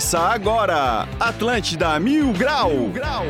Começa 0.00 0.18
agora, 0.18 1.06
Atlântida 1.20 2.00
Mil 2.00 2.32
Grau. 2.32 2.70
Mil 2.70 2.88
Grau. 2.88 3.26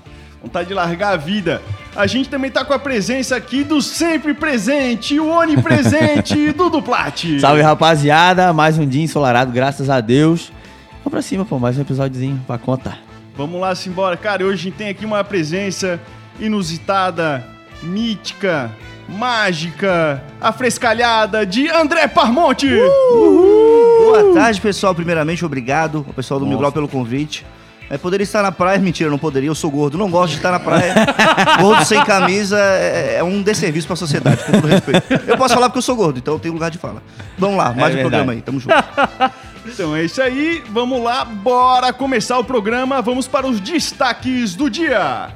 Vontade 0.42 0.66
de 0.68 0.74
largar 0.74 1.12
a 1.12 1.16
vida. 1.16 1.62
A 1.94 2.06
gente 2.08 2.28
também 2.28 2.50
tá 2.50 2.64
com 2.64 2.74
a 2.74 2.78
presença 2.78 3.36
aqui 3.36 3.62
do 3.62 3.80
sempre 3.80 4.34
presente, 4.34 5.20
o 5.20 5.28
onipresente, 5.30 6.50
Dudu 6.52 6.82
Plat. 6.82 7.24
Salve, 7.40 7.62
rapaziada. 7.62 8.52
Mais 8.52 8.76
um 8.76 8.84
dia 8.84 9.04
ensolarado, 9.04 9.52
graças 9.52 9.88
a 9.88 10.00
Deus. 10.00 10.50
Vamos 11.04 11.12
pra 11.12 11.22
cima, 11.22 11.44
pô. 11.44 11.60
Mais 11.60 11.78
um 11.78 11.82
episódiozinho 11.82 12.42
pra 12.44 12.58
conta. 12.58 13.03
Vamos 13.36 13.60
lá, 13.60 13.74
simbora. 13.74 14.16
Cara, 14.16 14.44
hoje 14.44 14.54
a 14.54 14.62
gente 14.64 14.76
tem 14.76 14.88
aqui 14.88 15.04
uma 15.04 15.24
presença 15.24 16.00
inusitada, 16.38 17.44
mítica, 17.82 18.70
mágica, 19.08 20.22
afrescalhada 20.40 21.44
de 21.44 21.68
André 21.68 22.06
Parmonte. 22.06 22.68
Boa 22.68 24.34
tarde, 24.34 24.60
pessoal. 24.60 24.94
Primeiramente, 24.94 25.44
obrigado 25.44 26.04
ao 26.06 26.14
pessoal 26.14 26.38
do 26.38 26.46
Mil 26.46 26.58
Grau 26.58 26.70
pelo 26.70 26.86
convite. 26.86 27.44
É, 27.90 27.98
poderia 27.98 28.24
estar 28.24 28.42
na 28.42 28.50
praia, 28.50 28.78
mentira, 28.78 29.10
não 29.10 29.18
poderia, 29.18 29.50
eu 29.50 29.54
sou 29.54 29.70
gordo, 29.70 29.98
não 29.98 30.10
gosto 30.10 30.30
de 30.30 30.36
estar 30.36 30.50
na 30.50 30.60
praia. 30.60 30.94
gordo 31.60 31.84
sem 31.84 32.02
camisa 32.02 32.58
é, 32.58 33.16
é 33.18 33.22
um 33.22 33.42
desserviço 33.42 33.86
pra 33.86 33.94
sociedade, 33.94 34.42
com 34.44 34.52
todo 34.52 34.66
respeito. 34.66 35.02
Eu 35.26 35.36
posso 35.36 35.54
falar 35.54 35.68
porque 35.68 35.78
eu 35.78 35.82
sou 35.82 35.94
gordo, 35.94 36.18
então 36.18 36.34
eu 36.34 36.40
tenho 36.40 36.54
lugar 36.54 36.70
de 36.70 36.78
fala. 36.78 37.02
Vamos 37.36 37.58
lá, 37.58 37.66
mais 37.66 37.76
um 37.76 37.80
verdade. 37.80 38.00
programa 38.00 38.32
aí, 38.32 38.40
tamo 38.40 38.58
junto. 38.58 38.74
Então 39.66 39.96
é 39.96 40.04
isso 40.04 40.20
aí, 40.20 40.62
vamos 40.70 41.02
lá, 41.02 41.24
bora 41.24 41.92
começar 41.92 42.38
o 42.38 42.44
programa. 42.44 43.00
Vamos 43.00 43.26
para 43.26 43.46
os 43.46 43.60
destaques 43.60 44.54
do 44.54 44.68
dia. 44.68 45.30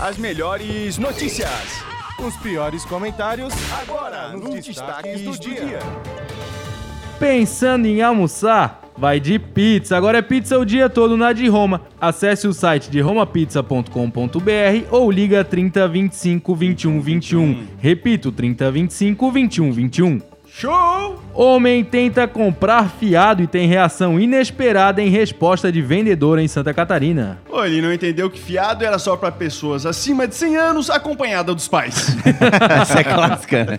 As 0.00 0.16
melhores 0.16 0.96
notícias. 0.98 1.88
Os 2.24 2.36
piores 2.36 2.84
comentários 2.84 3.52
Agora, 3.80 4.28
nos 4.36 4.64
destaques 4.64 5.22
do 5.22 5.38
dia. 5.38 5.80
Pensando 7.18 7.86
em 7.86 8.02
almoçar? 8.02 8.80
Vai 8.96 9.20
de 9.20 9.38
pizza. 9.38 9.96
Agora 9.96 10.18
é 10.18 10.22
pizza 10.22 10.58
o 10.58 10.64
dia 10.64 10.88
todo 10.88 11.16
na 11.16 11.32
de 11.32 11.48
Roma. 11.48 11.82
Acesse 12.00 12.48
o 12.48 12.52
site 12.52 12.90
de 12.90 13.00
romapizza.com.br 13.00 13.90
ou 14.90 15.10
liga 15.10 15.44
3025 15.44 16.54
21 16.54 17.00
21. 17.00 17.66
Repito, 17.78 18.32
3025 18.32 19.30
21 19.30 19.72
21. 19.72 20.27
Show! 20.58 21.22
Homem 21.32 21.84
tenta 21.84 22.26
comprar 22.26 22.90
fiado 22.90 23.40
e 23.40 23.46
tem 23.46 23.68
reação 23.68 24.18
inesperada 24.18 25.00
em 25.00 25.08
resposta 25.08 25.70
de 25.70 25.80
vendedora 25.80 26.42
em 26.42 26.48
Santa 26.48 26.74
Catarina. 26.74 27.38
Ele 27.64 27.80
não 27.80 27.92
entendeu 27.92 28.28
que 28.28 28.40
fiado 28.40 28.84
era 28.84 28.98
só 28.98 29.16
para 29.16 29.30
pessoas 29.30 29.86
acima 29.86 30.26
de 30.26 30.34
100 30.34 30.56
anos 30.56 30.90
acompanhada 30.90 31.54
dos 31.54 31.68
pais. 31.68 32.16
Essa 32.82 32.98
é 32.98 33.04
clássica, 33.04 33.64
né? 33.64 33.78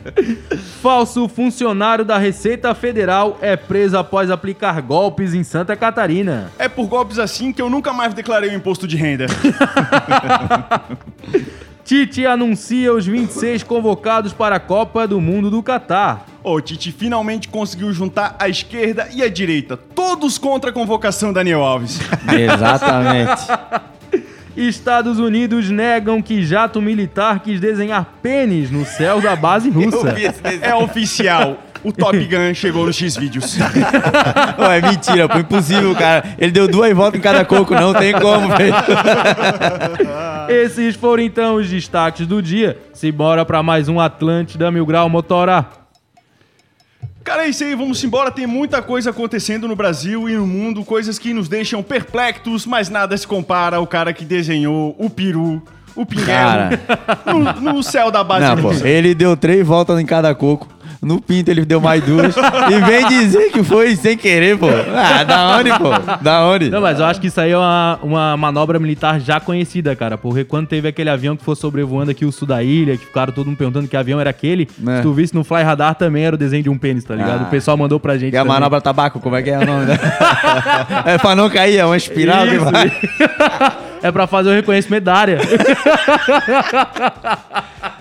Falso 0.81 1.28
funcionário 1.28 2.06
da 2.06 2.17
Receita 2.17 2.73
Federal 2.73 3.38
é 3.41 3.57
preso 3.57 3.97
após 3.97 4.31
aplicar 4.31 4.81
golpes 4.81 5.34
em 5.34 5.44
Santa 5.44 5.75
Catarina. 5.75 6.50
é 6.57 6.69
por 6.69 6.88
golpes 6.88 7.19
assim 7.19 7.51
que 7.51 7.61
eu 7.61 7.69
nunca 7.69 7.91
mais 7.91 8.13
declarei 8.13 8.51
o 8.51 8.53
imposto 8.53 8.88
de 8.88 8.96
renda. 8.96 9.25
Tite 11.90 12.24
anuncia 12.24 12.94
os 12.94 13.08
26 13.08 13.64
convocados 13.64 14.32
para 14.32 14.58
a 14.58 14.60
Copa 14.60 15.08
do 15.08 15.20
Mundo 15.20 15.50
do 15.50 15.64
Catar. 15.64 16.24
O 16.44 16.62
Tite 16.62 16.92
finalmente 16.92 17.48
conseguiu 17.48 17.92
juntar 17.92 18.36
a 18.38 18.48
esquerda 18.48 19.10
e 19.12 19.24
a 19.24 19.28
direita, 19.28 19.76
todos 19.76 20.38
contra 20.38 20.70
a 20.70 20.74
convocação 20.74 21.34
Daniel 21.34 21.64
Alves. 21.64 22.00
Exatamente. 22.32 23.42
Estados 24.56 25.18
Unidos 25.18 25.72
negam 25.72 26.22
que 26.22 26.46
jato 26.46 26.80
militar 26.80 27.40
quis 27.40 27.60
desenhar 27.60 28.20
pênis 28.22 28.70
no 28.70 28.86
céu 28.86 29.20
da 29.20 29.36
base 29.36 29.72
russa. 29.72 30.14
É 30.62 30.76
oficial. 30.76 31.58
O 31.84 31.94
Top 31.94 32.17
Gun 32.17 32.53
chegou 32.53 32.85
nos 32.85 32.95
X-Vídeos. 32.95 33.56
Pô, 34.57 34.66
é 34.66 34.81
mentira, 34.81 35.29
pô. 35.29 35.40
Impossível, 35.40 35.95
cara. 35.95 36.35
Ele 36.38 36.51
deu 36.51 36.67
duas 36.67 36.94
voltas 36.94 37.17
em 37.19 37.22
cada 37.23 37.45
coco, 37.45 37.73
não 37.73 37.94
tem 37.94 38.13
como, 38.13 38.50
velho. 38.50 38.73
Esses 40.50 40.95
foram 40.95 41.23
então 41.23 41.56
os 41.56 41.69
destaques 41.69 42.28
do 42.28 42.41
dia. 42.41 42.78
Simbora 42.94 43.45
para 43.45 43.63
mais 43.63 43.88
um 43.88 44.00
Atlântida 44.00 44.69
Mil 44.72 44.85
Grau 44.85 45.07
Motora. 45.09 45.66
Cara, 47.23 47.45
é 47.45 47.50
isso 47.50 47.63
aí, 47.63 47.75
vamos 47.75 48.03
embora. 48.03 48.31
Tem 48.31 48.47
muita 48.47 48.81
coisa 48.81 49.11
acontecendo 49.11 49.67
no 49.67 49.75
Brasil 49.75 50.28
e 50.28 50.35
no 50.35 50.47
mundo, 50.47 50.84
coisas 50.84 51.19
que 51.19 51.34
nos 51.34 51.47
deixam 51.47 51.84
perplexos, 51.84 52.66
mas 52.66 52.90
nada 52.90 53.16
se 53.16 53.28
compara 53.28 53.78
ao 53.78 53.85
cara 53.88 54.11
que 54.11 54.25
desenhou 54.25 54.96
o 54.97 55.09
peru, 55.09 55.61
o 55.96 56.06
Cara. 56.25 56.79
no, 57.25 57.73
no 57.73 57.84
céu 57.84 58.09
da 58.09 58.23
base 58.23 58.46
Não, 58.46 58.57
pô. 58.57 58.69
russa. 58.69 58.88
Ele 58.88 59.13
deu 59.13 59.35
três 59.35 59.66
voltas 59.66 60.00
em 60.00 60.06
cada 60.06 60.34
coco. 60.34 60.67
No 61.02 61.22
pinto 61.22 61.50
ele 61.50 61.64
deu 61.64 61.80
mais 61.80 62.04
duas. 62.04 62.36
e 62.36 62.80
vem 62.86 63.08
dizer 63.08 63.52
que 63.52 63.64
foi 63.64 63.96
sem 63.96 64.18
querer, 64.18 64.58
pô. 64.58 64.68
Ah, 64.94 65.24
da 65.24 65.58
onde, 65.58 65.70
pô? 65.78 65.90
Da 66.22 66.46
onde? 66.46 66.70
Não, 66.70 66.82
mas 66.82 67.00
eu 67.00 67.06
acho 67.06 67.22
que 67.22 67.28
isso 67.28 67.40
aí 67.40 67.52
é 67.52 67.58
uma, 67.58 68.00
uma 68.04 68.36
manobra 68.38 68.78
militar 68.80 69.20
já 69.20 69.40
conhecida, 69.40 69.96
cara. 69.96 70.18
Porque 70.18 70.44
quando 70.44 70.68
teve 70.68 70.88
aquele 70.90 71.09
avião 71.09 71.38
que 71.38 71.44
foi 71.44 71.56
sobrevoando 71.56 72.12
aqui 72.12 72.26
o 72.26 72.32
sul 72.34 72.48
da 72.48 72.62
ilha, 72.62 72.98
que 72.98 73.06
ficaram 73.06 73.32
todo 73.32 73.48
mundo 73.48 73.58
perguntando 73.58 73.88
que 73.88 73.96
avião 73.96 74.20
era 74.20 74.30
aquele, 74.30 74.68
É. 74.88 74.98
se 74.98 75.02
tu 75.02 75.14
visse 75.14 75.34
no 75.34 75.44
Fly 75.46 75.64
Radar 75.64 75.96
também 75.96 76.26
era 76.26 76.36
o 76.36 76.38
desenho 76.40 76.64
de 76.64 76.70
um 76.70 76.78
pênis, 76.78 77.04
tá 77.06 77.16
ligado? 77.16 77.42
Ah. 77.44 77.48
O 77.48 77.50
pessoal 77.50 77.78
mandou 77.78 78.00
pra 78.00 78.18
gente. 78.18 78.34
E 78.34 78.38
a 78.38 78.42
também. 78.42 78.54
manobra 78.56 78.82
tabaco, 78.82 79.20
como 79.22 79.36
é 79.38 79.42
que 79.42 79.50
é 79.50 79.58
o 79.58 79.66
nome? 79.66 79.86
né? 79.86 79.98
é 81.06 81.18
pra 81.18 81.34
não 81.36 81.50
cair, 81.50 81.78
é 81.78 81.86
uma 81.86 81.96
espiral 81.98 82.46
que 82.46 82.56
Isso. 82.56 82.66
vai. 82.66 82.92
é 84.03 84.12
pra 84.12 84.28
fazer 84.28 84.50
o 84.50 84.53
reconhecimento 84.53 85.03
da 85.06 85.14
área. 85.16 85.38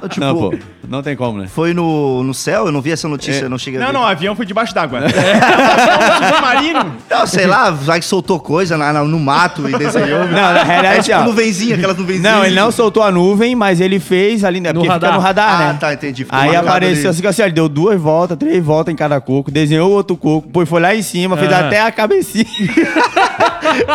Tipo, 0.08 0.20
Não, 0.20 0.34
pô. 0.36 0.54
Não 0.88 1.02
tem 1.02 1.14
como, 1.16 1.38
né? 1.40 1.48
foi 1.48 1.74
no, 1.74 2.22
no 2.22 2.32
céu, 2.32 2.66
eu 2.66 2.72
não 2.72 2.80
vi 2.80 2.92
essa 2.92 3.06
notícia, 3.08 3.42
eu 3.42 3.50
não 3.50 3.58
cheguei 3.58 3.78
a 3.78 3.84
Não, 3.84 3.88
ver. 3.88 3.92
não, 3.94 4.00
o 4.02 4.06
avião 4.06 4.34
foi 4.34 4.46
debaixo 4.46 4.74
d'água. 4.74 5.00
É. 5.00 6.32
submarino. 6.32 6.92
Não, 7.10 7.26
sei 7.26 7.46
lá, 7.46 7.70
vai 7.70 7.98
que 8.00 8.06
soltou 8.06 8.38
coisa 8.40 8.76
na- 8.76 8.92
na- 8.92 9.04
no 9.04 9.18
mato 9.18 9.68
e 9.68 9.76
desenhou. 9.76 10.20
Não, 10.20 10.32
na 10.32 10.60
É 10.60 10.64
realidade, 10.64 11.04
tipo 11.04 11.18
ó. 11.18 11.24
nuvenzinha, 11.24 11.74
aquelas 11.76 11.96
nuvenzinhas. 11.98 12.32
Não, 12.34 12.44
ele 12.44 12.54
não 12.54 12.70
soltou 12.70 13.02
a 13.02 13.10
nuvem, 13.10 13.54
mas 13.54 13.80
ele 13.80 13.98
fez 14.00 14.44
ali, 14.44 14.60
né? 14.60 14.72
No 14.72 14.80
Porque 14.80 14.88
radar. 14.92 15.10
fica 15.10 15.20
no 15.20 15.24
radar, 15.26 15.60
Ah, 15.60 15.72
né? 15.72 15.76
tá, 15.80 15.92
entendi. 15.92 16.24
Ficou 16.24 16.38
Aí 16.38 16.56
apareceu 16.56 17.10
ali. 17.10 17.18
assim, 17.18 17.26
assim, 17.26 17.42
ele 17.42 17.52
deu 17.52 17.68
duas 17.68 18.00
voltas, 18.00 18.36
três 18.38 18.64
voltas 18.64 18.92
em 18.92 18.96
cada 18.96 19.20
coco, 19.20 19.50
desenhou 19.50 19.90
outro 19.90 20.16
coco, 20.16 20.46
depois 20.46 20.68
foi 20.68 20.80
lá 20.80 20.94
em 20.94 21.02
cima, 21.02 21.36
fez 21.36 21.52
Ah. 21.52 21.60
até 21.66 21.80
a 21.82 21.90
cabecinha. 21.92 22.46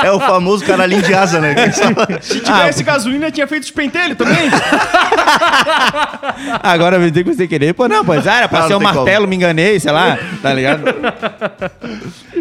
É 0.04 0.12
o 0.12 0.20
famoso 0.20 0.64
caralinho 0.66 1.02
de 1.02 1.14
asa, 1.14 1.40
né? 1.40 1.56
Se 2.22 2.40
tivesse 2.40 2.84
gasolina, 2.84 3.32
tinha 3.32 3.48
feito 3.48 3.64
os 3.64 3.72
pentelhos 3.72 4.18
também. 4.18 4.50
Agora 6.62 7.00
me 7.00 7.10
dizer 7.10 7.24
que 7.24 7.34
você 7.34 7.48
querer, 7.48 7.74
pô, 7.74 7.88
não, 7.88 8.04
pois 8.06 8.26
era, 8.26 8.48
Não, 8.52 8.62
ser 8.64 8.70
não 8.70 8.78
um 8.78 8.80
tem 8.80 8.88
como. 8.88 9.00
martelo, 9.00 9.28
me 9.28 9.36
enganei, 9.36 9.80
sei 9.80 9.92
lá, 9.92 10.18
tá 10.42 10.54
ligado? 10.54 10.84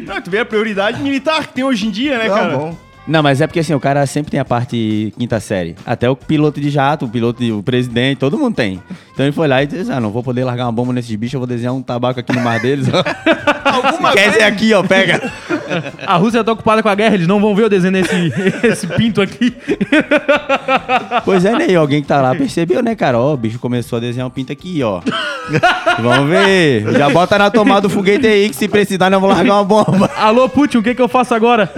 Não, 0.07 0.21
tu 0.21 0.31
vê 0.31 0.41
a 0.41 0.45
prioridade 0.45 1.01
militar 1.01 1.47
que 1.47 1.55
tem 1.55 1.65
hoje 1.65 1.87
em 1.87 1.91
dia, 1.91 2.19
né, 2.19 2.29
Não, 2.29 2.35
cara? 2.35 2.57
bom. 2.57 2.77
Não, 3.07 3.23
mas 3.23 3.41
é 3.41 3.47
porque 3.49 3.59
assim, 3.61 3.75
o 3.75 3.81
cara 3.81 4.07
sempre 4.07 4.31
tem 4.31 4.39
a 4.39 4.45
parte 4.45 5.13
quinta 5.19 5.41
série. 5.41 5.75
Até 5.85 6.09
o 6.09 6.15
piloto 6.15 6.61
de 6.61 6.71
jato, 6.71 7.07
o 7.07 7.09
piloto, 7.09 7.43
de, 7.43 7.51
o 7.51 7.63
presidente, 7.63 8.19
todo 8.19 8.39
mundo 8.39 8.55
tem. 8.55 8.81
Então 9.13 9.27
ele 9.27 9.33
foi 9.33 9.49
lá 9.49 9.63
e 9.63 9.67
disse, 9.67 9.91
ah, 9.91 10.01
não 10.01 10.11
vou 10.11 10.23
poder 10.23 10.45
largar 10.45 10.67
uma 10.67 10.73
bomba 10.73 10.93
nesses 10.93 11.15
bichos, 11.17 11.35
eu 11.35 11.41
vou 11.41 11.47
desenhar 11.47 11.75
um 11.75 11.83
tabaco 11.83 12.21
aqui 12.21 12.33
no 12.33 12.41
mar 12.41 12.61
deles. 12.61 12.87
Alguma 13.65 14.13
Quer 14.13 14.21
vez, 14.21 14.33
dizer 14.35 14.45
aqui, 14.45 14.73
ó, 14.73 14.83
pega. 14.85 15.33
A 16.07 16.17
Rússia 16.17 16.45
tá 16.45 16.53
ocupada 16.53 16.83
com 16.83 16.89
a 16.89 16.95
guerra, 16.95 17.15
eles 17.15 17.27
não 17.27 17.41
vão 17.41 17.55
ver 17.55 17.65
eu 17.65 17.69
desenhando 17.69 17.97
esse, 17.97 18.33
esse 18.67 18.87
pinto 18.87 19.21
aqui. 19.21 19.55
Pois 21.25 21.45
é, 21.45 21.53
né? 21.53 21.75
Alguém 21.75 22.03
que 22.03 22.09
tá 22.09 22.21
lá 22.21 22.35
percebeu, 22.35 22.83
né, 22.83 22.95
cara? 22.95 23.19
Ó, 23.19 23.35
o 23.35 23.37
bicho 23.37 23.59
começou 23.59 23.97
a 23.97 24.01
desenhar 24.01 24.27
um 24.27 24.31
pinto 24.31 24.53
aqui, 24.53 24.83
ó. 24.83 25.01
Vamos 26.01 26.29
ver. 26.29 26.93
Já 26.93 27.11
bota 27.11 27.39
na 27.39 27.51
tomada 27.51 27.83
do 27.83 27.91
foguete 27.91 28.27
aí 28.27 28.49
que 28.49 28.57
se 28.57 28.69
precisar 28.69 29.11
nós 29.11 29.21
vamos 29.21 29.37
largar 29.37 29.55
uma 29.55 29.65
bomba. 29.65 30.11
Alô, 30.17 30.49
Putin, 30.49 30.79
o 30.79 30.83
que, 30.83 30.95
que 30.95 31.03
eu 31.03 31.09
faço 31.09 31.35
agora? 31.35 31.71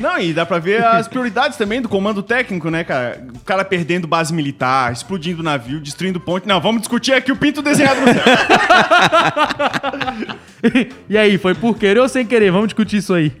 Não, 0.00 0.18
e 0.18 0.32
dá 0.32 0.46
pra 0.46 0.58
ver 0.58 0.82
as 0.82 1.06
prioridades 1.06 1.58
também 1.58 1.82
do 1.82 1.88
comando 1.88 2.22
técnico, 2.22 2.70
né, 2.70 2.82
cara? 2.82 3.22
O 3.34 3.40
cara 3.40 3.62
perdendo 3.64 4.08
base 4.08 4.32
militar, 4.32 4.90
explodindo 4.92 5.42
navio, 5.42 5.78
destruindo 5.78 6.18
ponte. 6.18 6.48
Não, 6.48 6.58
vamos 6.58 6.80
discutir 6.80 7.12
aqui 7.12 7.30
o 7.30 7.36
pinto 7.36 7.60
desenhado 7.60 8.00
no 8.00 8.06
céu. 8.06 8.24
e 11.08 11.16
aí, 11.16 11.38
foi 11.38 11.54
por 11.54 11.76
querer 11.76 12.00
ou 12.00 12.08
sem 12.08 12.24
querer? 12.26 12.50
Vamos 12.50 12.68
discutir 12.68 12.98
isso 12.98 13.14
aí. 13.14 13.32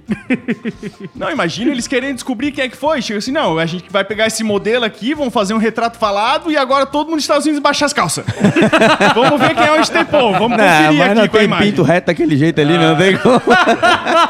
Não, 1.14 1.30
imagina 1.30 1.70
eles 1.70 1.86
querendo 1.86 2.14
descobrir 2.14 2.50
quem 2.52 2.64
é 2.64 2.68
que 2.68 2.76
foi. 2.76 3.02
Chega 3.02 3.18
assim, 3.18 3.32
não, 3.32 3.58
a 3.58 3.66
gente 3.66 3.84
vai 3.90 4.04
pegar 4.04 4.26
esse 4.26 4.42
modelo 4.42 4.84
aqui, 4.84 5.14
vamos 5.14 5.32
fazer 5.32 5.52
um 5.54 5.58
retrato 5.58 5.98
falado 5.98 6.50
e 6.50 6.56
agora 6.56 6.86
todo 6.86 7.06
mundo 7.06 7.16
nos 7.16 7.24
Estados 7.24 7.44
Unidos 7.44 7.62
baixar 7.62 7.86
as 7.86 7.92
calças. 7.92 8.24
vamos 9.14 9.40
ver 9.40 9.54
quem 9.54 9.64
é 9.66 9.72
o 9.72 9.80
Estepão, 9.80 10.32
vamos 10.32 10.56
Não, 10.56 10.64
conferir 10.64 10.98
mas 10.98 11.10
aqui 11.10 11.14
não 11.20 11.28
com 11.28 11.36
a 11.36 11.38
tem 11.40 11.44
imagem. 11.44 11.70
pinto 11.70 11.82
reto 11.82 12.06
daquele 12.06 12.36
jeito 12.36 12.60
ali, 12.60 12.78
não 12.78 12.96
tem 12.96 13.16
como. 13.18 13.40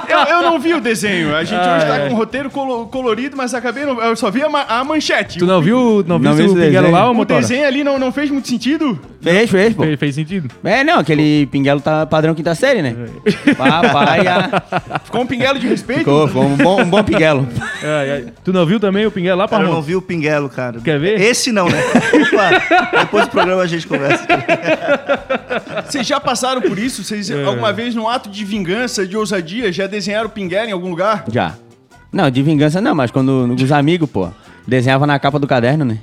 Eu, 0.08 0.18
eu 0.36 0.42
não 0.42 0.58
vi 0.58 0.74
o 0.74 0.80
desenho, 0.80 1.34
a 1.36 1.44
gente 1.44 1.60
hoje 1.60 1.86
tá 1.86 2.00
com 2.00 2.14
um 2.14 2.16
roteiro 2.16 2.50
colo- 2.50 2.86
colorido, 2.86 3.36
mas 3.36 3.54
acabei, 3.54 3.84
não, 3.84 4.00
eu 4.02 4.16
só 4.16 4.30
vi 4.30 4.42
a, 4.42 4.48
ma- 4.48 4.66
a 4.68 4.82
manchete. 4.84 5.38
Tu 5.38 5.46
não 5.46 5.60
viu, 5.62 6.04
não 6.06 6.18
viu 6.18 6.28
Não 6.30 6.34
vi 6.36 6.42
o 6.44 6.48
pinguelo 6.54 6.70
desenho. 6.72 6.90
lá, 6.90 7.08
ô 7.08 7.12
O 7.12 7.14
motora? 7.14 7.40
desenho 7.40 7.66
ali 7.66 7.84
não, 7.84 7.98
não 7.98 8.10
fez 8.12 8.30
muito 8.30 8.48
sentido. 8.48 8.98
Fez, 9.20 9.50
fez, 9.50 9.74
pô. 9.74 9.82
Fez, 9.84 9.98
fez 9.98 10.14
sentido? 10.14 10.48
É, 10.64 10.82
não, 10.82 10.98
aquele 10.98 11.46
pinguelo 11.46 11.80
tá 11.80 12.06
padrão 12.06 12.34
quinta 12.34 12.54
série, 12.54 12.79
né? 12.82 12.94
Papai, 13.56 14.20
Ficou 15.04 15.22
um 15.22 15.26
pinguelo 15.26 15.58
de 15.58 15.68
respeito. 15.68 16.00
ficou, 16.00 16.26
ficou 16.26 16.44
um 16.44 16.56
bom, 16.56 16.82
um 16.82 16.88
bom 16.88 17.02
pinguelo. 17.02 17.46
É, 17.82 17.86
é. 17.86 18.32
Tu 18.44 18.52
não 18.52 18.64
viu 18.66 18.78
também 18.80 19.06
o 19.06 19.10
pinguelo 19.10 19.38
lá, 19.38 19.48
Cara, 19.48 19.64
eu 19.64 19.72
não 19.72 19.82
vi 19.82 19.96
o 19.96 20.02
Pinguelo, 20.02 20.48
cara. 20.48 20.80
Quer 20.80 20.98
ver? 20.98 21.20
Esse 21.20 21.52
não, 21.52 21.68
né? 21.68 21.78
Opa, 21.82 22.98
depois 23.00 23.26
do 23.26 23.30
programa 23.30 23.62
a 23.62 23.66
gente 23.66 23.86
conversa. 23.86 24.26
Vocês 25.86 26.06
já 26.06 26.20
passaram 26.20 26.60
por 26.60 26.78
isso? 26.78 27.02
Vocês 27.04 27.30
alguma 27.30 27.72
vez, 27.72 27.94
num 27.94 28.08
ato 28.08 28.28
de 28.28 28.44
vingança, 28.44 29.06
de 29.06 29.16
ousadia, 29.16 29.72
já 29.72 29.86
desenharam 29.86 30.28
pinguelo 30.28 30.68
em 30.68 30.72
algum 30.72 30.90
lugar? 30.90 31.24
Já. 31.30 31.54
Não, 32.12 32.30
de 32.30 32.42
vingança 32.42 32.80
não, 32.80 32.94
mas 32.94 33.10
quando 33.10 33.54
os 33.54 33.72
amigos, 33.72 34.08
pô, 34.10 34.28
desenhava 34.66 35.06
na 35.06 35.18
capa 35.18 35.38
do 35.38 35.46
caderno, 35.46 35.84
né? 35.84 35.98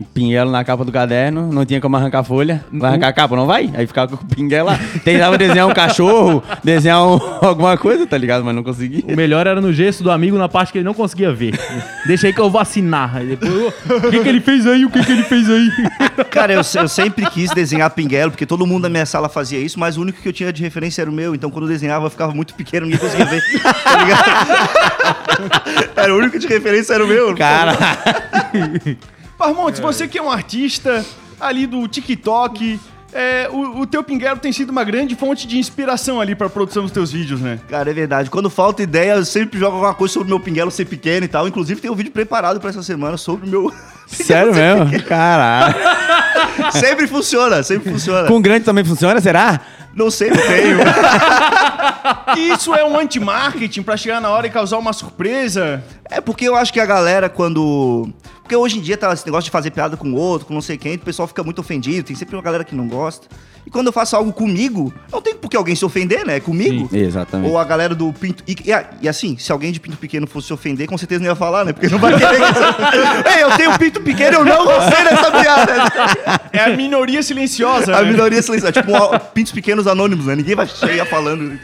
Um 0.00 0.04
pinguelo 0.14 0.50
na 0.50 0.62
capa 0.64 0.84
do 0.84 0.92
caderno, 0.92 1.52
não 1.52 1.64
tinha 1.64 1.80
como 1.80 1.96
arrancar 1.96 2.20
a 2.20 2.24
folha. 2.24 2.64
Vai 2.72 2.90
arrancar 2.90 3.08
a 3.08 3.12
capa, 3.12 3.36
não 3.36 3.46
vai? 3.46 3.70
Aí 3.74 3.86
ficava 3.86 4.16
com 4.16 4.24
o 4.24 4.26
pinguelo 4.28 4.68
lá. 4.68 4.78
Tentava 5.04 5.36
desenhar 5.38 5.66
um 5.66 5.72
cachorro, 5.74 6.42
desenhar 6.62 7.02
um- 7.06 7.18
alguma 7.46 7.76
coisa, 7.76 8.06
tá 8.06 8.16
ligado? 8.18 8.44
Mas 8.44 8.54
não 8.54 8.62
conseguia. 8.62 9.02
O 9.06 9.16
melhor 9.16 9.46
era 9.46 9.60
no 9.60 9.72
gesto 9.72 10.02
do 10.02 10.10
amigo 10.10 10.36
na 10.36 10.48
parte 10.48 10.72
que 10.72 10.78
ele 10.78 10.84
não 10.84 10.94
conseguia 10.94 11.32
ver. 11.32 11.58
Deixa 12.06 12.26
aí 12.26 12.32
que 12.32 12.40
eu 12.40 12.50
vou 12.50 12.60
assinar. 12.60 13.16
Aí 13.16 13.26
depois, 13.26 13.52
o 13.52 14.10
que, 14.10 14.20
que 14.20 14.28
ele 14.28 14.40
fez 14.40 14.66
aí? 14.66 14.84
O 14.84 14.90
que, 14.90 15.04
que 15.04 15.12
ele 15.12 15.22
fez 15.22 15.48
aí? 15.48 15.70
Cara, 16.30 16.52
eu, 16.52 16.60
eu 16.60 16.88
sempre 16.88 17.28
quis 17.30 17.50
desenhar 17.50 17.90
Pinguelo, 17.90 18.30
porque 18.30 18.46
todo 18.46 18.66
mundo 18.66 18.82
na 18.84 18.88
minha 18.88 19.06
sala 19.06 19.28
fazia 19.28 19.58
isso, 19.58 19.78
mas 19.80 19.96
o 19.96 20.02
único 20.02 20.20
que 20.20 20.28
eu 20.28 20.32
tinha 20.32 20.52
de 20.52 20.62
referência 20.62 21.02
era 21.02 21.10
o 21.10 21.14
meu. 21.14 21.34
Então 21.34 21.50
quando 21.50 21.64
eu 21.64 21.70
desenhava 21.70 22.06
eu 22.06 22.10
ficava 22.10 22.32
muito 22.34 22.54
pequeno, 22.54 22.86
ninguém 22.86 22.98
conseguia 23.00 23.26
ver. 23.26 23.40
Tá 23.82 24.04
ligado? 24.04 25.90
Era 25.96 26.14
o 26.14 26.18
único 26.18 26.38
de 26.38 26.46
referência 26.46 26.94
era 26.94 27.04
o 27.04 27.08
meu. 27.08 27.34
Cara, 27.34 27.72
Parmontes, 29.40 29.80
você 29.80 30.06
que 30.06 30.18
é 30.18 30.22
um 30.22 30.30
artista 30.30 31.02
ali 31.40 31.66
do 31.66 31.88
TikTok, 31.88 32.78
é, 33.10 33.48
o, 33.50 33.80
o 33.80 33.86
teu 33.86 34.04
pinguelo 34.04 34.38
tem 34.38 34.52
sido 34.52 34.68
uma 34.68 34.84
grande 34.84 35.16
fonte 35.16 35.46
de 35.46 35.56
inspiração 35.56 36.20
ali 36.20 36.34
pra 36.34 36.50
produção 36.50 36.82
dos 36.82 36.92
teus 36.92 37.10
vídeos, 37.10 37.40
né? 37.40 37.58
Cara, 37.66 37.90
é 37.90 37.94
verdade. 37.94 38.28
Quando 38.28 38.50
falta 38.50 38.82
ideia, 38.82 39.12
eu 39.12 39.24
sempre 39.24 39.58
jogo 39.58 39.76
alguma 39.76 39.94
coisa 39.94 40.12
sobre 40.12 40.26
o 40.26 40.28
meu 40.28 40.40
pinguelo 40.40 40.70
ser 40.70 40.84
pequeno 40.84 41.24
e 41.24 41.28
tal. 41.28 41.48
Inclusive, 41.48 41.80
tem 41.80 41.90
um 41.90 41.94
vídeo 41.94 42.12
preparado 42.12 42.60
pra 42.60 42.68
essa 42.68 42.82
semana 42.82 43.16
sobre 43.16 43.48
o 43.48 43.50
meu. 43.50 43.72
sério 44.06 44.54
mesmo? 44.54 45.02
Caralho. 45.04 45.74
sempre 46.78 47.06
funciona, 47.06 47.62
sempre 47.62 47.90
funciona. 47.90 48.28
Com 48.28 48.42
grande 48.42 48.66
também 48.66 48.84
funciona, 48.84 49.22
será? 49.22 49.58
Não 49.94 50.10
sei, 50.10 50.28
não 50.28 50.36
tenho. 50.36 50.78
Isso 52.54 52.74
é 52.74 52.84
um 52.84 52.98
anti-marketing 52.98 53.82
pra 53.82 53.96
chegar 53.96 54.20
na 54.20 54.28
hora 54.28 54.46
e 54.46 54.50
causar 54.50 54.76
uma 54.76 54.92
surpresa. 54.92 55.82
É 56.04 56.20
porque 56.20 56.46
eu 56.46 56.54
acho 56.54 56.72
que 56.72 56.78
a 56.78 56.86
galera, 56.86 57.30
quando. 57.30 58.12
Porque 58.50 58.56
hoje 58.60 58.78
em 58.78 58.80
dia 58.80 58.96
tá 58.96 59.12
esse 59.12 59.24
negócio 59.24 59.44
de 59.44 59.50
fazer 59.52 59.70
piada 59.70 59.96
com 59.96 60.10
o 60.10 60.16
outro, 60.16 60.44
com 60.48 60.52
não 60.52 60.60
sei 60.60 60.76
quem, 60.76 60.96
o 60.96 60.98
pessoal 60.98 61.28
fica 61.28 61.40
muito 61.44 61.60
ofendido, 61.60 62.02
tem 62.08 62.16
sempre 62.16 62.34
uma 62.34 62.42
galera 62.42 62.64
que 62.64 62.74
não 62.74 62.88
gosta. 62.88 63.28
E 63.64 63.70
quando 63.70 63.86
eu 63.86 63.92
faço 63.92 64.16
algo 64.16 64.32
comigo, 64.32 64.92
não 65.12 65.22
tem 65.22 65.36
por 65.36 65.48
que 65.48 65.56
alguém 65.56 65.76
se 65.76 65.84
ofender, 65.84 66.26
né? 66.26 66.38
É 66.38 66.40
comigo. 66.40 66.88
Exatamente. 66.92 67.48
Ou 67.48 67.56
a 67.58 67.62
galera 67.62 67.94
do 67.94 68.12
pinto. 68.12 68.42
E, 68.48 68.52
e, 68.52 68.86
e 69.02 69.08
assim, 69.08 69.36
se 69.38 69.52
alguém 69.52 69.70
de 69.70 69.78
pinto 69.78 69.96
pequeno 69.98 70.26
fosse 70.26 70.48
se 70.48 70.52
ofender, 70.52 70.88
com 70.88 70.98
certeza 70.98 71.20
não 71.22 71.28
ia 71.30 71.36
falar, 71.36 71.64
né? 71.64 71.72
Porque 71.72 71.86
não 71.88 71.98
vai 72.00 72.12
querer. 72.18 72.40
que- 72.40 73.28
Ei, 73.36 73.42
eu 73.44 73.56
tenho 73.56 73.78
pinto 73.78 74.00
pequeno, 74.00 74.38
eu 74.38 74.44
não 74.44 74.64
gostei 74.64 75.04
dessa 75.04 75.30
piada. 75.30 75.72
É 76.52 76.58
a 76.64 76.76
minoria 76.76 77.22
silenciosa, 77.22 77.94
A 77.94 78.02
né? 78.02 78.10
minoria 78.10 78.42
silenciosa. 78.42 78.72
Tipo, 78.72 78.90
um- 78.92 79.18
pintos 79.32 79.52
pequenos 79.52 79.86
anônimos, 79.86 80.26
né? 80.26 80.34
Ninguém 80.34 80.56
vai 80.56 80.66
chegar 80.66 81.04
falando. 81.04 81.56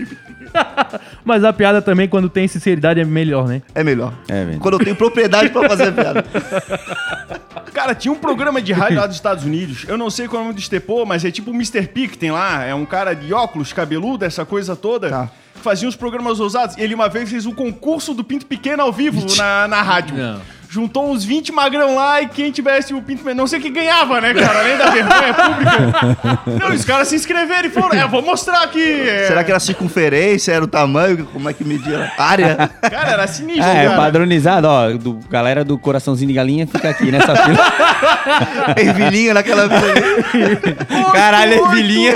Mas 1.25 1.45
a 1.45 1.53
piada 1.53 1.83
também, 1.83 2.09
quando 2.09 2.29
tem 2.29 2.47
sinceridade, 2.49 3.01
é 3.01 3.05
melhor, 3.05 3.49
né? 3.49 3.63
É 3.75 3.83
melhor. 3.83 4.13
É, 4.29 4.45
velho. 4.45 4.59
Quando 4.59 4.75
eu 4.75 4.85
tenho 4.85 4.97
propriedade 4.97 5.51
pra 5.51 5.69
fazer 5.69 5.89
a 5.89 5.93
piada. 5.93 6.25
Cara, 7.73 7.95
tinha 7.95 8.13
um 8.13 8.17
programa 8.17 8.61
de 8.63 8.73
rádio 8.73 8.99
lá 8.99 9.07
dos 9.07 9.17
Estados 9.17 9.45
Unidos. 9.45 9.85
Eu 9.87 9.99
não 9.99 10.09
sei 10.09 10.27
qual 10.29 10.41
é 10.41 10.41
o 10.41 10.45
nome 10.47 10.55
do 10.55 10.61
Estepô, 10.61 11.05
mas 11.05 11.25
é 11.25 11.31
tipo 11.31 11.51
o 11.51 11.55
Mr. 11.55 11.87
P 11.87 12.09
que 12.09 12.19
tem 12.19 12.31
lá. 12.31 12.65
É 12.65 12.75
um 12.75 12.87
cara 12.87 13.13
de 13.13 13.33
óculos, 13.35 13.73
cabeludo, 13.73 14.25
essa 14.25 14.45
coisa 14.45 14.75
toda. 14.75 15.11
Tá. 15.11 15.31
que 15.55 15.61
Fazia 15.61 15.89
uns 15.89 15.97
programas 15.97 16.41
ousados. 16.41 16.77
E 16.77 16.81
ele 16.81 16.95
uma 16.95 17.09
vez 17.09 17.29
fez 17.29 17.45
um 17.45 17.53
concurso 17.53 18.15
do 18.15 18.25
Pinto 18.25 18.47
Pequeno 18.47 18.83
ao 18.83 18.93
vivo 18.93 19.27
na, 19.37 19.69
na 19.69 19.83
rádio. 19.83 20.17
Não. 20.17 20.41
Juntou 20.77 21.11
uns 21.11 21.25
20 21.25 21.53
magrão 21.53 21.95
lá 21.95 22.21
e 22.21 22.29
quem 22.29 22.51
tivesse 22.53 22.93
o 22.93 23.01
Pinto 23.01 23.21
Pequeno. 23.23 23.35
Não 23.41 23.47
sei 23.47 23.59
quem 23.59 23.73
ganhava, 23.73 24.21
né, 24.21 24.35
cara? 24.35 24.59
Além 24.59 24.77
da 24.77 24.91
vergonha 24.91 25.33
pública. 25.33 26.39
Não, 26.61 26.75
os 26.75 26.85
caras 26.85 27.09
se 27.09 27.15
inscreveram 27.17 27.67
e 27.67 27.71
foram. 27.71 27.99
É, 27.99 28.07
vou 28.07 28.21
mostrar 28.21 28.63
aqui. 28.63 28.83
É. 28.83 29.27
Será 29.27 29.43
que 29.43 29.51
era 29.51 29.59
circunferência, 29.59 30.53
era 30.53 30.63
o 30.63 30.67
tamanho, 30.69 31.25
como 31.33 31.49
é 31.49 31.55
que 31.55 31.65
media? 31.65 32.13
Área? 32.19 32.71
Cara, 32.83 33.11
era 33.13 33.27
sinistro, 33.27 33.65
É, 33.65 33.87
cara. 33.87 33.97
padronizado, 33.97 34.69
ó. 34.69 34.91
Do, 34.91 35.15
galera 35.31 35.65
do 35.65 35.79
coraçãozinho 35.79 36.29
de 36.29 36.35
galinha 36.35 36.67
fica 36.67 36.91
aqui 36.91 37.11
nessa 37.11 37.35
fila. 37.35 37.73
Ervilhinha 38.77 39.33
naquela 39.33 39.63
ali. 39.63 40.77
Caralho, 41.11 41.53
Oito, 41.63 41.73
ervilhinha. 41.73 42.13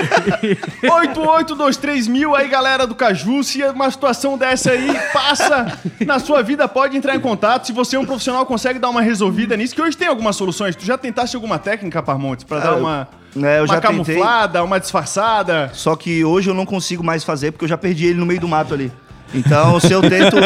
8823 0.82 2.08
mil 2.08 2.36
aí, 2.36 2.46
galera 2.46 2.86
do 2.86 2.94
Caju. 2.94 3.42
Se 3.42 3.62
uma 3.64 3.90
situação 3.90 4.36
dessa 4.36 4.72
aí 4.72 5.00
passa 5.14 5.78
na 6.04 6.18
sua 6.18 6.42
vida, 6.42 6.68
pode 6.68 6.94
entrar 6.94 7.16
em 7.16 7.20
contato. 7.20 7.66
Se 7.66 7.72
você 7.72 7.96
é 7.96 7.98
um 7.98 8.04
profissional, 8.04 8.44
consegue 8.50 8.80
dar 8.80 8.88
uma 8.90 9.00
resolvida 9.00 9.56
nisso, 9.56 9.74
que 9.76 9.80
hoje 9.80 9.96
tem 9.96 10.08
algumas 10.08 10.34
soluções. 10.34 10.74
Tu 10.74 10.84
já 10.84 10.98
tentaste 10.98 11.36
alguma 11.36 11.56
técnica, 11.56 12.02
Parmontes, 12.02 12.44
pra 12.44 12.58
dar 12.58 12.70
Ah, 12.70 12.72
eu- 12.72 12.78
uma, 12.80 13.08
é, 13.36 13.60
uma 13.60 13.66
já 13.68 13.80
tentei. 13.80 14.16
camuflada, 14.16 14.64
uma 14.64 14.80
disfarçada? 14.80 15.70
Só 15.72 15.94
que 15.94 16.24
hoje 16.24 16.50
eu 16.50 16.54
não 16.54 16.66
consigo 16.66 17.04
mais 17.04 17.22
fazer 17.22 17.52
porque 17.52 17.64
eu 17.64 17.68
já 17.68 17.78
perdi 17.78 18.06
ele 18.06 18.18
no 18.18 18.26
meio 18.26 18.40
do 18.40 18.48
mato 18.48 18.74
ali. 18.74 18.90
Então, 19.34 19.78
se 19.78 19.92
eu 19.92 20.00
tento. 20.00 20.36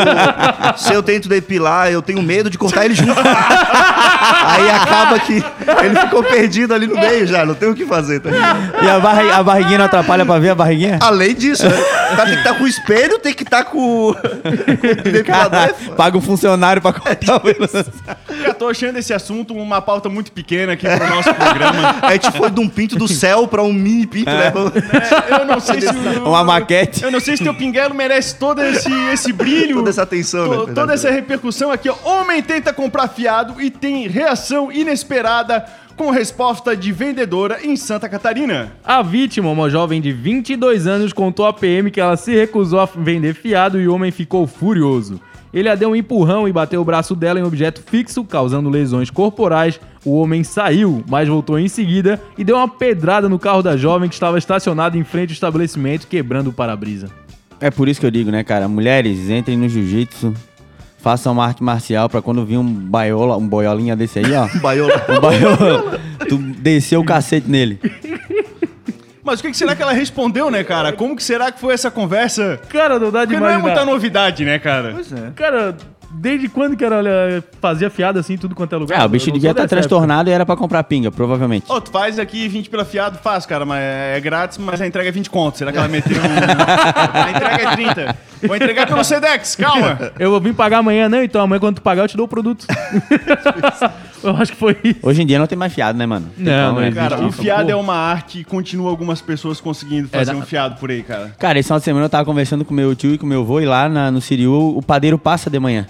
se 0.77 0.93
eu 0.93 1.03
tento 1.03 1.29
depilar, 1.29 1.91
eu 1.91 2.03
tenho 2.03 2.23
medo 2.23 2.51
de 2.51 2.59
cortar 2.59 2.85
ele 2.85 2.95
junto. 2.95 3.15
Aí 4.47 4.71
acaba 4.71 5.19
que 5.19 5.43
ele 5.85 5.97
ficou 6.01 6.23
perdido 6.23 6.75
ali 6.75 6.87
no 6.87 6.95
meio 6.95 7.27
já, 7.27 7.45
não 7.47 7.55
tem 7.55 7.69
o 7.69 7.75
que 7.75 7.87
fazer, 7.87 8.21
tá? 8.21 8.31
E 8.83 8.89
a, 8.89 8.99
barri- 8.99 9.31
a 9.31 9.43
barriguinha 9.43 9.79
não 9.79 9.85
atrapalha 9.87 10.25
pra 10.25 10.39
ver 10.39 10.51
a 10.51 10.55
barriguinha? 10.55 10.99
Além 11.01 11.35
disso, 11.35 11.69
né? 11.69 11.77
O 12.13 12.17
cara 12.17 12.27
tem 12.27 12.35
que 12.35 12.41
estar 12.43 12.55
com 12.55 12.65
o 12.65 12.69
espelho, 12.69 13.19
tem 13.19 13.35
que 13.35 13.43
estar 13.43 13.65
com, 13.65 13.79
o- 14.11 14.15
com 14.15 15.09
o 15.09 15.13
depilador. 15.13 15.59
É 15.61 15.73
paga 15.97 16.17
um 16.19 16.21
funcionário 16.21 16.81
pra 16.83 16.93
cortar 16.93 17.37
o 17.43 17.49
Já 18.55 18.59
tô 18.61 18.69
achando 18.69 18.97
esse 18.97 19.13
assunto 19.13 19.53
uma 19.53 19.83
pauta 19.83 20.09
muito 20.09 20.31
pequena 20.31 20.75
aqui 20.75 20.87
pro 20.89 21.09
nosso 21.09 21.35
programa. 21.35 21.97
A 22.03 22.13
gente 22.15 22.31
foi 22.31 22.49
de 22.53 22.61
um 22.61 22.69
pinto 22.69 22.95
do 22.95 23.09
céu 23.09 23.49
pra 23.49 23.65
um 23.65 23.73
mini 23.73 24.07
pinto, 24.07 24.31
né? 24.31 24.53
É, 25.29 25.41
eu 25.41 25.45
não 25.45 25.59
sei 25.59 25.81
se 25.81 25.89
o, 25.89 26.29
Uma 26.29 26.45
maquete. 26.45 27.03
Eu 27.03 27.11
não 27.11 27.19
sei 27.19 27.37
se 27.37 27.43
teu 27.43 27.53
pinguelo 27.53 27.93
merece 27.97 28.37
todo 28.37 28.63
esse, 28.63 28.89
esse 29.13 29.33
brilho. 29.33 29.79
Toda 29.79 29.91
essa 29.91 30.03
atenção, 30.03 30.49
to- 30.49 30.67
né? 30.69 30.73
Toda 30.73 30.95
essa 30.95 31.11
repercussão 31.11 31.73
aqui, 31.73 31.89
ó. 31.89 31.97
Homem 32.05 32.41
tenta 32.43 32.73
comprar 32.73 33.09
fiado 33.09 33.61
e 33.61 33.71
tem 33.71 34.07
reação 34.07 34.71
inesperada 34.71 35.65
com 35.97 36.11
resposta 36.11 36.77
de 36.77 36.93
vendedora 36.93 37.59
em 37.65 37.75
Santa 37.77 38.09
Catarina. 38.09 38.73
A 38.85 39.03
vítima, 39.03 39.51
uma 39.51 39.69
jovem 39.69 40.01
de 40.01 40.13
22 40.13 40.87
anos, 40.87 41.13
contou 41.13 41.45
à 41.45 41.53
PM 41.53 41.91
que 41.91 42.01
ela 42.01 42.17
se 42.17 42.33
recusou 42.33 42.79
a 42.79 42.87
vender 42.97 43.35
fiado 43.35 43.81
e 43.81 43.89
o 43.89 43.95
homem 43.95 44.13
ficou 44.13 44.47
furioso. 44.47 45.21
Ele 45.55 45.69
a 45.69 45.77
deu 45.77 45.91
um 45.91 45.97
empurrão 45.97 46.49
e 46.49 46.53
bateu 46.53 46.81
o 46.81 46.85
braço 46.85 47.15
dela 47.15 47.39
em 47.39 47.45
um 47.45 47.47
objeto 47.47 47.81
fixo, 47.87 48.25
causando 48.25 48.69
lesões 48.69 49.09
corporais. 49.09 49.79
O 50.05 50.17
homem 50.17 50.43
saiu, 50.43 51.05
mas 51.09 51.29
voltou 51.29 51.61
em 51.61 51.69
seguida 51.69 52.21
e 52.37 52.43
deu 52.43 52.57
uma 52.57 52.67
pedrada 52.67 53.29
no 53.29 53.39
carro 53.39 53.63
da 53.63 53.77
jovem 53.77 54.09
que 54.09 54.15
estava 54.15 54.37
estacionado 54.37 54.99
em 54.99 55.05
frente 55.05 55.31
ao 55.31 55.35
estabelecimento, 55.35 56.09
quebrando 56.09 56.49
o 56.49 56.53
para-brisa. 56.53 57.09
É 57.61 57.71
por 57.71 57.89
isso 57.89 58.01
que 58.01 58.07
eu 58.07 58.11
digo, 58.11 58.33
né, 58.33 58.43
cara? 58.43 58.67
Mulheres, 58.67 59.31
entrem 59.31 59.57
no 59.57 59.69
jiu-jitsu, 59.69 60.35
façam 60.99 61.33
uma 61.33 61.47
arte 61.47 61.63
marcial 61.63 62.09
pra 62.09 62.21
quando 62.21 62.45
vir 62.45 62.59
um 62.59 62.65
baiola, 62.65 63.37
um 63.37 63.47
boiolinha 63.47 63.95
desse 63.95 64.19
aí, 64.19 64.35
ó. 64.35 64.49
Baiola. 64.61 65.05
Um 65.09 65.21
baiola, 65.21 66.01
tu 66.29 66.37
desceu 66.37 67.01
o 67.01 67.05
cacete 67.05 67.49
nele. 67.49 67.79
Mas 69.25 69.41
o 69.41 69.43
que 69.43 69.51
que 69.51 69.57
será 69.57 69.75
que 69.75 69.83
ela 69.83 69.93
respondeu, 69.93 70.51
né, 70.51 70.63
cara? 70.63 70.93
Como 70.93 71.17
que 71.17 71.23
será 71.23 71.51
que 71.51 71.59
foi 71.59 71.73
essa 71.73 71.91
conversa? 71.91 72.61
Cara, 72.69 72.99
não 72.99 73.11
dá 73.11 73.25
de 73.25 73.29
Porque 73.29 73.41
não 73.41 73.49
é 73.49 73.55
imaginar. 73.55 73.75
muita 73.75 73.85
novidade, 73.85 74.45
né, 74.45 74.59
cara? 74.59 74.91
Pois 74.93 75.11
é. 75.11 75.33
Cara, 75.35 75.75
desde 76.11 76.49
quando 76.49 76.77
que 76.77 76.85
era, 76.85 77.43
fazia 77.61 77.89
fiado 77.91 78.19
assim, 78.19 78.37
tudo 78.37 78.55
quanto 78.55 78.75
é 78.75 78.79
lugar? 78.79 79.01
Ah, 79.01 79.07
o 79.07 79.09
bicho 79.09 79.31
devia 79.33 79.51
sou 79.51 79.65
estar 79.65 79.67
transtornado 79.67 80.29
e 80.29 80.33
era 80.33 80.45
pra 80.45 80.57
comprar 80.57 80.85
pinga, 80.85 81.11
provavelmente. 81.11 81.71
Ô, 81.71 81.81
tu 81.81 81.91
faz 81.91 82.19
aqui 82.19 82.47
20 82.49 82.69
pela 82.69 82.85
fiado, 82.85 83.19
faz, 83.19 83.47
cara, 83.47 83.65
mas 83.65 83.83
é 83.83 84.21
grátis, 84.21 84.59
mas 84.59 84.81
a 84.81 84.87
entrega 84.87 85.09
é 85.09 85.13
20 85.13 85.31
contos. 85.31 85.59
Será 85.59 85.73
que 85.73 85.79
ela 85.79 85.89
meteu 85.89 86.17
um... 86.17 86.21
A 87.25 87.31
entrega 87.31 87.63
é 87.63 87.77
30. 87.77 88.17
Vou 88.47 88.57
entregar 88.57 88.87
pelo 88.87 89.03
Sedex, 89.05 89.57
calma. 89.57 90.13
Eu 90.19 90.31
vou 90.31 90.41
vir 90.41 90.55
pagar 90.55 90.79
amanhã, 90.79 91.09
não? 91.09 91.23
Então 91.23 91.41
amanhã 91.43 91.61
quando 91.61 91.77
tu 91.77 91.83
pagar 91.83 92.03
eu 92.03 92.09
te 92.09 92.17
dou 92.17 92.27
o 92.27 92.29
produto. 92.29 92.67
eu 94.23 94.37
acho 94.37 94.53
que 94.53 94.59
foi 94.59 94.77
isso. 94.85 94.99
Hoje 95.03 95.23
em 95.23 95.27
dia 95.27 95.39
não 95.39 95.47
tem 95.47 95.57
mais 95.59 95.73
fiado, 95.73 95.99
né, 95.99 96.07
mano? 96.07 96.29
Não, 96.37 96.53
como, 96.69 96.75
não 96.75 96.81
né? 96.81 96.89
existe. 96.89 97.09
Cara, 97.09 97.27
o 97.27 97.33
fiado 97.33 97.65
pô. 97.67 97.71
é 97.73 97.77
uma 97.77 97.95
arte 97.97 98.41
e 98.41 98.45
continua 98.45 98.91
algumas 98.91 99.21
pessoas 99.21 99.61
conseguindo 99.61 100.09
fazer 100.09 100.33
É, 100.33 100.35
um 100.35 100.43
fiado 100.43 100.77
por 100.79 100.91
aí, 100.91 101.03
cara. 101.03 101.33
Cara, 101.39 101.59
esse 101.59 101.67
final 101.69 101.79
de 101.79 101.85
semana 101.85 102.05
eu 102.07 102.11
tava 102.11 102.25
conversando 102.25 102.65
com 102.65 102.75
meu 102.75 102.95
tio 102.95 103.15
e 103.15 103.19
com 103.19 103.27
meu 103.27 103.41
avô 103.43 103.61
e 103.61 103.67
lá 103.67 103.89
na- 103.89 104.11
no 104.11 104.21
Siriu 104.21 104.53
o 104.77 104.83
padeiro 104.83 105.19
passa 105.19 105.51
de 105.51 105.59
manhã. 105.59 105.87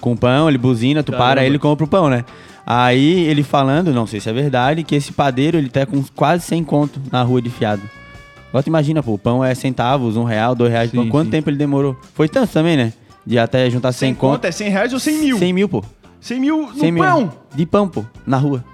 Com 0.00 0.16
pão, 0.16 0.48
ele 0.48 0.58
buzina, 0.58 1.02
tu 1.02 1.10
Caramba. 1.12 1.28
para, 1.28 1.44
ele 1.44 1.58
compra 1.58 1.84
o 1.84 1.88
pão, 1.88 2.08
né? 2.08 2.24
Aí 2.64 3.20
ele 3.26 3.42
falando, 3.42 3.92
não 3.92 4.06
sei 4.06 4.20
se 4.20 4.28
é 4.28 4.32
verdade, 4.32 4.84
que 4.84 4.94
esse 4.94 5.10
padeiro 5.12 5.56
ele 5.56 5.68
tá 5.70 5.86
com 5.86 6.04
quase 6.14 6.44
100 6.44 6.62
conto 6.64 7.00
na 7.10 7.22
rua 7.22 7.40
de 7.40 7.48
fiado. 7.50 7.82
Agora 8.48 8.62
tu 8.62 8.68
imagina, 8.68 9.02
pô, 9.02 9.14
o 9.14 9.18
pão 9.18 9.44
é 9.44 9.54
centavos, 9.54 10.16
um 10.16 10.24
real, 10.24 10.54
dois 10.54 10.70
reais. 10.72 10.90
de 10.90 10.96
Sim, 10.96 11.02
pão. 11.02 11.10
Quanto 11.10 11.26
sim. 11.26 11.30
tempo 11.32 11.50
ele 11.50 11.56
demorou? 11.56 11.96
Foi 12.14 12.28
tanto 12.28 12.52
também, 12.52 12.76
né? 12.76 12.92
De 13.26 13.38
até 13.38 13.68
juntar 13.68 13.92
100 13.92 14.08
100 14.10 14.14
conto 14.14 14.32
conto. 14.32 14.44
é 14.46 14.50
100 14.52 14.68
reais 14.70 14.92
ou 14.92 14.98
100 14.98 15.18
mil? 15.18 15.38
100 15.38 15.52
mil, 15.52 15.68
pô. 15.68 15.84
100 16.20 16.40
mil 16.40 16.66
no 16.68 16.74
100 16.74 16.92
mil. 16.92 17.04
pão. 17.04 17.32
De 17.54 17.66
pão, 17.66 17.88
pô, 17.88 18.04
na 18.26 18.38
rua. 18.38 18.64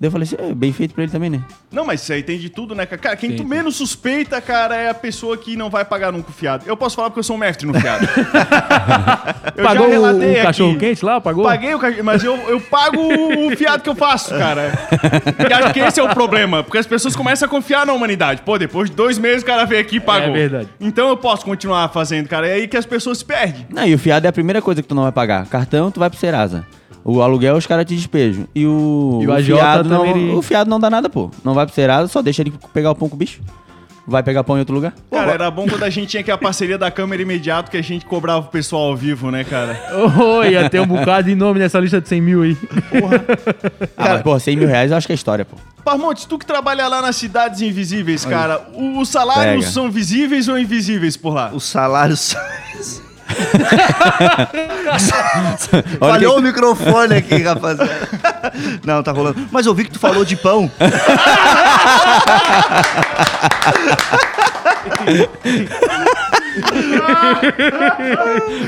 Daí 0.00 0.06
eu 0.06 0.10
falei 0.10 0.26
assim, 0.26 0.36
é, 0.38 0.54
bem 0.54 0.72
feito 0.72 0.94
pra 0.94 1.02
ele 1.02 1.12
também, 1.12 1.28
né? 1.28 1.42
Não, 1.70 1.84
mas 1.84 2.00
isso 2.00 2.10
aí 2.10 2.22
tem 2.22 2.38
de 2.38 2.48
tudo, 2.48 2.74
né, 2.74 2.86
cara? 2.86 3.02
Cara, 3.02 3.16
quem 3.16 3.32
Sim, 3.32 3.36
tu 3.36 3.44
menos 3.44 3.76
suspeita, 3.76 4.40
cara, 4.40 4.74
é 4.74 4.88
a 4.88 4.94
pessoa 4.94 5.36
que 5.36 5.56
não 5.56 5.68
vai 5.68 5.84
pagar 5.84 6.10
nunca 6.10 6.30
o 6.30 6.32
fiado. 6.32 6.64
Eu 6.66 6.74
posso 6.74 6.96
falar 6.96 7.10
porque 7.10 7.18
eu 7.18 7.24
sou 7.24 7.36
um 7.36 7.38
mestre 7.38 7.66
no 7.66 7.78
fiado. 7.78 8.08
eu 9.54 9.62
Pagou 9.62 9.86
o, 9.86 9.90
relatei 9.90 10.28
o 10.28 10.32
aqui. 10.32 10.42
cachorro 10.42 10.78
quente 10.78 11.04
lá? 11.04 11.20
Pagou? 11.20 11.44
Paguei 11.44 11.74
o 11.74 11.78
cachorro, 11.78 12.02
mas 12.02 12.24
eu, 12.24 12.34
eu 12.48 12.58
pago 12.62 12.98
o 12.98 13.54
fiado 13.54 13.82
que 13.82 13.90
eu 13.90 13.94
faço, 13.94 14.30
cara. 14.30 14.72
E 15.46 15.52
acho 15.52 15.74
que 15.74 15.80
esse 15.80 16.00
é 16.00 16.02
o 16.02 16.08
problema, 16.08 16.62
porque 16.62 16.78
as 16.78 16.86
pessoas 16.86 17.14
começam 17.14 17.46
a 17.46 17.50
confiar 17.50 17.84
na 17.84 17.92
humanidade. 17.92 18.40
Pô, 18.40 18.56
depois 18.56 18.88
de 18.88 18.96
dois 18.96 19.18
meses 19.18 19.42
o 19.42 19.46
cara 19.46 19.66
veio 19.66 19.82
aqui 19.82 19.96
e 19.96 20.00
pagou. 20.00 20.30
É 20.30 20.32
verdade. 20.32 20.68
Então 20.80 21.08
eu 21.10 21.16
posso 21.18 21.44
continuar 21.44 21.86
fazendo, 21.90 22.26
cara. 22.26 22.48
É 22.48 22.54
aí 22.54 22.66
que 22.66 22.76
as 22.78 22.86
pessoas 22.86 23.18
se 23.18 23.24
perdem. 23.26 23.66
Não, 23.68 23.86
e 23.86 23.94
o 23.94 23.98
fiado 23.98 24.26
é 24.26 24.30
a 24.30 24.32
primeira 24.32 24.62
coisa 24.62 24.80
que 24.80 24.88
tu 24.88 24.94
não 24.94 25.02
vai 25.02 25.12
pagar. 25.12 25.44
Cartão, 25.46 25.90
tu 25.90 26.00
vai 26.00 26.08
pro 26.08 26.18
Serasa. 26.18 26.64
O 27.04 27.22
aluguel, 27.22 27.56
os 27.56 27.66
caras 27.66 27.84
te 27.86 27.94
despejam. 27.96 28.46
E 28.54 28.66
o, 28.66 29.20
E 29.22 29.26
o 29.26 29.32
o 29.34 29.42
fiado 29.42 29.88
não, 29.88 30.04
ele- 30.04 30.30
o 30.32 30.42
fiado 30.42 30.68
não 30.68 30.78
dá 30.78 30.90
nada, 30.90 31.08
pô. 31.08 31.30
Não 31.42 31.54
vai 31.54 31.64
pro 31.66 31.74
Serasa, 31.74 32.08
só 32.08 32.20
deixa 32.20 32.42
ele 32.42 32.52
pegar 32.74 32.90
o 32.90 32.94
pão 32.94 33.08
com 33.08 33.16
o 33.16 33.18
bicho. 33.18 33.40
Vai 34.06 34.22
pegar 34.24 34.42
pão 34.42 34.56
em 34.56 34.60
outro 34.60 34.74
lugar. 34.74 34.92
Cara, 35.10 35.32
era 35.32 35.50
bom 35.50 35.68
quando 35.68 35.84
a 35.84 35.90
gente 35.90 36.08
tinha 36.08 36.22
que 36.22 36.30
a 36.32 36.36
parceria 36.38 36.76
da 36.76 36.90
câmera 36.90 37.22
imediato 37.22 37.70
que 37.70 37.76
a 37.76 37.82
gente 37.82 38.04
cobrava 38.04 38.40
o 38.40 38.50
pessoal 38.50 38.88
ao 38.88 38.96
vivo, 38.96 39.30
né, 39.30 39.44
cara? 39.44 39.78
Oh, 40.18 40.42
ia 40.42 40.68
ter 40.68 40.80
um 40.80 40.86
bocado 40.86 41.28
de 41.28 41.34
nome 41.36 41.60
nessa 41.60 41.78
lista 41.78 42.00
de 42.00 42.08
100 42.08 42.20
mil 42.20 42.42
aí. 42.42 42.56
Ah, 43.96 44.08
mas, 44.14 44.22
pô, 44.22 44.38
100 44.38 44.56
mil 44.56 44.66
reais 44.68 44.90
eu 44.90 44.96
acho 44.96 45.06
que 45.06 45.12
é 45.12 45.14
história, 45.14 45.44
pô. 45.44 45.56
Parmontes, 45.84 46.24
tu 46.24 46.38
que 46.38 46.46
trabalha 46.46 46.88
lá 46.88 47.00
nas 47.00 47.16
cidades 47.16 47.60
invisíveis, 47.62 48.24
cara, 48.24 48.60
os 48.74 49.08
salários 49.08 49.64
Pega. 49.66 49.72
são 49.72 49.90
visíveis 49.90 50.48
ou 50.48 50.58
invisíveis 50.58 51.16
por 51.16 51.32
lá? 51.34 51.50
Os 51.54 51.64
salários. 51.64 52.34
Olha 52.34 53.09
Falhou 55.98 56.34
que- 56.34 56.40
o 56.40 56.42
microfone 56.42 57.14
aqui, 57.16 57.42
rapaziada. 57.42 58.08
Não, 58.84 59.02
tá 59.02 59.12
rolando. 59.12 59.48
Mas 59.50 59.66
eu 59.66 59.74
vi 59.74 59.84
que 59.84 59.90
tu 59.92 59.98
falou 59.98 60.24
de 60.24 60.36
pão. 60.36 60.70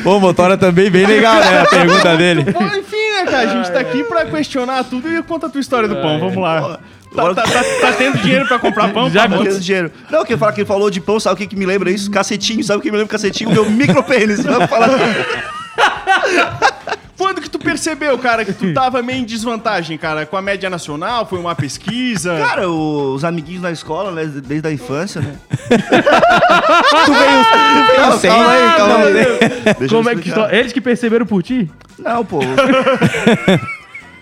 Pô, 0.03 0.19
Motora 0.21 0.57
também 0.57 0.91
bem 0.91 1.07
legal, 1.07 1.37
né? 1.37 1.61
A 1.61 1.67
pergunta 1.67 2.17
dele. 2.17 2.45
Bom, 2.45 2.65
enfim, 2.65 3.13
né, 3.17 3.25
cara? 3.25 3.39
A 3.41 3.47
gente 3.47 3.71
tá 3.73 3.81
aqui 3.81 4.05
pra 4.05 4.25
questionar 4.27 4.85
tudo 4.85 5.09
e 5.13 5.23
conta 5.23 5.47
a 5.47 5.51
tua 5.51 5.61
história 5.61 5.89
do 5.89 5.97
pão. 5.97 6.19
Vamos 6.19 6.37
lá. 6.37 6.79
Tá, 7.15 7.35
tá- 7.35 7.43
tá- 7.43 7.65
tá 7.81 7.93
tendo 7.93 8.19
dinheiro 8.19 8.47
pra 8.47 8.59
comprar 8.59 8.89
pão? 8.93 9.11
Já 9.11 9.21
Parmontes? 9.23 9.47
Querendo 9.49 9.61
dinheiro. 9.63 9.93
Não, 10.11 10.19
eu 10.21 10.25
queria 10.25 10.39
falar 10.39 10.53
que 10.53 10.61
ele 10.63 10.67
falou 10.69 10.91
de 10.91 11.01
pão, 11.01 11.21
sabe 11.21 11.35
o 11.35 11.37
que, 11.37 11.47
que 11.47 11.57
me 11.57 11.67
lembra 11.67 11.91
isso? 11.91 12.11
Cacetinho, 12.11 12.65
sabe 12.65 12.79
o 12.79 12.83
que 12.83 12.91
me 12.91 12.97
lembra 12.97 13.11
cacetinho? 13.13 13.51
O 13.51 13.53
meu 13.53 13.69
micropênis. 13.71 14.43
Vamos 14.43 14.69
falar. 14.71 14.89
Quando 17.17 17.41
que 17.41 17.49
tu 17.49 17.59
percebeu, 17.59 18.19
cara, 18.19 18.45
que 18.45 18.53
tu 18.53 18.75
tava 18.75 19.01
meio 19.01 19.21
em 19.21 19.25
desvantagem, 19.25 19.97
cara? 19.97 20.27
Com 20.27 20.37
a 20.37 20.43
média 20.43 20.69
nacional? 20.69 21.25
Foi 21.25 21.39
uma 21.39 21.55
pesquisa? 21.55 22.37
Cara, 22.37 22.69
o- 22.69 23.15
os 23.15 23.25
amiguinhos 23.25 23.63
na 23.63 23.71
escola, 23.71 24.11
né? 24.11 24.25
Desde 24.25 24.67
a 24.67 24.73
infância, 24.73 25.21
né? 25.21 25.37
Tu 25.71 27.13
veio, 27.13 27.45
tu 27.45 27.97
veio 27.97 28.19
sem. 28.19 28.31
calma 28.31 28.51
aí, 28.53 28.77
calma 28.77 28.95
aí. 29.07 29.13
Deixa 29.79 29.95
eu 29.95 29.99
Como 30.03 30.11
é 30.11 30.17
que 30.17 30.31
Eles 30.51 30.73
que 30.73 30.81
perceberam 30.81 31.25
por 31.25 31.43
ti? 31.43 31.71
Não, 31.99 32.25
pô. 32.25 32.41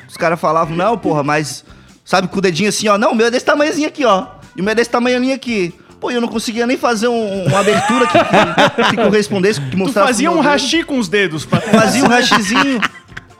Os 0.08 0.16
caras 0.16 0.38
falavam, 0.40 0.76
não, 0.76 0.98
porra, 0.98 1.22
mas. 1.22 1.64
Sabe, 2.04 2.28
com 2.28 2.38
o 2.38 2.40
dedinho 2.40 2.68
assim, 2.68 2.88
ó. 2.88 2.98
Não, 2.98 3.12
o 3.12 3.14
meu 3.14 3.26
é 3.26 3.30
desse 3.30 3.44
tamanhozinho 3.44 3.86
aqui, 3.88 4.04
ó. 4.04 4.26
E 4.56 4.60
o 4.60 4.64
meu 4.64 4.72
é 4.72 4.74
desse 4.74 4.90
tamanhozinho 4.90 5.34
aqui. 5.34 5.74
Pô, 6.00 6.10
eu 6.10 6.20
não 6.20 6.28
conseguia 6.28 6.66
nem 6.66 6.76
fazer 6.78 7.08
um- 7.08 7.44
uma 7.46 7.60
abertura 7.60 8.06
que, 8.06 8.18
que, 8.18 8.90
que 8.90 8.96
correspondesse, 8.96 9.60
que 9.60 9.70
tu 9.70 9.76
mostrasse. 9.78 10.08
fazia 10.08 10.30
o 10.30 10.36
um 10.38 10.40
rachi 10.40 10.82
com 10.82 10.98
os 10.98 11.08
dedos 11.08 11.44
pra 11.44 11.60
Fazia 11.60 12.02
um 12.02 12.08
rachizinho. 12.08 12.80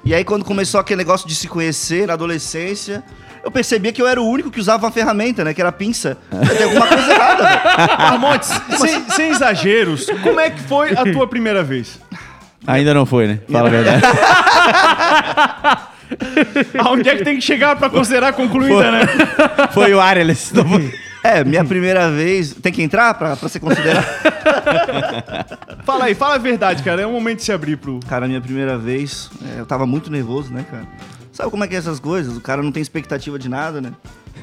E 0.05 0.15
aí, 0.15 0.25
quando 0.25 0.45
começou 0.45 0.79
aquele 0.81 0.99
negócio 0.99 1.27
de 1.27 1.35
se 1.35 1.49
conhecer 1.49 2.07
na 2.07 2.13
adolescência, 2.15 3.03
eu 3.43 3.51
percebia 3.51 3.93
que 3.93 4.01
eu 4.01 4.07
era 4.07 4.21
o 4.21 4.27
único 4.29 4.51
que 4.51 4.61
usava 4.61 4.85
uma 4.87 4.93
ferramenta, 4.93 5.43
né? 5.43 5.55
Que 5.55 5.61
era 5.63 5.71
a 5.71 5.73
pinça. 5.73 6.19
Tem 6.31 6.65
alguma 6.65 6.87
coisa 6.87 7.11
errada, 7.13 7.43
velho. 7.43 7.61
Sem, 8.79 9.11
sem 9.11 9.31
exageros, 9.31 10.07
como 10.23 10.39
é 10.39 10.51
que 10.51 10.61
foi 10.63 10.93
a 10.93 11.05
tua 11.13 11.27
primeira 11.27 11.63
vez? 11.63 11.99
Ainda 12.67 12.93
não 12.93 13.07
foi, 13.07 13.27
né? 13.27 13.41
Fala 13.51 13.69
a 13.69 13.71
verdade. 13.71 14.03
Aonde 16.79 17.09
é 17.09 17.17
que 17.17 17.25
tem 17.25 17.37
que 17.37 17.41
chegar 17.43 17.77
pra 17.77 17.89
considerar 17.91 18.33
concluída, 18.33 18.91
né? 18.91 19.01
Foi 19.73 19.95
o 19.95 20.01
foi- 20.65 20.95
É, 21.23 21.45
minha 21.45 21.65
primeira 21.65 22.11
vez. 22.11 22.55
Tem 22.55 22.73
que 22.73 22.83
entrar 22.83 23.15
pra, 23.15 23.37
pra 23.37 23.49
ser 23.49 23.61
considerado? 23.61 24.07
Fala 25.85 26.05
aí, 26.05 26.15
fala 26.15 26.35
a 26.35 26.39
verdade, 26.39 26.83
cara. 26.83 27.03
É 27.03 27.07
um 27.07 27.13
momento 27.13 27.39
de 27.39 27.45
se 27.45 27.53
abrir 27.53 27.77
pro. 27.77 28.01
Cara, 28.09 28.27
minha 28.27 28.41
primeira 28.41 28.79
vez, 28.79 29.31
é, 29.57 29.61
eu 29.61 29.67
tava 29.67 29.87
muito 29.87 30.11
nervoso, 30.11 30.53
né, 30.53 30.65
cara? 30.71 30.85
Sabe 31.33 31.51
como 31.51 31.65
é 31.65 31.69
que 31.69 31.75
é 31.75 31.79
essas 31.79 31.99
coisas? 32.01 32.37
O 32.37 32.41
cara 32.41 32.63
não 32.63 32.71
tem 32.73 32.81
expectativa 32.81 33.39
de 33.39 33.49
nada, 33.49 33.81
né? 33.81 33.93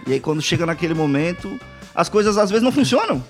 E 0.06 0.14
aí 0.14 0.20
quando 0.20 0.42
chega 0.42 0.66
naquele 0.66 0.94
momento, 0.94 1.60
as 1.94 2.10
coisas 2.10 2.38
às 2.38 2.50
vezes 2.50 2.64
não 2.64 2.72
funcionam. 2.72 3.24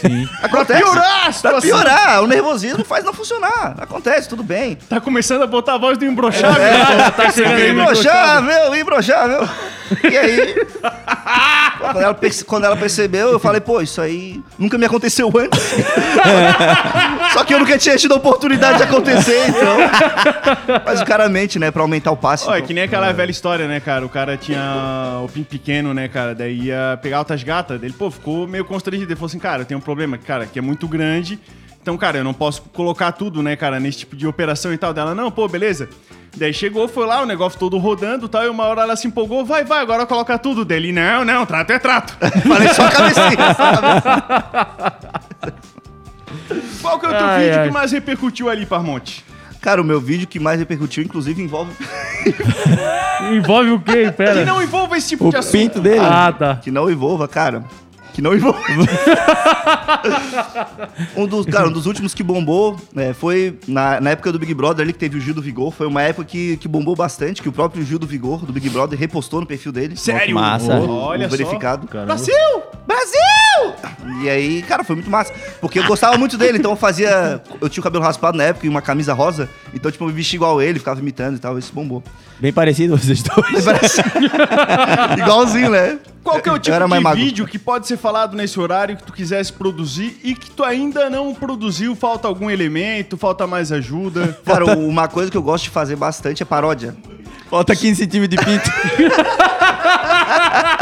Sim. 0.00 0.28
Acontece. 0.42 0.82
piorar 0.82 1.28
a 1.28 1.32
Pra 1.32 1.60
piorar, 1.60 2.22
o 2.22 2.26
nervosismo 2.26 2.84
faz 2.84 3.04
não 3.04 3.12
funcionar. 3.12 3.74
Acontece, 3.78 4.28
tudo 4.28 4.42
bem. 4.42 4.76
Tá 4.88 5.00
começando 5.00 5.42
a 5.42 5.46
botar 5.46 5.74
a 5.74 5.78
voz 5.78 5.98
do 5.98 6.04
imbrochável. 6.04 6.62
tá 7.16 7.30
chegando 7.30 7.54
aí, 7.56 7.70
Imbrochável, 7.70 8.74
imbrochável. 8.76 9.48
E 10.10 10.16
aí, 10.16 10.54
quando, 11.78 12.00
ela 12.00 12.18
quando 12.46 12.64
ela 12.64 12.76
percebeu, 12.76 13.30
eu 13.30 13.38
falei, 13.38 13.60
pô, 13.60 13.80
isso 13.80 14.00
aí 14.00 14.42
nunca 14.58 14.78
me 14.78 14.86
aconteceu 14.86 15.30
antes. 15.36 15.60
Só 17.34 17.44
que 17.44 17.52
eu 17.52 17.58
nunca 17.58 17.76
tinha 17.76 17.96
tido 17.96 18.14
a 18.14 18.16
oportunidade 18.16 18.78
de 18.78 18.84
acontecer, 18.84 19.48
então. 19.48 19.76
Mas 20.86 21.00
o 21.00 21.04
cara 21.04 21.28
mente, 21.28 21.58
né, 21.58 21.68
pra 21.72 21.82
aumentar 21.82 22.12
o 22.12 22.16
passe. 22.16 22.48
É 22.48 22.54
então. 22.54 22.66
que 22.68 22.72
nem 22.72 22.84
aquela 22.84 23.12
velha 23.12 23.30
história, 23.32 23.66
né, 23.66 23.80
cara? 23.80 24.06
O 24.06 24.08
cara 24.08 24.36
tinha 24.36 25.20
o 25.20 25.28
pinto 25.28 25.48
pequeno, 25.48 25.92
né, 25.92 26.06
cara? 26.06 26.32
Daí 26.32 26.66
ia 26.66 26.96
pegar 27.02 27.18
altas 27.18 27.42
gatas. 27.42 27.82
Ele, 27.82 27.92
pô, 27.92 28.08
ficou 28.08 28.46
meio 28.46 28.64
constrangido. 28.64 29.10
Ele 29.10 29.16
falou 29.16 29.26
assim, 29.26 29.40
cara, 29.40 29.62
eu 29.62 29.66
tenho 29.66 29.78
um 29.78 29.82
problema, 29.82 30.16
cara, 30.16 30.46
que 30.46 30.60
é 30.60 30.62
muito 30.62 30.86
grande. 30.86 31.40
Então, 31.82 31.98
cara, 31.98 32.18
eu 32.18 32.24
não 32.24 32.32
posso 32.32 32.62
colocar 32.72 33.10
tudo, 33.10 33.42
né, 33.42 33.56
cara, 33.56 33.80
nesse 33.80 33.98
tipo 33.98 34.14
de 34.14 34.28
operação 34.28 34.72
e 34.72 34.78
tal. 34.78 34.94
Dela, 34.94 35.12
não, 35.12 35.28
pô, 35.28 35.48
beleza. 35.48 35.88
Daí 36.36 36.54
chegou, 36.54 36.86
foi 36.86 37.04
lá, 37.04 37.22
o 37.22 37.26
negócio 37.26 37.58
todo 37.58 37.76
rodando 37.78 38.26
e 38.26 38.28
tal. 38.28 38.44
E 38.44 38.48
uma 38.48 38.64
hora 38.64 38.82
ela 38.82 38.94
se 38.94 39.08
empolgou, 39.08 39.44
vai, 39.44 39.64
vai, 39.64 39.80
agora 39.80 40.06
coloca 40.06 40.38
tudo 40.38 40.64
dele. 40.64 40.92
Não, 40.92 41.24
não, 41.24 41.44
trato 41.44 41.72
é 41.72 41.78
trato. 41.80 42.16
Falei 42.46 42.68
só 42.68 42.86
a 42.86 42.90
cabecinha. 42.90 43.54
só 43.54 43.72
cabecinha. 43.80 45.64
Qual 46.80 46.98
que 46.98 47.06
é 47.06 47.08
o 47.08 47.12
teu 47.12 47.26
Ai, 47.26 47.44
vídeo 47.44 47.60
ai. 47.60 47.66
que 47.68 47.74
mais 47.74 47.92
repercutiu 47.92 48.48
ali, 48.48 48.66
Parmonte? 48.66 49.24
Cara, 49.60 49.80
o 49.80 49.84
meu 49.84 50.00
vídeo 50.00 50.26
que 50.26 50.38
mais 50.38 50.58
repercutiu, 50.58 51.02
inclusive, 51.02 51.42
envolve. 51.42 51.72
Envolve 53.32 53.70
o 53.70 53.80
quê? 53.80 54.12
Pera. 54.14 54.40
Que 54.40 54.44
não 54.44 54.62
envolva 54.62 54.98
esse 54.98 55.08
tipo 55.10 55.28
O 55.28 55.30
de 55.30 55.36
assunto. 55.36 55.52
pinto 55.52 55.80
dele. 55.80 56.00
Ah, 56.02 56.34
tá. 56.36 56.56
Que 56.56 56.70
não 56.70 56.90
envolva, 56.90 57.26
cara. 57.26 57.64
Que 58.12 58.20
não 58.20 58.34
envolva. 58.34 58.60
um 61.16 61.26
dos, 61.26 61.46
cara, 61.46 61.68
um 61.68 61.72
dos 61.72 61.86
últimos 61.86 62.14
que 62.14 62.22
bombou 62.22 62.76
né, 62.94 63.12
foi 63.12 63.58
na, 63.66 64.00
na 64.00 64.10
época 64.10 64.30
do 64.30 64.38
Big 64.38 64.52
Brother 64.54 64.84
ali 64.84 64.92
que 64.92 64.98
teve 64.98 65.16
o 65.16 65.20
Gil 65.20 65.34
do 65.34 65.42
Vigor. 65.42 65.72
Foi 65.72 65.86
uma 65.86 66.02
época 66.02 66.24
que, 66.26 66.56
que 66.58 66.68
bombou 66.68 66.94
bastante, 66.94 67.42
que 67.42 67.48
o 67.48 67.52
próprio 67.52 67.84
Gil 67.84 67.98
do 67.98 68.06
Vigor, 68.06 68.44
do 68.44 68.52
Big 68.52 68.68
Brother, 68.68 68.98
repostou 68.98 69.40
no 69.40 69.46
perfil 69.46 69.72
dele. 69.72 69.96
Sério? 69.96 70.34
Massa. 70.34 70.78
Olha 70.78 71.26
o 71.26 71.30
só. 71.30 71.36
verificado. 71.36 71.86
Caramba. 71.86 72.14
Brasil! 72.14 72.62
Brasil! 72.86 73.20
E 74.22 74.28
aí, 74.28 74.62
cara, 74.62 74.84
foi 74.84 74.96
muito 74.96 75.10
massa. 75.10 75.32
Porque 75.60 75.78
eu 75.78 75.84
gostava 75.84 76.16
muito 76.16 76.38
dele, 76.38 76.58
então 76.58 76.72
eu 76.72 76.76
fazia. 76.76 77.42
Eu 77.60 77.68
tinha 77.68 77.80
o 77.80 77.84
cabelo 77.84 78.02
raspado 78.02 78.36
na 78.36 78.44
época 78.44 78.66
e 78.66 78.68
uma 78.68 78.82
camisa 78.82 79.12
rosa. 79.12 79.48
Então, 79.72 79.90
tipo, 79.90 80.04
eu 80.04 80.08
me 80.08 80.14
vestia 80.14 80.36
igual 80.36 80.62
ele, 80.62 80.78
ficava 80.78 81.00
imitando 81.00 81.36
e 81.36 81.38
tal. 81.38 81.58
Isso 81.58 81.72
bombou. 81.72 82.02
Bem 82.38 82.52
parecido 82.52 82.96
vocês 82.96 83.22
dois. 83.22 83.66
Igualzinho, 85.18 85.70
né? 85.70 85.98
Qual 86.22 86.40
que 86.40 86.48
é 86.48 86.52
o 86.52 86.58
tipo 86.58 86.76
de 86.76 87.00
magro. 87.00 87.22
vídeo 87.22 87.46
que 87.46 87.58
pode 87.58 87.86
ser 87.86 87.98
falado 87.98 88.34
nesse 88.34 88.58
horário 88.58 88.96
que 88.96 89.02
tu 89.02 89.12
quisesse 89.12 89.52
produzir 89.52 90.18
e 90.24 90.34
que 90.34 90.50
tu 90.50 90.64
ainda 90.64 91.10
não 91.10 91.34
produziu? 91.34 91.94
Falta 91.94 92.26
algum 92.26 92.50
elemento? 92.50 93.18
Falta 93.18 93.46
mais 93.46 93.70
ajuda? 93.70 94.38
Cara, 94.44 94.64
uma 94.76 95.06
coisa 95.06 95.30
que 95.30 95.36
eu 95.36 95.42
gosto 95.42 95.64
de 95.64 95.70
fazer 95.70 95.96
bastante 95.96 96.42
é 96.42 96.46
paródia. 96.46 96.96
Falta 97.50 97.76
15 97.76 97.96
centímetros 97.96 98.40
de 98.40 98.44
pinto. 98.44 98.70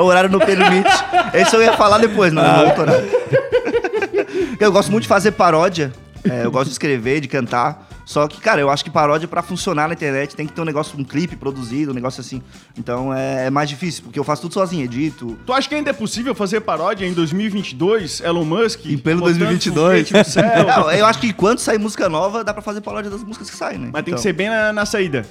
O 0.00 0.04
horário 0.04 0.30
não 0.30 0.38
permite. 0.38 0.88
Esse 1.34 1.54
eu 1.54 1.62
ia 1.62 1.72
falar 1.74 1.98
depois, 1.98 2.32
não, 2.32 2.66
outro 2.66 2.82
horário. 2.82 3.10
Eu 4.58 4.70
gosto 4.70 4.90
muito 4.90 5.02
de 5.04 5.08
fazer 5.08 5.32
paródia. 5.32 5.90
É, 6.28 6.44
eu 6.44 6.50
gosto 6.50 6.66
de 6.66 6.72
escrever, 6.72 7.20
de 7.20 7.28
cantar. 7.28 7.88
Só 8.04 8.28
que, 8.28 8.38
cara, 8.40 8.60
eu 8.60 8.68
acho 8.68 8.84
que 8.84 8.90
paródia, 8.90 9.26
pra 9.26 9.40
funcionar 9.40 9.88
na 9.88 9.94
internet, 9.94 10.36
tem 10.36 10.46
que 10.46 10.52
ter 10.52 10.60
um 10.60 10.64
negócio, 10.64 10.98
um 10.98 11.04
clipe 11.04 11.34
produzido, 11.34 11.92
um 11.92 11.94
negócio 11.94 12.20
assim. 12.20 12.42
Então 12.76 13.14
é, 13.14 13.46
é 13.46 13.50
mais 13.50 13.68
difícil, 13.70 14.02
porque 14.02 14.18
eu 14.18 14.24
faço 14.24 14.42
tudo 14.42 14.52
sozinho, 14.52 14.84
edito. 14.84 15.38
Tu 15.46 15.52
acha 15.52 15.66
que 15.68 15.74
ainda 15.74 15.90
é 15.90 15.92
possível 15.94 16.34
fazer 16.34 16.60
paródia 16.60 17.06
em 17.06 17.14
2022? 17.14 18.20
Elon 18.20 18.44
Musk? 18.44 18.84
Em 18.84 18.98
pleno 18.98 19.20
botando 19.20 19.38
2022. 19.38 20.08
foguete 20.08 20.12
no 20.12 20.24
céu? 20.24 20.44
Não, 20.66 20.90
eu 20.92 21.06
acho 21.06 21.20
que 21.20 21.28
enquanto 21.28 21.60
sair 21.60 21.78
música 21.78 22.08
nova, 22.08 22.44
dá 22.44 22.52
pra 22.52 22.62
fazer 22.62 22.80
paródia 22.82 23.10
das 23.10 23.22
músicas 23.22 23.48
que 23.48 23.56
saem, 23.56 23.78
né? 23.78 23.90
Mas 23.92 24.02
tem 24.04 24.12
Então, 24.12 24.16
que 24.16 24.20
ser 24.22 24.32
bem 24.34 24.50
na, 24.50 24.72
na 24.72 24.84
saída. 24.84 25.24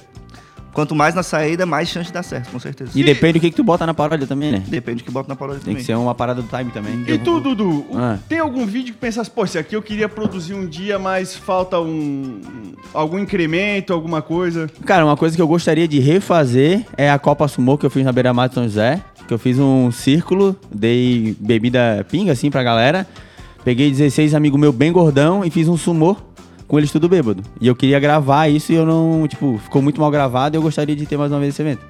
Quanto 0.72 0.94
mais 0.94 1.14
na 1.14 1.22
saída, 1.22 1.66
mais 1.66 1.88
chance 1.88 2.06
de 2.06 2.12
dar 2.12 2.22
certo, 2.22 2.50
com 2.50 2.58
certeza. 2.58 2.92
E 2.94 3.02
depende 3.02 3.34
do 3.34 3.40
que, 3.40 3.50
que 3.50 3.56
tu 3.56 3.64
bota 3.64 3.84
na 3.84 3.92
paródia 3.92 4.26
também, 4.26 4.52
né? 4.52 4.62
Depende 4.66 4.98
do 4.98 5.04
que 5.04 5.10
bota 5.10 5.28
na 5.28 5.34
paródia 5.36 5.60
Tem 5.60 5.72
também. 5.72 5.80
que 5.80 5.84
ser 5.84 5.96
uma 5.96 6.14
parada 6.14 6.40
do 6.40 6.48
time 6.48 6.70
também. 6.70 7.04
E 7.08 7.18
tu, 7.18 7.40
Dudu? 7.40 7.86
Ah. 7.94 8.18
Tem 8.28 8.38
algum 8.38 8.64
vídeo 8.64 8.94
que 8.94 9.00
pensasse, 9.00 9.30
pô, 9.30 9.44
esse 9.44 9.58
aqui 9.58 9.74
eu 9.74 9.82
queria 9.82 10.08
produzir 10.08 10.54
um 10.54 10.66
dia, 10.66 10.98
mas 10.98 11.34
falta 11.34 11.80
um. 11.80 12.40
algum 12.94 13.18
incremento, 13.18 13.92
alguma 13.92 14.22
coisa? 14.22 14.68
Cara, 14.84 15.04
uma 15.04 15.16
coisa 15.16 15.34
que 15.34 15.42
eu 15.42 15.48
gostaria 15.48 15.88
de 15.88 15.98
refazer 15.98 16.86
é 16.96 17.10
a 17.10 17.18
Copa 17.18 17.48
Sumô 17.48 17.76
que 17.76 17.84
eu 17.84 17.90
fiz 17.90 18.04
na 18.04 18.12
Beira 18.12 18.32
Mar 18.32 18.48
de 18.48 18.54
São 18.54 18.64
José. 18.64 19.02
Que 19.26 19.34
eu 19.34 19.38
fiz 19.38 19.58
um 19.58 19.90
círculo, 19.92 20.56
dei 20.74 21.36
bebida 21.38 22.04
pinga 22.10 22.32
assim 22.32 22.50
pra 22.50 22.62
galera. 22.62 23.06
Peguei 23.64 23.90
16 23.90 24.34
amigos 24.34 24.58
meu 24.58 24.72
bem 24.72 24.90
gordão 24.90 25.44
e 25.44 25.50
fiz 25.50 25.68
um 25.68 25.76
sumô 25.76 26.16
com 26.70 26.78
eles 26.78 26.92
tudo 26.92 27.08
bêbado. 27.08 27.42
E 27.60 27.66
eu 27.66 27.74
queria 27.74 27.98
gravar 27.98 28.46
isso 28.48 28.70
e 28.70 28.76
eu 28.76 28.86
não, 28.86 29.26
tipo, 29.26 29.60
ficou 29.64 29.82
muito 29.82 30.00
mal 30.00 30.08
gravado 30.08 30.54
e 30.54 30.56
eu 30.56 30.62
gostaria 30.62 30.94
de 30.94 31.04
ter 31.04 31.16
mais 31.16 31.32
uma 31.32 31.40
vez 31.40 31.52
esse 31.52 31.60
evento. 31.60 31.84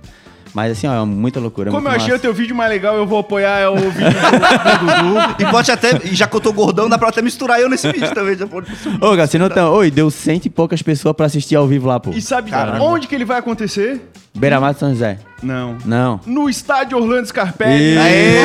Mas 0.54 0.72
assim, 0.72 0.86
ó, 0.88 1.02
é 1.02 1.04
muita 1.04 1.38
loucura. 1.38 1.68
é 1.68 1.72
Como 1.72 1.86
eu 1.86 1.92
achei 1.92 2.08
o 2.08 2.12
massa. 2.12 2.22
teu 2.22 2.32
vídeo 2.32 2.56
mais 2.56 2.70
legal, 2.70 2.96
eu 2.96 3.06
vou 3.06 3.18
apoiar 3.18 3.58
é 3.60 3.68
o 3.68 3.76
vídeo 3.76 3.90
do, 3.92 4.86
Dudu. 5.28 5.36
E 5.38 5.44
pode 5.50 5.70
até, 5.70 6.00
e 6.04 6.14
já 6.14 6.26
que 6.26 6.34
eu 6.34 6.40
tô 6.40 6.50
gordão, 6.52 6.88
dá 6.88 6.96
pra 6.98 7.10
até 7.10 7.20
misturar 7.20 7.60
eu 7.60 7.68
nesse 7.68 7.92
vídeo 7.92 8.12
também. 8.12 8.34
Já 8.36 8.46
pode 8.46 8.72
Ô, 9.00 9.14
você 9.16 9.38
não 9.38 9.50
tá... 9.50 9.70
Oi, 9.70 9.90
deu 9.90 10.10
cento 10.10 10.46
e 10.46 10.50
poucas 10.50 10.80
pessoas 10.82 11.14
pra 11.14 11.26
assistir 11.26 11.54
ao 11.56 11.68
vivo 11.68 11.86
lá, 11.86 12.00
pô. 12.00 12.10
E 12.10 12.22
sabe 12.22 12.50
Caramba. 12.50 12.82
onde 12.82 13.06
que 13.06 13.14
ele 13.14 13.26
vai 13.26 13.38
acontecer? 13.38 14.00
Beira 14.34 14.58
de 14.72 14.78
São 14.78 14.88
José. 14.90 15.18
Não. 15.42 15.76
Não. 15.84 16.20
No 16.24 16.48
estádio 16.48 16.96
Orlando 16.96 17.26
Scarpelli. 17.26 17.98
Aê! 17.98 18.38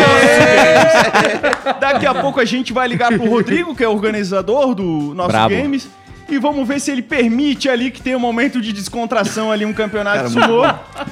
Daqui 1.79 2.05
a 2.05 2.13
pouco 2.13 2.39
a 2.41 2.45
gente 2.45 2.73
vai 2.73 2.87
ligar 2.87 3.11
pro 3.13 3.29
Rodrigo, 3.29 3.73
que 3.75 3.83
é 3.83 3.87
o 3.87 3.91
organizador 3.91 4.75
do 4.75 5.13
nosso 5.15 5.29
Brabo. 5.29 5.55
games. 5.55 5.87
E 6.27 6.39
vamos 6.39 6.67
ver 6.67 6.79
se 6.81 6.89
ele 6.89 7.03
permite 7.03 7.69
ali 7.69 7.91
que 7.91 8.01
tenha 8.01 8.17
um 8.17 8.19
momento 8.19 8.59
de 8.59 8.73
descontração 8.73 9.51
ali, 9.51 9.63
um 9.63 9.71
campeonato 9.73 10.17
Cara, 10.17 10.27
de 10.27 10.33
sumô. 10.33 10.63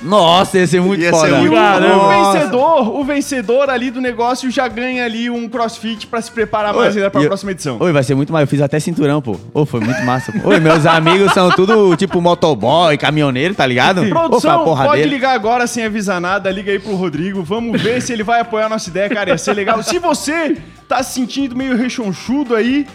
Nossa, 0.01 0.57
ia 0.57 0.65
ser 0.65 0.81
muito 0.81 1.01
Ia 1.01 1.11
ser 1.13 1.19
foda. 1.19 1.37
E 1.39 1.49
muito 1.49 1.53
o, 1.55 1.99
o 1.99 2.09
vencedor, 2.33 2.95
o 2.99 3.03
vencedor 3.03 3.69
ali 3.69 3.91
do 3.91 4.01
negócio 4.01 4.49
já 4.49 4.67
ganha 4.67 5.05
ali 5.05 5.29
um 5.29 5.47
crossfit 5.47 6.07
pra 6.07 6.19
se 6.19 6.31
preparar 6.31 6.73
mais 6.73 6.95
ainda 6.97 7.11
pra 7.11 7.21
E 7.21 7.25
eu- 7.25 7.29
próxima 7.29 7.51
edição. 7.51 7.77
Oi, 7.79 7.91
vai 7.91 8.03
ser 8.03 8.15
muito 8.15 8.33
mais. 8.33 8.41
Eu 8.43 8.47
fiz 8.47 8.59
até 8.61 8.79
cinturão, 8.79 9.21
pô. 9.21 9.37
Ô, 9.53 9.65
foi 9.67 9.81
muito 9.81 10.01
massa, 10.03 10.31
pô. 10.31 10.49
Oi, 10.49 10.59
meus 10.59 10.85
amigos 10.85 11.31
são 11.33 11.51
tudo 11.51 11.95
tipo 11.95 12.19
motoboy, 12.19 12.97
caminhoneiro, 12.97 13.53
tá 13.53 13.67
ligado? 13.67 14.03
Produção, 14.09 14.63
porra 14.63 14.85
pode 14.85 15.01
dele. 15.03 15.13
ligar 15.13 15.33
agora 15.35 15.67
sem 15.67 15.85
avisar 15.85 16.19
nada, 16.19 16.49
liga 16.49 16.71
aí 16.71 16.79
pro 16.79 16.95
Rodrigo, 16.95 17.43
vamos 17.43 17.79
ver 17.81 18.01
se 18.01 18.11
ele 18.11 18.23
vai 18.23 18.39
apoiar 18.41 18.65
a 18.65 18.69
nossa 18.69 18.89
ideia, 18.89 19.09
cara, 19.09 19.29
ia 19.29 19.37
ser 19.37 19.53
legal. 19.53 19.81
Se 19.83 19.99
você 19.99 20.57
tá 20.87 21.03
se 21.03 21.13
sentindo 21.13 21.55
meio 21.55 21.77
rechonchudo 21.77 22.55
aí, 22.55 22.87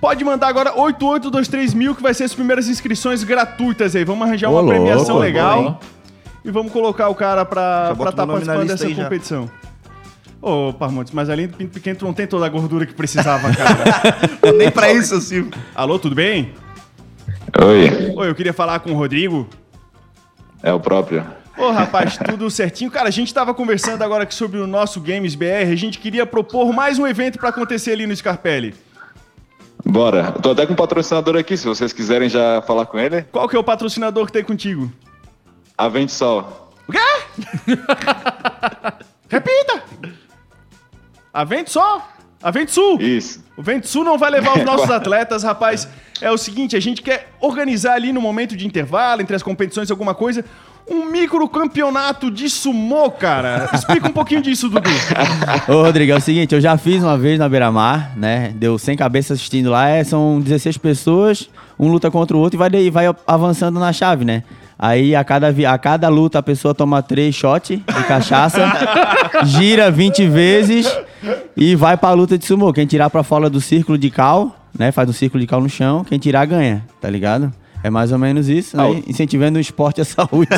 pode 0.00 0.24
mandar 0.24 0.48
agora 0.48 0.72
8823 0.78 1.74
mil, 1.74 1.94
que 1.94 2.02
vai 2.02 2.14
ser 2.14 2.24
as 2.24 2.34
primeiras 2.34 2.68
inscrições 2.68 3.22
gratuitas 3.24 3.94
aí. 3.96 4.04
Vamos 4.04 4.26
arranjar 4.26 4.50
uma 4.50 4.62
Ô, 4.62 4.66
premiação 4.66 5.16
louco, 5.16 5.20
legal 5.20 5.80
e 6.44 6.50
vamos 6.50 6.72
colocar 6.72 7.08
o 7.08 7.14
cara 7.14 7.44
pra 7.44 7.86
Já 7.88 7.92
estar 7.92 7.94
bota 7.94 8.12
tá 8.12 8.26
meu 8.26 8.34
nome 8.36 8.46
na 8.46 8.54
participando 8.54 8.62
lista 8.62 8.74
dessa 8.76 8.86
aí 8.86 8.94
já. 8.94 9.04
competição. 9.04 9.50
Ô, 10.40 10.72
Parmontes, 10.72 11.12
mas 11.12 11.28
além 11.28 11.48
do 11.48 11.56
pinto 11.56 11.72
pequeno, 11.72 11.98
tu 11.98 12.04
não 12.04 12.12
tem 12.12 12.26
toda 12.26 12.46
a 12.46 12.48
gordura 12.48 12.86
que 12.86 12.94
precisava, 12.94 13.52
cara. 13.52 14.52
Nem 14.56 14.70
pra 14.70 14.92
isso 14.92 15.14
eu 15.14 15.20
sirvo. 15.20 15.50
Alô, 15.74 15.98
tudo 15.98 16.14
bem? 16.14 16.52
Oi, 17.60 18.14
Oi, 18.16 18.28
eu 18.30 18.34
queria 18.34 18.52
falar 18.52 18.78
com 18.78 18.92
o 18.92 18.94
Rodrigo. 18.94 19.48
é 20.62 20.72
o 20.72 20.78
próprio. 20.78 21.24
Ô, 21.56 21.72
rapaz, 21.72 22.16
tudo 22.18 22.48
certinho. 22.52 22.88
Cara, 22.88 23.08
a 23.08 23.10
gente 23.10 23.34
tava 23.34 23.52
conversando 23.52 24.02
agora 24.02 24.22
aqui 24.22 24.34
sobre 24.34 24.60
o 24.60 24.66
nosso 24.66 25.00
Games 25.00 25.34
BR. 25.34 25.72
A 25.72 25.74
gente 25.76 25.98
queria 25.98 26.24
propor 26.24 26.72
mais 26.72 27.00
um 27.00 27.06
evento 27.06 27.36
pra 27.36 27.48
acontecer 27.48 27.90
ali 27.92 28.06
no 28.06 28.14
Scarpelli. 28.14 28.74
Bora. 29.84 30.32
Eu 30.36 30.42
tô 30.42 30.50
até 30.50 30.66
com 30.66 30.72
um 30.72 30.76
patrocinador 30.76 31.36
aqui, 31.36 31.56
se 31.56 31.66
vocês 31.66 31.92
quiserem 31.92 32.28
já 32.28 32.62
falar 32.62 32.86
com 32.86 32.98
ele. 32.98 33.22
Qual 33.32 33.48
que 33.48 33.56
é 33.56 33.58
o 33.58 33.64
patrocinador 33.64 34.26
que 34.26 34.32
tem 34.32 34.44
contigo? 34.44 34.92
A 35.76 35.88
Vente 35.88 36.12
Sol. 36.12 36.72
O 36.88 36.92
quê? 36.92 36.98
Repita! 39.28 39.82
A 41.32 41.44
Vento 41.44 41.70
só? 41.70 42.08
A 42.42 42.50
Vento 42.50 42.70
Sul? 42.70 43.00
Isso. 43.00 43.44
O 43.56 43.62
Vento 43.62 43.86
Sul 43.86 44.04
não 44.04 44.16
vai 44.16 44.30
levar 44.30 44.58
os 44.58 44.64
nossos 44.66 44.90
atletas, 44.90 45.42
rapaz. 45.42 45.88
É 46.20 46.30
o 46.30 46.38
seguinte, 46.38 46.76
a 46.76 46.80
gente 46.80 47.02
quer 47.02 47.32
organizar 47.40 47.94
ali 47.94 48.12
no 48.12 48.20
momento 48.20 48.56
de 48.56 48.66
intervalo, 48.66 49.22
entre 49.22 49.36
as 49.36 49.42
competições, 49.42 49.90
alguma 49.90 50.14
coisa, 50.14 50.44
um 50.90 51.10
micro 51.10 51.46
campeonato 51.48 52.30
de 52.30 52.48
sumô, 52.48 53.10
cara. 53.10 53.68
Explica 53.72 54.08
um 54.08 54.12
pouquinho 54.12 54.42
disso, 54.42 54.68
Dudu. 54.68 54.88
Ô, 55.68 55.82
Rodrigo, 55.82 56.12
é 56.12 56.16
o 56.16 56.20
seguinte, 56.20 56.54
eu 56.54 56.60
já 56.60 56.76
fiz 56.76 57.02
uma 57.02 57.16
vez 57.16 57.38
na 57.38 57.48
Beira 57.48 57.70
Mar, 57.70 58.12
né? 58.16 58.52
Deu 58.54 58.78
100 58.78 58.96
cabeças 58.96 59.38
assistindo 59.38 59.70
lá, 59.70 59.88
é, 59.88 60.02
são 60.02 60.40
16 60.40 60.78
pessoas, 60.78 61.48
um 61.78 61.88
luta 61.88 62.10
contra 62.10 62.36
o 62.36 62.40
outro 62.40 62.56
e 62.56 62.58
vai, 62.58 62.70
daí, 62.70 62.90
vai 62.90 63.06
avançando 63.26 63.78
na 63.78 63.92
chave, 63.92 64.24
né? 64.24 64.42
Aí 64.78 65.14
a 65.14 65.24
cada, 65.24 65.48
a 65.48 65.78
cada 65.78 66.08
luta 66.08 66.38
a 66.38 66.42
pessoa 66.42 66.72
toma 66.72 67.02
3 67.02 67.34
shots 67.34 67.78
de 67.78 68.04
cachaça, 68.06 68.60
gira 69.44 69.90
20 69.90 70.28
vezes 70.28 70.88
e 71.56 71.74
vai 71.74 71.96
pra 71.96 72.12
luta 72.12 72.38
de 72.38 72.46
sumô. 72.46 72.72
Quem 72.72 72.86
tirar 72.86 73.10
pra 73.10 73.24
fora 73.24 73.50
do 73.50 73.60
círculo 73.60 73.98
de 73.98 74.08
cal, 74.08 74.56
né? 74.78 74.92
Faz 74.92 75.08
um 75.08 75.12
círculo 75.12 75.40
de 75.40 75.48
cal 75.48 75.60
no 75.60 75.68
chão, 75.68 76.04
quem 76.04 76.18
tirar 76.18 76.46
ganha, 76.46 76.84
tá 77.00 77.10
ligado? 77.10 77.52
É 77.82 77.90
mais 77.90 78.12
ou 78.12 78.18
menos 78.18 78.48
isso, 78.48 78.76
né? 78.76 79.02
Incentivando 79.06 79.58
o 79.58 79.60
esporte 79.60 80.00
a 80.00 80.04
saúde. 80.06 80.48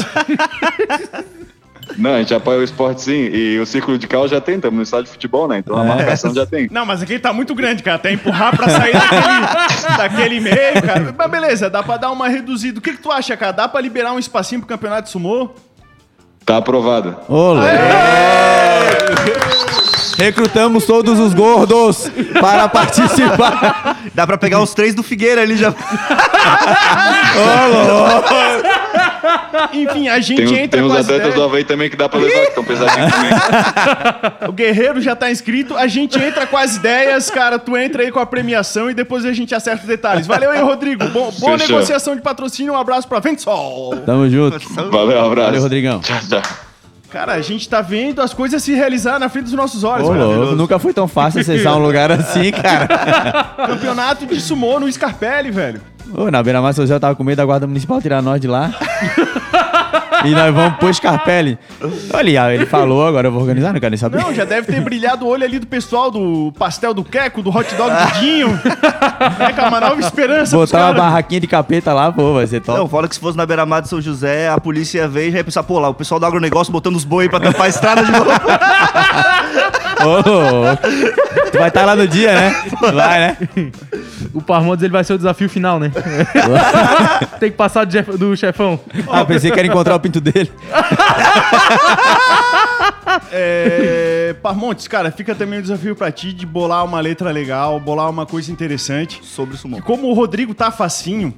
Não, 1.98 2.14
a 2.14 2.18
gente 2.18 2.32
apoia 2.32 2.58
o 2.60 2.62
esporte 2.62 3.02
sim. 3.02 3.28
E 3.32 3.58
o 3.58 3.66
círculo 3.66 3.98
de 3.98 4.06
cal 4.06 4.26
já 4.26 4.40
tem, 4.40 4.56
estamos 4.56 4.76
no 4.76 4.82
estádio 4.82 5.06
de 5.06 5.10
futebol, 5.12 5.46
né? 5.48 5.58
Então 5.58 5.76
a 5.76 5.84
marcação 5.84 6.32
já 6.32 6.46
tem. 6.46 6.68
Não, 6.70 6.86
mas 6.86 7.02
aqui 7.02 7.18
tá 7.18 7.32
muito 7.32 7.54
grande, 7.54 7.82
cara. 7.82 7.96
Até 7.96 8.12
empurrar 8.12 8.56
pra 8.56 8.68
sair 8.68 8.92
daquele, 8.92 9.96
daquele 9.98 10.40
meio, 10.40 10.82
cara. 10.82 11.14
Mas 11.16 11.30
beleza, 11.30 11.68
dá 11.68 11.82
pra 11.82 11.96
dar 11.96 12.10
uma 12.10 12.28
reduzida. 12.28 12.78
O 12.78 12.82
que, 12.82 12.92
que 12.92 13.02
tu 13.02 13.10
acha, 13.10 13.36
cara? 13.36 13.52
Dá 13.52 13.68
pra 13.68 13.80
liberar 13.80 14.12
um 14.12 14.18
espacinho 14.18 14.60
pro 14.60 14.68
campeonato 14.68 15.02
de 15.04 15.10
sumô? 15.10 15.50
Tá 16.46 16.56
aprovado. 16.56 17.16
Ô, 17.28 17.52
louco. 17.52 17.68
Recrutamos 20.20 20.84
todos 20.84 21.18
os 21.18 21.32
gordos 21.32 22.10
para 22.40 22.68
participar. 22.68 23.96
Dá 24.14 24.26
pra 24.26 24.36
pegar 24.36 24.60
os 24.60 24.74
três 24.74 24.94
do 24.94 25.02
Figueira 25.02 25.40
ali 25.40 25.56
já. 25.56 25.72
Enfim, 29.72 30.08
a 30.08 30.20
gente 30.20 30.44
Tem, 30.44 30.58
entra 30.64 30.78
tem 30.80 30.82
uns 30.82 30.92
com 30.92 30.98
as 30.98 31.04
atletas 31.06 31.28
do 31.28 31.30
ideias. 31.32 31.46
Havaí 31.46 31.64
também 31.64 31.88
que 31.90 31.96
dá 31.96 32.08
pra 32.08 32.18
levar, 32.20 32.40
que 32.42 32.48
estão 32.48 32.64
pesadinhos 32.64 33.10
também. 33.12 34.48
O 34.48 34.52
Guerreiro 34.52 35.00
já 35.00 35.16
tá 35.16 35.30
inscrito. 35.30 35.76
A 35.76 35.86
gente 35.86 36.18
entra 36.22 36.46
com 36.46 36.56
as 36.56 36.76
ideias, 36.76 37.30
cara. 37.30 37.58
Tu 37.58 37.76
entra 37.76 38.02
aí 38.02 38.10
com 38.10 38.18
a 38.20 38.26
premiação 38.26 38.90
e 38.90 38.94
depois 38.94 39.24
a 39.24 39.32
gente 39.32 39.54
acerta 39.54 39.82
os 39.82 39.88
detalhes. 39.88 40.26
Valeu 40.26 40.50
aí, 40.50 40.60
Rodrigo. 40.60 41.04
Bo- 41.08 41.30
boa 41.32 41.58
Fechou. 41.58 41.76
negociação 41.76 42.14
de 42.14 42.22
patrocínio. 42.22 42.74
Um 42.74 42.78
abraço 42.78 43.08
pra 43.08 43.20
Ventsol. 43.20 43.96
Tamo 44.04 44.28
junto. 44.28 44.58
Valeu, 44.90 45.18
um 45.18 45.26
abraço. 45.26 45.46
Valeu, 45.46 45.62
Rodrigão. 45.62 46.00
Tchau, 46.00 46.18
tchau. 46.28 46.69
Cara, 47.10 47.32
a 47.32 47.42
gente 47.42 47.68
tá 47.68 47.80
vendo 47.80 48.22
as 48.22 48.32
coisas 48.32 48.62
se 48.62 48.72
realizar 48.72 49.18
na 49.18 49.28
frente 49.28 49.46
dos 49.46 49.54
nossos 49.54 49.82
olhos, 49.82 50.08
Ô, 50.08 50.12
louco, 50.12 50.54
nunca 50.54 50.78
foi 50.78 50.94
tão 50.94 51.08
fácil 51.08 51.40
acessar 51.40 51.76
um 51.76 51.82
lugar 51.82 52.10
assim, 52.12 52.52
cara. 52.52 53.56
Campeonato 53.66 54.26
de 54.26 54.40
sumô 54.40 54.78
no 54.78 54.90
Scarpelli, 54.90 55.50
velho. 55.50 55.80
Ô, 56.16 56.30
na 56.30 56.42
Beira 56.42 56.62
Mar 56.62 56.72
São 56.72 56.84
José 56.84 56.94
eu 56.94 57.00
tava 57.00 57.14
com 57.16 57.24
medo 57.24 57.36
da 57.38 57.44
Guarda 57.44 57.66
Municipal 57.66 58.00
tirar 58.00 58.22
nós 58.22 58.40
de 58.40 58.46
lá. 58.46 58.70
e 60.24 60.30
nós 60.30 60.54
vamos 60.54 60.78
pro 60.78 60.92
Scarpelli. 60.92 61.58
Olha, 62.12 62.54
ele 62.54 62.66
falou, 62.66 63.06
agora 63.06 63.28
eu 63.28 63.32
vou 63.32 63.40
organizar, 63.40 63.72
não 63.72 63.80
quero 63.80 63.90
nem 63.90 63.98
saber. 63.98 64.18
Não, 64.18 64.34
já 64.34 64.44
deve 64.44 64.66
ter 64.66 64.80
brilhado 64.80 65.24
o 65.24 65.28
olho 65.28 65.44
ali 65.44 65.58
do 65.58 65.66
pessoal 65.66 66.10
do 66.10 66.52
pastel 66.58 66.92
do 66.94 67.04
Queco, 67.04 67.42
do 67.42 67.50
hot 67.50 67.74
dog 67.74 67.90
do 67.90 68.20
Dinho. 68.20 68.60
É, 69.38 69.52
cara, 69.52 69.68
uma 69.68 69.80
nova 69.80 70.00
esperança 70.00 70.56
Botar 70.56 70.86
uma 70.86 70.94
barraquinha 70.94 71.40
de 71.40 71.46
capeta 71.46 71.92
lá, 71.92 72.10
pô, 72.10 72.34
vai 72.34 72.46
ser 72.46 72.60
top. 72.60 72.78
Não, 72.78 72.88
fora 72.88 73.06
que 73.06 73.14
se 73.14 73.20
fosse 73.20 73.36
na 73.36 73.44
beira-mar 73.44 73.82
de 73.82 73.88
São 73.88 74.00
José, 74.00 74.48
a 74.48 74.58
polícia 74.58 74.98
ia 74.98 75.08
ver 75.08 75.28
e 75.28 75.32
já 75.32 75.38
ia 75.38 75.44
pensar, 75.44 75.62
pô, 75.62 75.78
lá, 75.78 75.88
o 75.88 75.94
pessoal 75.94 76.18
do 76.18 76.26
agronegócio 76.26 76.72
botando 76.72 76.96
os 76.96 77.04
boi 77.04 77.28
pra 77.28 77.38
tampar 77.38 77.66
a 77.66 77.68
estrada 77.68 78.02
de 78.04 78.10
novo. 78.10 78.30
Louco. 80.04 80.30
Tu 81.52 81.58
vai 81.58 81.68
estar 81.68 81.84
lá 81.84 81.96
no 81.96 82.06
dia, 82.06 82.32
né? 82.32 82.62
Vai, 82.92 83.18
né? 83.20 83.36
O 84.34 84.40
Parmontes 84.40 84.82
ele 84.82 84.92
vai 84.92 85.02
ser 85.04 85.14
o 85.14 85.16
desafio 85.18 85.48
final, 85.48 85.78
né? 85.80 85.90
Tem 87.40 87.50
que 87.50 87.56
passar 87.56 87.84
do 87.84 87.92
chef- 87.92 88.16
do 88.16 88.36
chefão. 88.36 88.78
Ah, 89.08 89.24
pensei 89.24 89.50
que 89.50 89.58
era 89.58 89.66
encontrar 89.68 89.94
o 89.96 90.00
pinto 90.00 90.20
dele. 90.20 90.50
É, 93.32 94.34
Parmontes, 94.42 94.86
cara, 94.88 95.10
fica 95.10 95.34
também 95.34 95.58
o 95.58 95.62
desafio 95.62 95.94
pra 95.96 96.10
ti 96.12 96.32
de 96.32 96.46
bolar 96.46 96.84
uma 96.84 97.00
letra 97.00 97.30
legal, 97.30 97.78
bolar 97.80 98.08
uma 98.08 98.24
coisa 98.26 98.50
interessante. 98.52 99.20
Sobre 99.24 99.54
o 99.54 99.58
sumô. 99.58 99.78
E 99.78 99.82
como 99.82 100.08
o 100.08 100.12
Rodrigo 100.14 100.54
tá 100.54 100.70
facinho, 100.70 101.34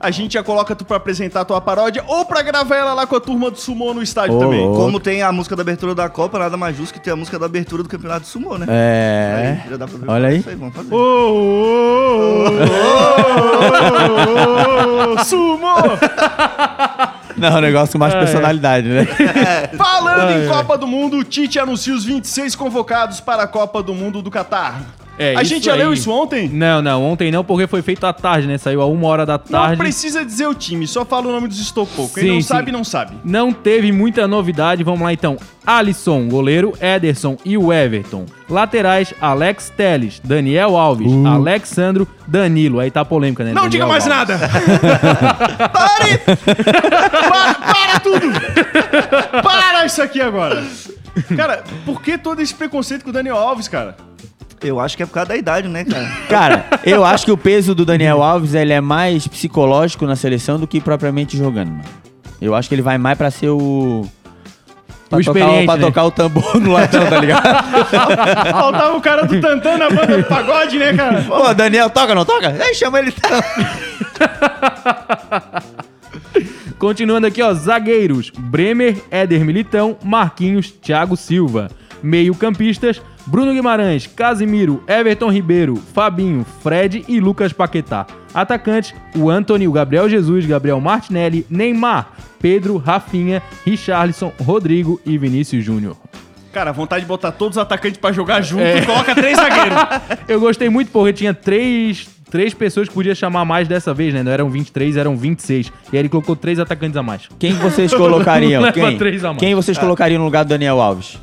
a 0.00 0.10
gente 0.10 0.34
já 0.34 0.42
coloca 0.42 0.74
tu 0.76 0.84
pra 0.84 0.96
apresentar 0.96 1.40
a 1.40 1.44
tua 1.44 1.60
paródia 1.60 2.04
ou 2.06 2.24
pra 2.24 2.40
gravar 2.42 2.76
ela 2.76 2.94
lá 2.94 3.06
com 3.06 3.16
a 3.16 3.20
turma 3.20 3.50
do 3.50 3.58
Sumô 3.58 3.92
no 3.92 4.02
estádio 4.02 4.36
Ô, 4.36 4.40
também. 4.40 4.60
louco. 4.60 4.76
Como 4.76 5.00
tem 5.00 5.22
a 5.22 5.32
música 5.32 5.56
da 5.56 5.62
abertura 5.62 5.94
da 5.94 6.08
Copa, 6.08 6.38
nada 6.38 6.56
mais 6.56 6.76
justo 6.76 6.94
que 6.94 7.00
ter 7.00 7.10
a 7.10 7.16
música 7.16 7.38
da 7.38 7.46
abertura 7.46 7.82
do 7.82 7.88
campeonato 7.88 8.20
de 8.20 8.28
sumô, 8.28 8.56
né? 8.56 8.66
É. 8.68 9.60
Aí, 9.64 9.70
já 9.70 9.76
dá 9.76 9.88
pra 9.88 9.98
ver 9.98 10.08
Olha 10.08 10.28
aí. 10.28 10.38
Isso 10.38 10.48
aí, 10.48 10.54
vamos 10.54 10.74
fazer. 10.74 10.94
Ô, 10.94 10.98
ô, 10.98 12.48
ô, 12.48 15.10
ô, 15.10 15.14
ô, 15.14 15.24
Sumô! 15.24 15.74
Não, 17.36 17.56
um 17.56 17.60
negócio 17.60 17.92
com 17.92 17.98
mais 17.98 18.14
personalidade, 18.14 18.88
né? 18.88 19.06
Falando 19.76 20.32
em 20.32 20.48
Copa 20.48 20.76
do 20.76 20.88
Mundo, 20.88 21.18
o 21.18 21.24
Tite 21.24 21.58
anuncia 21.58 21.94
os 21.94 22.04
26 22.04 22.56
convocados 22.56 23.20
para 23.20 23.44
a 23.44 23.46
Copa 23.46 23.80
do 23.80 23.94
Mundo 23.94 24.20
do 24.20 24.30
Catar. 24.30 24.80
É, 25.18 25.34
a 25.36 25.42
gente 25.42 25.64
já 25.64 25.74
leu 25.74 25.88
aí. 25.88 25.94
isso 25.94 26.10
ontem? 26.10 26.48
Não, 26.48 26.80
não, 26.80 27.02
ontem 27.04 27.30
não, 27.30 27.42
porque 27.42 27.66
foi 27.66 27.82
feito 27.82 28.04
à 28.06 28.12
tarde, 28.12 28.46
né? 28.46 28.56
Saiu 28.56 28.80
a 28.80 28.86
uma 28.86 29.06
hora 29.08 29.26
da 29.26 29.32
Não 29.32 29.60
tarde. 29.60 29.76
precisa 29.76 30.24
dizer 30.24 30.46
o 30.46 30.54
time, 30.54 30.86
só 30.86 31.04
fala 31.04 31.26
o 31.28 31.32
nome 31.32 31.48
dos 31.48 31.58
estopou. 31.60 32.08
Quem 32.08 32.22
Sim, 32.22 32.28
não 32.30 32.40
sim. 32.40 32.46
sabe, 32.46 32.72
não 32.72 32.84
sabe. 32.84 33.16
Não 33.24 33.52
teve 33.52 33.90
muita 33.90 34.28
novidade, 34.28 34.84
vamos 34.84 35.00
lá 35.00 35.12
então. 35.12 35.36
Alisson, 35.66 36.28
goleiro, 36.28 36.72
Ederson 36.80 37.36
e 37.44 37.58
o 37.58 37.72
Everton. 37.72 38.24
Laterais, 38.48 39.12
Alex 39.20 39.70
Teles, 39.76 40.20
Daniel 40.24 40.76
Alves, 40.76 41.12
Alexandro, 41.26 42.08
Danilo. 42.26 42.80
Aí 42.80 42.90
tá 42.90 43.04
polêmica, 43.04 43.42
né? 43.44 43.50
Não 43.52 43.62
Daniel 43.68 43.70
diga 43.70 43.86
mais 43.86 44.06
Alves. 44.08 44.38
nada! 44.40 44.48
Pare! 45.68 46.18
para, 47.28 47.54
para 47.54 48.00
tudo! 48.00 48.26
Para 49.42 49.84
isso 49.84 50.00
aqui 50.00 50.20
agora! 50.20 50.64
Cara, 51.36 51.64
por 51.84 52.00
que 52.00 52.16
todo 52.16 52.40
esse 52.40 52.54
preconceito 52.54 53.02
com 53.02 53.10
o 53.10 53.12
Daniel 53.12 53.36
Alves, 53.36 53.68
cara? 53.68 53.96
Eu 54.60 54.80
acho 54.80 54.96
que 54.96 55.02
é 55.02 55.06
por 55.06 55.12
causa 55.12 55.28
da 55.28 55.36
idade, 55.36 55.68
né, 55.68 55.84
cara? 55.84 56.08
Cara, 56.28 56.64
eu 56.84 57.04
acho 57.04 57.24
que 57.24 57.30
o 57.32 57.36
peso 57.36 57.74
do 57.74 57.84
Daniel 57.84 58.22
Alves 58.22 58.54
ele 58.54 58.72
é 58.72 58.80
mais 58.80 59.26
psicológico 59.28 60.04
na 60.06 60.16
seleção 60.16 60.58
do 60.58 60.66
que 60.66 60.80
propriamente 60.80 61.36
jogando, 61.36 61.70
mano. 61.70 61.84
Eu 62.40 62.54
acho 62.54 62.68
que 62.68 62.74
ele 62.74 62.82
vai 62.82 62.98
mais 62.98 63.16
pra 63.18 63.30
ser 63.30 63.48
o. 63.50 64.06
Pra, 65.08 65.18
O 65.18 65.24
tocar, 65.24 65.64
pra 65.64 65.76
né? 65.76 65.80
tocar 65.80 66.04
o 66.04 66.10
tambor 66.10 66.60
no 66.60 66.72
latão, 66.72 67.06
tá 67.06 67.18
ligado? 67.18 67.42
Faltava 68.52 68.96
o 68.96 69.00
cara 69.00 69.22
do 69.26 69.40
Tantan 69.40 69.78
na 69.78 69.88
banda 69.90 70.18
do 70.18 70.24
pagode, 70.24 70.78
né, 70.78 70.92
cara? 70.92 71.22
Pô, 71.22 71.54
Daniel, 71.54 71.88
toca, 71.88 72.14
não 72.14 72.24
toca? 72.26 72.48
Aí 72.48 72.74
chama 72.74 72.98
ele. 72.98 73.14
então. 73.16 73.40
Continuando 76.78 77.26
aqui, 77.26 77.42
ó, 77.42 77.52
zagueiros: 77.54 78.30
Bremer, 78.30 79.02
Éder 79.10 79.44
Militão, 79.44 79.96
Marquinhos, 80.04 80.70
Thiago 80.70 81.16
Silva. 81.16 81.70
Meio-campistas: 82.02 83.00
Bruno 83.26 83.52
Guimarães, 83.52 84.06
Casimiro, 84.06 84.82
Everton 84.86 85.30
Ribeiro, 85.30 85.76
Fabinho, 85.76 86.44
Fred 86.62 87.04
e 87.08 87.20
Lucas 87.20 87.52
Paquetá. 87.52 88.06
Atacantes: 88.34 88.94
o 89.16 89.30
Anthony, 89.30 89.66
o 89.68 89.72
Gabriel 89.72 90.08
Jesus, 90.08 90.44
Gabriel 90.46 90.80
Martinelli, 90.80 91.46
Neymar, 91.48 92.10
Pedro, 92.40 92.76
Rafinha, 92.76 93.42
Richarlison, 93.64 94.32
Rodrigo 94.42 95.00
e 95.04 95.16
Vinícius 95.18 95.64
Júnior. 95.64 95.96
Cara, 96.52 96.72
vontade 96.72 97.02
de 97.02 97.06
botar 97.08 97.30
todos 97.32 97.56
os 97.56 97.62
atacantes 97.62 97.98
pra 97.98 98.10
jogar 98.10 98.40
junto 98.40 98.62
É. 98.62 98.78
e 98.78 98.86
coloca 98.86 99.14
três 99.14 99.36
zagueiros. 99.36 99.78
Eu 100.26 100.40
gostei 100.40 100.68
muito 100.70 100.90
porque 100.90 101.12
tinha 101.12 101.34
três, 101.34 102.08
três 102.30 102.54
pessoas 102.54 102.88
que 102.88 102.94
podia 102.94 103.14
chamar 103.14 103.44
mais 103.44 103.68
dessa 103.68 103.92
vez, 103.92 104.14
né? 104.14 104.22
Não 104.22 104.32
eram 104.32 104.48
23, 104.48 104.96
eram 104.96 105.14
26. 105.14 105.70
E 105.92 105.96
aí 105.96 106.00
ele 106.00 106.08
colocou 106.08 106.34
três 106.34 106.58
atacantes 106.58 106.96
a 106.96 107.02
mais. 107.02 107.28
Quem 107.38 107.52
vocês 107.52 107.92
colocariam? 107.92 108.62
Quem? 108.72 108.96
três 108.96 109.22
a 109.24 109.28
mais. 109.28 109.38
Quem 109.40 109.54
vocês 109.54 109.76
colocariam 109.76 110.18
no 110.18 110.24
lugar 110.24 110.44
do 110.44 110.48
Daniel 110.48 110.80
Alves? 110.80 111.18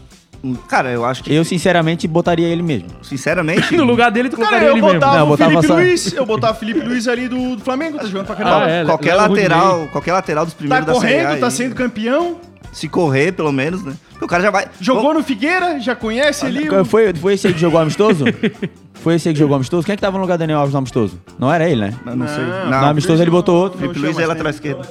Cara, 0.67 0.89
eu 0.91 1.03
acho 1.05 1.23
que, 1.23 1.33
Eu, 1.33 1.43
sinceramente, 1.45 2.07
botaria 2.07 2.47
ele 2.47 2.61
mesmo. 2.61 2.89
sinceramente... 3.01 3.75
No 3.77 3.83
lugar 3.85 4.11
dele, 4.11 4.29
tu 4.29 4.37
Cara, 4.37 4.47
colocaria 4.49 4.67
eu 4.69 4.73
ele 4.73 4.81
mesmo. 4.81 4.99
botava 4.99 5.17
Não, 5.17 5.23
o 5.25 5.27
botava 5.27 5.49
Felipe 5.51 5.67
só- 5.67 5.73
Luiz. 5.75 6.13
Eu 6.13 6.25
botava 6.27 6.53
o 6.53 6.59
Felipe 6.59 6.79
Luiz 6.81 7.07
ali 7.07 7.27
do, 7.27 7.55
do 7.55 7.63
Flamengo, 7.63 7.97
tá 7.97 8.05
jogando 8.05 8.25
pra 8.27 8.35
caramba. 8.35 8.65
Ah, 8.65 8.69
é, 8.69 8.85
qualquer 8.85 9.13
o 9.13 9.17
lateral, 9.17 9.87
qualquer 9.91 10.13
lateral 10.13 10.45
dos 10.45 10.53
Tá 10.53 10.57
primeiros 10.59 10.85
da 10.87 10.93
Série 10.95 11.19
A 11.19 11.23
correndo, 11.23 11.39
tá 11.39 11.45
aí, 11.47 11.51
sendo 11.51 11.75
campeão. 11.75 12.37
Se 12.71 12.89
correr, 12.89 13.31
pelo 13.31 13.51
menos, 13.53 13.83
né? 13.83 13.93
Porque 14.11 14.25
o 14.25 14.27
cara 14.27 14.43
já 14.43 14.51
vai... 14.51 14.67
Jogou 14.81 15.13
no 15.13 15.23
Figueira, 15.23 15.79
já 15.79 15.95
conhece 15.95 16.45
ali. 16.45 16.67
o- 16.69 16.83
Foi, 16.85 17.13
foi 17.13 17.33
esse 17.33 17.47
aí 17.47 17.53
que 17.53 17.59
jogou 17.59 17.79
amistoso? 17.79 18.25
foi 18.95 19.15
esse 19.15 19.29
aí 19.29 19.33
que 19.33 19.39
jogou 19.39 19.55
amistoso? 19.55 19.85
Quem 19.85 19.93
é 19.93 19.95
que 19.95 20.01
tava 20.01 20.17
no 20.17 20.21
lugar 20.23 20.35
do 20.37 20.39
Daniel 20.39 20.59
Alves 20.59 20.73
no 20.73 20.79
amistoso? 20.79 21.17
Não 21.39 21.51
era 21.53 21.69
ele, 21.69 21.79
né? 21.81 21.93
Não, 22.05 22.15
não 22.17 22.27
sei. 22.27 22.43
Não, 22.43 22.81
no 22.81 22.85
amistoso 22.87 23.21
ele 23.23 23.31
botou 23.31 23.55
outro. 23.55 23.79
Felipe 23.79 23.97
Luiz 23.99 24.19
é 24.19 24.25
lateral 24.25 24.51
esquerdo. 24.51 24.85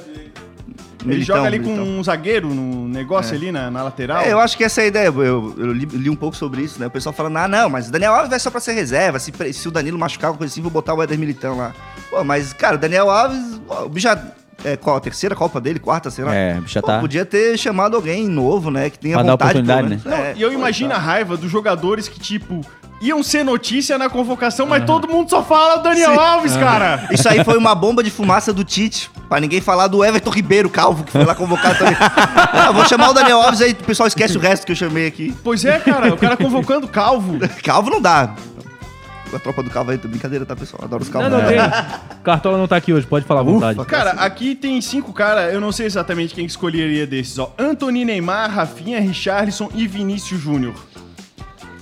Ele 1.05 1.15
Militão, 1.15 1.35
joga 1.37 1.47
ali 1.47 1.59
com 1.59 1.69
Militão. 1.71 1.99
um 1.99 2.03
zagueiro 2.03 2.47
no 2.53 2.87
negócio 2.87 3.35
ali 3.35 3.51
na, 3.51 3.69
na 3.71 3.83
lateral. 3.83 4.23
É, 4.23 4.31
eu 4.33 4.39
acho 4.39 4.57
que 4.57 4.63
essa 4.63 4.81
é 4.81 4.85
a 4.85 4.87
ideia. 4.87 5.07
Eu, 5.07 5.53
eu 5.57 5.73
li, 5.73 5.85
li 5.85 6.09
um 6.09 6.15
pouco 6.15 6.35
sobre 6.35 6.61
isso, 6.61 6.79
né? 6.79 6.87
O 6.87 6.91
pessoal 6.91 7.13
falando, 7.13 7.37
ah, 7.37 7.47
não, 7.47 7.69
mas 7.69 7.87
o 7.87 7.91
Daniel 7.91 8.13
Alves 8.13 8.29
vai 8.29 8.39
só 8.39 8.49
pra 8.51 8.59
ser 8.59 8.73
reserva. 8.73 9.19
Se, 9.19 9.31
se 9.53 9.67
o 9.67 9.71
Danilo 9.71 9.97
machucar, 9.97 10.27
alguma 10.29 10.39
coisa 10.39 10.53
assim, 10.53 10.61
vou 10.61 10.71
botar 10.71 10.93
o 10.93 11.01
Éder 11.03 11.17
Militão 11.17 11.57
lá. 11.57 11.73
Pô, 12.09 12.23
mas, 12.23 12.53
cara, 12.53 12.75
o 12.75 12.79
Daniel 12.79 13.09
Alves, 13.09 13.61
o 13.85 13.89
bicho 13.89 14.03
já. 14.07 14.19
É, 14.63 14.75
qual 14.77 14.95
a 14.95 14.99
terceira 14.99 15.35
Copa 15.35 15.59
dele? 15.61 15.79
Quarta, 15.79 16.09
sei 16.09 16.23
lá? 16.25 16.33
É, 16.33 16.57
o 16.57 16.61
bicho 16.61 16.73
já 16.73 16.81
Pô, 16.81 16.87
tá- 16.87 16.99
Podia 16.99 17.25
ter 17.25 17.55
chamado 17.57 17.95
alguém 17.95 18.27
novo, 18.27 18.71
né? 18.71 18.89
Que 18.89 18.97
tenha 18.97 19.15
Pra 19.15 19.23
dar 19.23 19.31
vontade, 19.33 19.61
pelo 19.61 19.63
oportunidade, 19.69 20.07
né? 20.09 20.31
É, 20.31 20.33
E 20.37 20.41
eu 20.41 20.51
imagino 20.51 20.93
a 20.93 20.97
raiva 20.97 21.35
dos 21.37 21.51
jogadores 21.51 22.07
que, 22.07 22.19
tipo, 22.19 22.61
iam 23.01 23.21
ser 23.21 23.43
notícia 23.43 23.97
na 23.97 24.09
convocação, 24.09 24.65
mas 24.65 24.83
todo 24.85 25.07
mundo 25.09 25.29
só 25.29 25.43
fala 25.43 25.77
Daniel 25.83 26.13
Sim. 26.13 26.17
Alves, 26.19 26.55
cara. 26.57 27.07
Isso 27.11 27.27
aí 27.27 27.43
foi 27.43 27.57
uma 27.57 27.75
bomba 27.75 28.01
de 28.01 28.09
fumaça 28.09 28.53
do 28.53 28.63
Tite, 28.63 29.11
pra 29.29 29.39
ninguém 29.39 29.61
falar 29.61 29.87
do 29.87 30.03
Everton 30.03 30.29
Ribeiro, 30.29 30.69
calvo, 30.69 31.03
que 31.03 31.11
foi 31.11 31.25
lá 31.25 31.33
convocado 31.35 31.77
também. 31.79 31.95
ah, 31.99 32.71
vou 32.71 32.85
chamar 32.85 33.09
o 33.09 33.13
Daniel 33.13 33.41
Alves 33.41 33.61
aí, 33.61 33.71
o 33.71 33.75
pessoal 33.83 34.07
esquece 34.07 34.37
o 34.37 34.39
resto 34.39 34.65
que 34.65 34.71
eu 34.71 34.75
chamei 34.75 35.07
aqui. 35.07 35.35
Pois 35.43 35.63
é, 35.65 35.79
cara, 35.79 36.13
o 36.13 36.17
cara 36.17 36.37
convocando 36.37 36.87
calvo. 36.87 37.37
Calvo 37.63 37.89
não 37.89 38.01
dá. 38.01 38.33
A 39.33 39.39
tropa 39.39 39.61
do 39.63 39.69
calvo 39.69 39.91
aí, 39.91 39.97
brincadeira, 39.97 40.45
tá, 40.45 40.55
pessoal? 40.55 40.83
Adoro 40.85 41.03
os 41.03 41.09
Não, 41.09 41.19
calvos. 41.19 41.39
não 41.41 41.47
tem. 41.47 41.57
Cartola 42.23 42.57
não 42.57 42.67
tá 42.67 42.77
aqui 42.77 42.93
hoje, 42.93 43.05
pode 43.05 43.25
falar 43.25 43.41
à 43.41 43.43
vontade. 43.43 43.83
Cara, 43.85 44.11
aqui 44.11 44.55
tem 44.55 44.79
cinco 44.79 45.11
caras, 45.11 45.53
eu 45.53 45.59
não 45.59 45.71
sei 45.73 45.87
exatamente 45.87 46.33
quem 46.33 46.45
que 46.45 46.51
escolheria 46.51 47.05
desses, 47.05 47.37
ó. 47.37 47.51
Anthony, 47.57 48.05
Neymar, 48.05 48.49
Rafinha, 48.49 48.99
Richarlison 49.01 49.69
e 49.75 49.87
Vinícius 49.87 50.39
Júnior. 50.39 50.73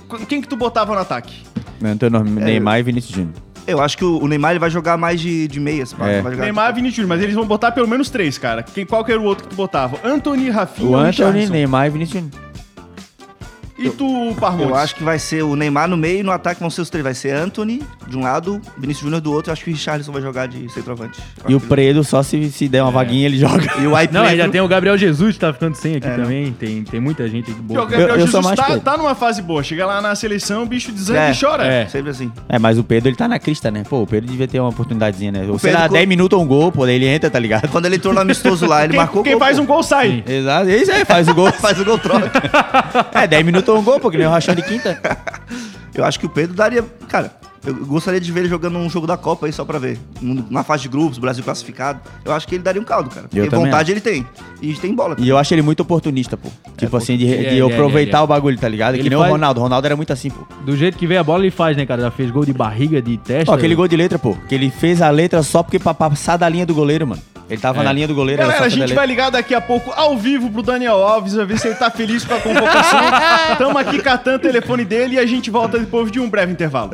Qu- 0.08 0.26
Quem 0.26 0.40
que 0.40 0.48
tu 0.48 0.56
botava 0.56 0.94
no 0.94 1.00
ataque? 1.00 1.42
Não 1.80 1.96
tem 1.96 2.10
nome, 2.10 2.28
Neymar 2.30 2.80
e 2.80 2.82
Vinícius 2.82 3.14
Júnior. 3.14 3.34
Eu 3.66 3.80
acho 3.80 3.96
que 3.96 4.04
o 4.04 4.26
Neymar 4.28 4.52
ele 4.52 4.58
vai 4.58 4.68
jogar 4.70 4.96
mais 4.96 5.20
de, 5.20 5.48
de 5.48 5.58
meias. 5.58 5.92
pá, 5.92 6.06
É. 6.08 6.20
vai 6.20 6.32
jogar 6.32 6.44
Neymar 6.44 6.70
e 6.70 6.74
Vinícius 6.74 6.96
Júnior, 6.96 7.08
mas 7.16 7.22
eles 7.22 7.34
vão 7.34 7.46
botar 7.46 7.72
pelo 7.72 7.88
menos 7.88 8.10
três, 8.10 8.36
cara. 8.36 8.62
Quem, 8.62 8.84
qual 8.84 9.04
que 9.04 9.10
era 9.12 9.20
o 9.20 9.24
outro 9.24 9.44
que 9.44 9.50
tu 9.50 9.56
botava? 9.56 9.98
Anthony, 10.04 10.50
Rafinha 10.50 10.88
O 10.88 10.92
ou 10.92 10.96
Anthony, 10.98 11.10
Richarlison? 11.10 11.52
Neymar 11.52 11.86
e 11.86 11.90
Vinícius 11.90 12.22
Júnior. 12.22 12.43
E 13.86 13.90
tu, 13.90 14.34
Parmontes? 14.40 14.68
Eu 14.70 14.74
acho 14.76 14.94
que 14.94 15.02
vai 15.04 15.18
ser 15.18 15.42
o 15.42 15.54
Neymar 15.56 15.88
no 15.88 15.96
meio 15.96 16.20
e 16.20 16.22
no 16.22 16.32
ataque 16.32 16.60
vão 16.60 16.70
ser 16.70 16.80
os 16.80 16.90
três. 16.90 17.02
Vai 17.04 17.14
ser 17.14 17.30
Anthony 17.34 17.82
de 18.06 18.16
um 18.16 18.22
lado, 18.22 18.60
Vinícius 18.78 19.04
Júnior 19.04 19.20
do 19.20 19.32
outro. 19.32 19.50
Eu 19.50 19.52
acho 19.52 19.64
que 19.64 19.70
o 19.70 19.72
Richarlison 19.74 20.12
vai 20.12 20.22
jogar 20.22 20.46
de 20.46 20.68
centroavante. 20.72 21.20
Eu 21.44 21.50
E 21.50 21.54
o 21.54 21.60
Predo, 21.60 22.02
só 22.04 22.22
se, 22.22 22.50
se 22.50 22.68
der 22.68 22.82
uma 22.82 22.90
vaguinha, 22.90 23.26
ele 23.26 23.38
joga. 23.38 23.64
E 23.80 23.86
o 23.86 23.94
Ai 23.94 24.08
Não, 24.10 24.22
ainda 24.22 24.36
Pedro- 24.36 24.52
tem 24.52 24.60
o 24.60 24.68
Gabriel 24.68 24.96
Jesus 24.96 25.34
que 25.34 25.40
tá 25.40 25.52
ficando 25.52 25.74
sem 25.74 25.96
aqui 25.96 26.06
É, 26.06 26.16
também. 26.16 26.52
Tem, 26.52 26.82
tem 26.84 27.00
muita 27.00 27.28
gente 27.28 27.50
aqui 27.50 27.60
boa. 27.60 27.80
o 27.80 27.86
Gabriel 27.86 28.08
Eu- 28.10 28.14
eu 28.16 28.26
Jesus 28.26 28.44
mais 28.44 28.56
tá, 28.58 28.78
tá 28.78 28.96
numa 28.96 29.14
fase 29.14 29.42
boa. 29.42 29.62
Chega 29.62 29.84
lá 29.86 30.00
na 30.00 30.14
seleção, 30.14 30.62
o 30.62 30.66
bicho 30.66 30.90
desanima 30.92 31.26
É, 31.26 31.32
e 31.32 31.38
chora. 31.40 31.66
é. 31.66 31.86
Sempre 31.86 32.10
assim. 32.10 32.32
É, 32.48 32.58
mas 32.58 32.78
o 32.78 32.84
Pedro, 32.84 33.08
ele 33.08 33.16
tá 33.16 33.28
na 33.28 33.38
crista, 33.38 33.70
né? 33.70 33.82
Pô, 33.88 34.02
o 34.02 34.06
Pedro 34.06 34.30
devia 34.30 34.48
ter 34.48 34.60
uma 34.60 34.68
oportunidadezinha, 34.70 35.32
né? 35.32 35.46
Ou 35.48 35.58
sei 35.58 35.70
Pedro 35.70 35.82
lá, 35.82 35.88
co- 35.88 35.94
10 35.94 36.08
minutos 36.08 36.38
um 36.38 36.46
gol, 36.46 36.72
pô, 36.72 36.86
daí 36.86 36.94
ele 36.96 37.06
entra, 37.06 37.28
tá 37.30 37.38
ligado? 37.38 37.68
Quando 37.68 37.86
ele 37.86 37.96
entrou 37.96 38.12
no 38.14 38.20
amistoso 38.20 38.66
lá, 38.66 38.80
ele 38.84 38.92
Quem, 38.92 38.96
marcou 38.98 39.22
quem 39.22 39.32
gol, 39.32 39.40
faz 39.40 39.56
pô. 39.56 39.62
um 39.62 39.66
gol 39.66 39.82
sai. 39.82 40.22
Exato, 40.26 40.68
isso 40.70 40.92
aí, 40.92 41.04
faz 41.04 41.28
o 41.28 41.34
gol. 41.34 41.44
Faz 41.64 41.80
o 41.80 41.84
gol 41.84 41.98
troca. 41.98 42.30
é, 43.14 43.26
10 43.26 43.44
minutos 43.44 43.73
um 43.74 43.82
gol, 43.82 44.00
pô, 44.00 44.10
que 44.10 44.16
nem 44.18 44.26
o 44.26 44.30
Rachão 44.30 44.54
de 44.54 44.62
quinta. 44.62 45.00
Eu 45.94 46.04
acho 46.04 46.18
que 46.18 46.26
o 46.26 46.28
Pedro 46.28 46.56
daria. 46.56 46.84
Cara, 47.08 47.30
eu 47.64 47.72
gostaria 47.86 48.20
de 48.20 48.30
ver 48.32 48.40
ele 48.40 48.48
jogando 48.48 48.76
um 48.78 48.90
jogo 48.90 49.06
da 49.06 49.16
Copa 49.16 49.46
aí 49.46 49.52
só 49.52 49.64
pra 49.64 49.78
ver. 49.78 49.96
Um- 50.20 50.44
Na 50.50 50.64
fase 50.64 50.82
de 50.82 50.88
grupos, 50.88 51.18
Brasil 51.18 51.44
classificado. 51.44 52.00
Eu 52.24 52.32
acho 52.32 52.48
que 52.48 52.56
ele 52.56 52.64
daria 52.64 52.82
um 52.82 52.84
caldo, 52.84 53.08
cara. 53.08 53.28
Porque 53.28 53.38
Eu 53.38 53.48
vontade 53.48 53.92
ele 53.92 54.00
tem. 54.00 54.26
E 54.60 54.74
tem 54.74 54.92
bola. 54.92 55.14
E 55.18 55.28
eu 55.28 55.38
acho 55.38 55.54
ele 55.54 55.62
muito 55.62 55.80
oportunista, 55.80 56.36
pô. 56.36 56.48
Tipo 56.76 56.96
assim, 56.96 57.16
de, 57.16 57.26
de 57.26 57.32
é, 57.46 57.58
é, 57.58 57.62
aproveitar 57.62 58.18
é, 58.18 58.20
é. 58.20 58.24
o 58.24 58.26
bagulho, 58.26 58.58
tá 58.58 58.68
ligado? 58.68 58.94
Ele 58.96 59.04
que 59.04 59.08
nem 59.08 59.16
faz- 59.16 59.30
o 59.30 59.32
Ronaldo. 59.34 59.60
O 59.60 59.62
Ronaldo 59.62 59.86
era 59.86 59.94
muito 59.96 60.12
assim, 60.12 60.30
pô. 60.30 60.44
Do 60.64 60.76
jeito 60.76 60.98
que 60.98 61.06
vem 61.06 61.16
a 61.16 61.22
bola, 61.22 61.44
ele 61.44 61.52
faz, 61.52 61.76
né, 61.76 61.86
cara? 61.86 62.02
Já 62.02 62.10
fez 62.10 62.28
gol 62.30 62.44
de 62.44 62.52
barriga, 62.52 63.00
de 63.00 63.16
testa. 63.18 63.52
Ó, 63.52 63.54
aquele 63.54 63.76
gol 63.76 63.86
de 63.86 63.96
letra, 63.96 64.18
pô. 64.18 64.36
Que 64.48 64.54
ele 64.56 64.68
fez 64.70 65.00
a 65.00 65.08
letra 65.10 65.42
só 65.44 65.62
porque 65.62 65.78
pra 65.78 65.94
passar 65.94 66.36
da 66.36 66.48
linha 66.48 66.66
do 66.66 66.74
goleiro, 66.74 67.06
mano. 67.06 67.22
Ele 67.54 67.60
tava 67.62 67.80
É. 67.80 67.84
na 67.84 67.92
linha 67.92 68.06
do 68.08 68.14
goleiro, 68.14 68.42
era 68.42 68.52
Galera, 68.52 68.66
a 68.66 68.68
gente 68.68 68.92
vai 68.94 69.06
ligar 69.06 69.30
daqui 69.30 69.54
a 69.54 69.60
pouco 69.60 69.90
ao 69.96 70.16
vivo 70.16 70.50
pro 70.50 70.62
Daniel 70.62 70.96
Alves, 71.02 71.38
a 71.38 71.44
ver 71.44 71.58
se 71.58 71.68
ele 71.68 71.76
tá 71.76 71.90
feliz 71.90 72.24
com 72.24 72.34
a 72.34 72.40
convocação. 72.40 73.00
Tamo 73.58 73.78
aqui 73.78 73.98
catando 74.00 74.36
o 74.36 74.40
telefone 74.40 74.84
dele 74.84 75.14
e 75.16 75.18
a 75.18 75.26
gente 75.26 75.50
volta 75.50 75.78
depois 75.78 76.10
de 76.10 76.20
um 76.20 76.28
breve 76.28 76.52
intervalo. 76.52 76.92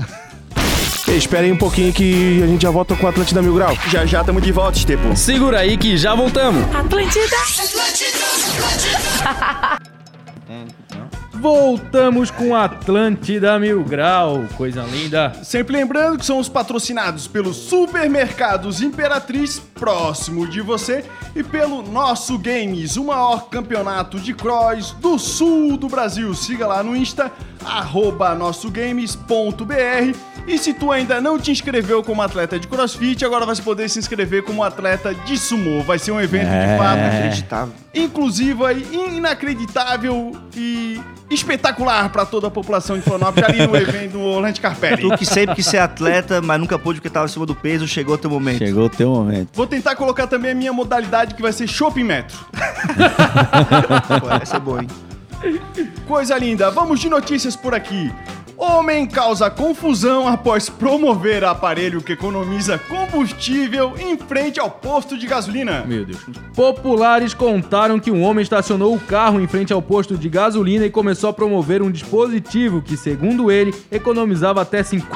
Espera 1.08 1.44
aí 1.44 1.50
um 1.50 1.56
pouquinho 1.56 1.92
que 1.92 2.40
a 2.42 2.46
gente 2.46 2.62
já 2.62 2.70
volta 2.70 2.94
com 2.94 3.04
o 3.04 3.08
Atlântida 3.08 3.42
Mil 3.42 3.54
Grau. 3.54 3.76
Já 3.88 4.06
já 4.06 4.22
tamo 4.22 4.40
de 4.40 4.52
volta, 4.52 4.78
Estepo. 4.78 5.16
Segura 5.16 5.58
aí 5.58 5.76
que 5.76 5.96
já 5.96 6.14
voltamos. 6.14 6.62
Atlântida. 6.74 7.36
Voltamos 11.40 12.30
com 12.30 12.54
Atlântida 12.54 13.58
Mil 13.58 13.82
Grau, 13.82 14.44
coisa 14.58 14.82
linda. 14.82 15.32
Sempre 15.42 15.72
lembrando 15.74 16.18
que 16.18 16.26
somos 16.26 16.50
patrocinados 16.50 17.26
pelos 17.26 17.56
Supermercados 17.56 18.82
Imperatriz, 18.82 19.58
próximo 19.58 20.46
de 20.46 20.60
você, 20.60 21.02
e 21.34 21.42
pelo 21.42 21.82
Nosso 21.82 22.36
Games, 22.36 22.98
o 22.98 23.04
maior 23.04 23.48
campeonato 23.48 24.20
de 24.20 24.34
cross 24.34 24.92
do 25.00 25.18
sul 25.18 25.78
do 25.78 25.88
Brasil. 25.88 26.34
Siga 26.34 26.66
lá 26.66 26.82
no 26.82 26.94
Insta, 26.94 27.32
arroba 27.64 28.34
nossogames.br. 28.34 30.18
E 30.46 30.58
se 30.58 30.74
tu 30.74 30.92
ainda 30.92 31.20
não 31.22 31.38
te 31.38 31.50
inscreveu 31.50 32.02
como 32.02 32.20
atleta 32.20 32.58
de 32.58 32.66
crossfit, 32.66 33.24
agora 33.24 33.46
vai 33.46 33.56
poder 33.56 33.88
se 33.88 33.98
inscrever 33.98 34.42
como 34.42 34.62
atleta 34.62 35.14
de 35.14 35.38
sumo. 35.38 35.82
Vai 35.84 35.98
ser 35.98 36.12
um 36.12 36.20
evento 36.20 36.48
de 36.50 36.78
fato 36.78 37.00
Acreditável. 37.00 37.74
inclusiva 37.94 38.72
e 38.72 39.16
inacreditável 39.16 40.32
e 40.54 41.00
espetacular 41.30 42.10
para 42.10 42.26
toda 42.26 42.48
a 42.48 42.50
população 42.50 42.96
de 42.96 43.02
Florianópolis 43.02 43.48
ali 43.48 43.66
no 43.66 43.76
evento 43.76 44.12
do 44.12 44.20
Orlando 44.20 44.60
Carpelli. 44.60 45.02
Tu 45.02 45.16
que 45.16 45.24
sempre 45.24 45.54
quis 45.54 45.66
ser 45.66 45.78
atleta, 45.78 46.42
mas 46.42 46.60
nunca 46.60 46.78
pôde 46.78 47.00
porque 47.00 47.10
tava 47.10 47.26
acima 47.26 47.46
do 47.46 47.54
peso, 47.54 47.86
chegou 47.86 48.14
o 48.14 48.18
teu 48.18 48.30
momento. 48.30 48.58
Chegou 48.58 48.86
o 48.86 48.90
teu 48.90 49.10
momento. 49.10 49.50
Vou 49.54 49.66
tentar 49.66 49.94
colocar 49.96 50.26
também 50.26 50.50
a 50.50 50.54
minha 50.54 50.72
modalidade 50.72 51.34
que 51.34 51.42
vai 51.42 51.52
ser 51.52 51.68
shopping 51.68 52.04
metro. 52.04 52.38
Pô, 54.20 54.30
essa 54.42 54.56
é 54.56 54.60
boa, 54.60 54.82
hein? 54.82 54.88
Coisa 56.06 56.36
linda, 56.36 56.70
vamos 56.70 57.00
de 57.00 57.08
notícias 57.08 57.56
por 57.56 57.74
aqui. 57.74 58.12
Homem 58.62 59.06
causa 59.06 59.48
confusão 59.48 60.28
após 60.28 60.68
promover 60.68 61.42
aparelho 61.42 62.02
que 62.02 62.12
economiza 62.12 62.78
combustível 62.78 63.94
em 63.98 64.18
frente 64.18 64.60
ao 64.60 64.70
posto 64.70 65.16
de 65.16 65.26
gasolina. 65.26 65.82
Meu 65.86 66.04
Deus. 66.04 66.20
Populares 66.54 67.32
contaram 67.32 67.98
que 67.98 68.10
um 68.10 68.22
homem 68.22 68.42
estacionou 68.42 68.94
o 68.94 69.00
carro 69.00 69.40
em 69.40 69.46
frente 69.46 69.72
ao 69.72 69.80
posto 69.80 70.14
de 70.14 70.28
gasolina 70.28 70.84
e 70.84 70.90
começou 70.90 71.30
a 71.30 71.32
promover 71.32 71.80
um 71.80 71.90
dispositivo 71.90 72.82
que, 72.82 72.98
segundo 72.98 73.50
ele, 73.50 73.74
economizava 73.90 74.60
até 74.60 74.82
50% 74.82 75.08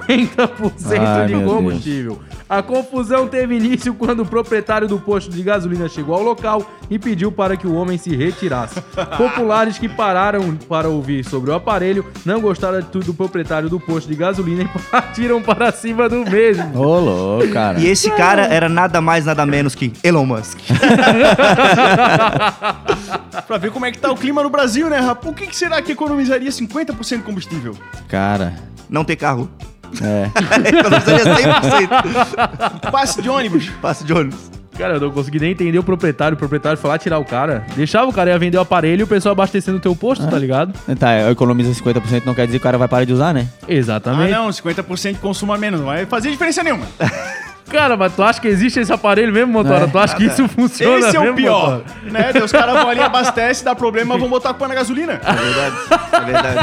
Ai, 0.99 1.27
de 1.27 1.35
combustível. 1.35 2.19
A 2.49 2.63
confusão 2.63 3.27
teve 3.27 3.57
início 3.57 3.93
quando 3.93 4.21
o 4.21 4.27
proprietário 4.27 4.89
do 4.89 4.99
posto 4.99 5.31
de 5.31 5.43
gasolina 5.43 5.87
chegou 5.87 6.15
ao 6.15 6.23
local 6.23 6.65
e 6.91 6.99
pediu 6.99 7.31
para 7.31 7.57
que 7.57 7.67
o 7.67 7.75
homem 7.75 7.99
se 7.99 8.15
retirasse. 8.17 8.81
Populares 9.19 9.79
que 9.79 9.89
pararam 9.89 10.57
para 10.57 10.89
ouvir 10.89 11.25
sobre 11.25 11.51
o 11.51 11.55
aparelho 11.55 12.07
não 12.25 12.41
gostaram 12.41 12.81
de 12.81 12.87
tudo 12.87 13.07
do 13.07 13.15
proprietário 13.35 13.69
do 13.69 13.81
posto 13.81 14.07
de 14.09 14.15
gasolina 14.15 14.63
e 14.63 14.69
partiram 14.89 15.43
para 15.43 15.73
cima 15.73 16.09
do 16.09 16.25
mesmo. 16.25 16.79
Ô, 16.79 17.01
louco, 17.01 17.49
cara. 17.53 17.81
E 17.81 17.87
esse 17.89 18.09
cara 18.13 18.43
era 18.47 18.69
nada 18.69 19.01
mais, 19.01 19.25
nada 19.27 19.45
menos 19.45 19.75
que 19.75 19.93
Elon 20.05 20.25
Musk. 20.25 20.59
Pra 23.49 23.59
ver 23.59 23.73
como 23.73 23.85
é 23.85 23.91
que 23.91 23.99
tá 23.99 24.11
o 24.13 24.17
clima 24.17 24.41
no 24.43 24.49
Brasil, 24.49 24.89
né, 24.89 25.01
rapaz? 25.01 25.33
O 25.33 25.35
que, 25.35 25.49
que 25.49 25.57
será 25.57 25.83
que 25.83 25.91
economizaria 25.91 26.49
50% 26.49 27.17
de 27.17 27.23
combustível? 27.25 27.77
Cara, 28.09 28.55
Não 28.89 29.05
ter 29.05 29.17
carro. 29.17 29.51
é. 30.01 30.31
Economizaria 30.69 31.25
100%. 32.81 32.91
Passe 32.93 33.21
de 33.21 33.29
ônibus. 33.29 33.69
Passe 33.83 34.05
de 34.05 34.13
ônibus. 34.13 34.54
Cara, 34.77 34.95
eu 34.95 35.01
não 35.01 35.11
consegui 35.11 35.39
nem 35.39 35.53
entender 35.53 35.79
o 35.79 35.83
proprietário. 35.83 36.35
O 36.35 36.39
proprietário 36.39 36.79
foi 36.79 36.91
lá 36.91 36.99
tirar 36.99 37.19
o 37.19 37.25
cara. 37.25 37.65
Deixava 37.77 38.09
o 38.09 38.13
cara 38.13 38.31
ia 38.31 38.39
vender 38.39 38.59
o 38.59 38.61
aparelho 38.61 39.01
e 39.01 39.05
o 39.05 39.07
pessoal 39.07 39.33
abastecendo 39.33 39.79
o 39.79 39.81
teu 39.81 39.95
posto, 39.95 40.27
tá 40.27 40.39
ligado? 40.39 40.73
Tá, 40.99 41.31
economiza 41.31 41.71
50% 41.73 42.23
não 42.25 42.35
quer 42.35 42.47
dizer 42.47 42.59
que 42.59 42.63
o 42.63 42.65
cara 42.65 42.79
vai 42.79 42.89
parar 42.89 43.05
de 43.05 43.13
usar, 43.13 43.33
né? 43.33 43.47
Ah, 43.63 43.67
Exatamente. 43.69 44.33
não, 44.33 44.49
50% 44.49 45.13
de 45.15 45.19
consumo 45.19 45.53
a 45.53 45.59
menos. 45.59 45.81
Não 45.81 45.87
vai 45.87 46.07
fazer 46.07 46.31
diferença 46.31 46.63
nenhuma. 46.63 46.87
Cara, 47.75 47.97
mas 47.97 48.15
tu 48.15 48.23
acha 48.23 48.41
que 48.41 48.47
existe 48.47 48.79
esse 48.79 48.93
aparelho 48.93 49.33
mesmo, 49.33 49.53
Motora? 49.53 49.85
É. 49.85 49.87
Tu 49.89 49.99
acha 49.99 50.15
que 50.15 50.25
isso 50.25 50.47
funciona 50.47 51.09
Esse 51.09 51.17
é 51.17 51.19
o 51.19 51.25
mesmo, 51.25 51.37
pior. 51.37 51.79
Motora? 51.79 51.85
Né? 52.05 52.45
Os 52.45 52.53
caras 52.53 52.75
vão 52.81 52.89
ali, 52.89 53.01
abastecem, 53.03 53.65
dá 53.65 53.75
problema, 53.75 54.17
vão 54.17 54.29
botar 54.29 54.51
a 54.51 54.53
culpa 54.53 54.69
na 54.69 54.77
gasolina. 54.77 55.15
É 55.15 55.33
verdade. 55.33 55.77
É 56.13 56.21
verdade. 56.21 56.59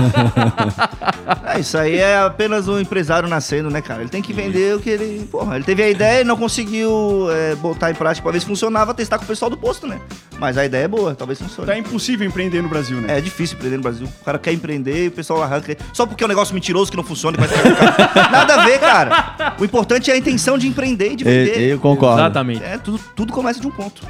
É, 1.53 1.59
isso 1.59 1.77
aí 1.77 1.97
é 1.97 2.19
apenas 2.19 2.69
um 2.69 2.79
empresário 2.79 3.27
nascendo, 3.27 3.69
né, 3.69 3.81
cara? 3.81 4.01
Ele 4.01 4.09
tem 4.09 4.21
que 4.21 4.31
vender 4.31 4.75
o 4.75 4.79
que 4.79 4.89
ele. 4.89 5.27
Porra, 5.29 5.55
ele 5.55 5.65
teve 5.65 5.83
a 5.83 5.89
ideia 5.89 6.21
e 6.21 6.23
não 6.23 6.37
conseguiu 6.37 7.27
é, 7.29 7.55
botar 7.55 7.91
em 7.91 7.95
prática 7.95 8.23
pra 8.23 8.31
ver 8.31 8.39
se 8.39 8.45
funcionava, 8.45 8.93
testar 8.93 9.17
com 9.17 9.25
o 9.25 9.27
pessoal 9.27 9.51
do 9.51 9.57
posto, 9.57 9.85
né? 9.85 9.99
Mas 10.39 10.57
a 10.57 10.65
ideia 10.65 10.85
é 10.85 10.87
boa, 10.87 11.13
talvez 11.13 11.39
funcione. 11.39 11.67
Tá 11.67 11.77
impossível 11.77 12.25
empreender 12.25 12.61
no 12.61 12.69
Brasil, 12.69 12.99
né? 12.99 13.17
É 13.17 13.21
difícil 13.21 13.57
empreender 13.57 13.77
no 13.77 13.83
Brasil. 13.83 14.07
O 14.21 14.25
cara 14.25 14.39
quer 14.39 14.53
empreender 14.53 15.05
e 15.05 15.07
o 15.09 15.11
pessoal 15.11 15.43
arranca. 15.43 15.77
Só 15.93 16.05
porque 16.05 16.23
é 16.23 16.25
um 16.25 16.29
negócio 16.29 16.55
mentiroso 16.55 16.89
que 16.89 16.97
não 16.97 17.03
funciona. 17.03 17.37
Que 17.37 17.45
vai 17.45 17.59
o. 18.27 18.31
Nada 18.31 18.55
a 18.55 18.65
ver, 18.65 18.79
cara. 18.79 19.55
O 19.59 19.65
importante 19.65 20.09
é 20.09 20.13
a 20.13 20.17
intenção 20.17 20.57
de 20.57 20.67
empreender 20.67 21.00
e 21.07 21.15
de 21.15 21.23
vender. 21.23 21.57
Eu, 21.61 21.67
eu 21.69 21.79
concordo. 21.79 22.19
Exatamente. 22.21 22.63
É, 22.63 22.77
tudo, 22.77 22.99
tudo 23.15 23.33
começa 23.33 23.59
de 23.59 23.67
um 23.67 23.71
ponto. 23.71 24.01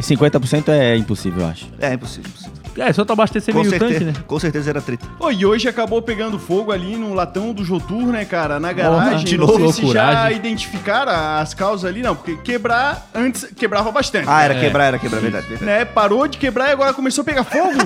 50% 0.00 0.68
é 0.68 0.96
impossível, 0.96 1.42
eu 1.42 1.48
acho. 1.48 1.66
É 1.78 1.92
impossível. 1.94 2.28
impossível. 2.30 2.60
É, 2.78 2.92
só 2.92 3.04
tu 3.04 3.12
abastecer 3.12 3.52
Com 3.52 3.60
meio 3.60 3.70
certeza, 3.70 3.92
tanque, 3.92 4.04
né? 4.18 4.24
com 4.26 4.38
certeza 4.38 4.70
era 4.70 4.80
treta. 4.80 5.04
Ô, 5.18 5.30
e 5.30 5.44
hoje 5.44 5.68
acabou 5.68 6.00
pegando 6.00 6.38
fogo 6.38 6.70
ali 6.72 6.96
no 6.96 7.12
latão 7.12 7.52
do 7.52 7.64
Jotur, 7.64 8.06
né, 8.06 8.24
cara? 8.24 8.58
Na 8.60 8.72
garagem. 8.72 9.24
de 9.24 9.36
não 9.36 9.46
novo, 9.46 9.72
sei 9.72 9.86
se 9.86 9.92
já 9.92 10.30
identificaram 10.30 11.12
as 11.40 11.52
causas 11.52 11.84
ali, 11.90 12.00
não. 12.00 12.14
Porque 12.14 12.36
quebrar, 12.36 13.10
antes 13.14 13.44
quebrava 13.56 13.90
bastante. 13.90 14.26
Ah, 14.28 14.44
era 14.44 14.54
É. 14.54 14.60
quebrar, 14.60 14.84
era 14.84 14.98
quebrar, 14.98 15.20
verdade. 15.20 15.46
verdade. 15.48 15.64
Né? 15.70 15.84
Parou 15.84 16.26
de 16.28 16.38
quebrar 16.38 16.68
e 16.68 16.72
agora 16.72 16.94
começou 16.94 17.22
a 17.22 17.24
pegar 17.24 17.44
fogo. 17.44 17.76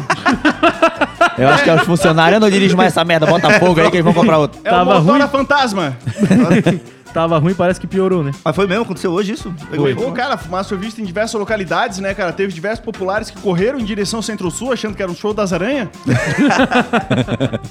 Eu 1.38 1.48
acho 1.48 1.64
que 1.64 1.70
é 1.70 1.74
os 1.74 1.82
funcionários 1.82 2.40
não 2.40 2.48
dirigem 2.50 2.76
mais 2.76 2.92
essa 2.92 3.04
merda. 3.04 3.26
Bota 3.26 3.50
fogo 3.58 3.80
aí 3.80 3.90
que 3.90 3.96
eles 3.96 4.04
vão 4.04 4.14
comprar 4.14 4.38
outro. 4.38 4.60
É 4.62 4.70
Tava 4.70 4.98
o 4.98 5.02
motora 5.02 5.24
ruim. 5.24 5.32
fantasma. 5.32 5.96
Tava 7.14 7.38
ruim, 7.38 7.54
parece 7.54 7.80
que 7.80 7.86
piorou, 7.86 8.24
né? 8.24 8.32
Mas 8.44 8.56
foi 8.56 8.66
mesmo, 8.66 8.82
aconteceu 8.82 9.12
hoje 9.12 9.32
isso? 9.32 9.54
Pegou 9.70 9.86
Foi. 9.86 9.94
Pô, 9.94 10.10
cara, 10.10 10.36
fumaça 10.36 10.70
foi 10.70 10.78
vista 10.78 11.00
em 11.00 11.04
diversas 11.04 11.38
localidades, 11.38 12.00
né, 12.00 12.12
cara? 12.12 12.32
Teve 12.32 12.52
diversos 12.52 12.84
populares 12.84 13.30
que 13.30 13.40
correram 13.40 13.78
em 13.78 13.84
direção 13.84 14.18
ao 14.18 14.22
Centro-Sul 14.22 14.72
achando 14.72 14.96
que 14.96 15.02
era 15.02 15.10
um 15.10 15.14
show 15.14 15.32
das 15.32 15.52
aranhas. 15.52 15.88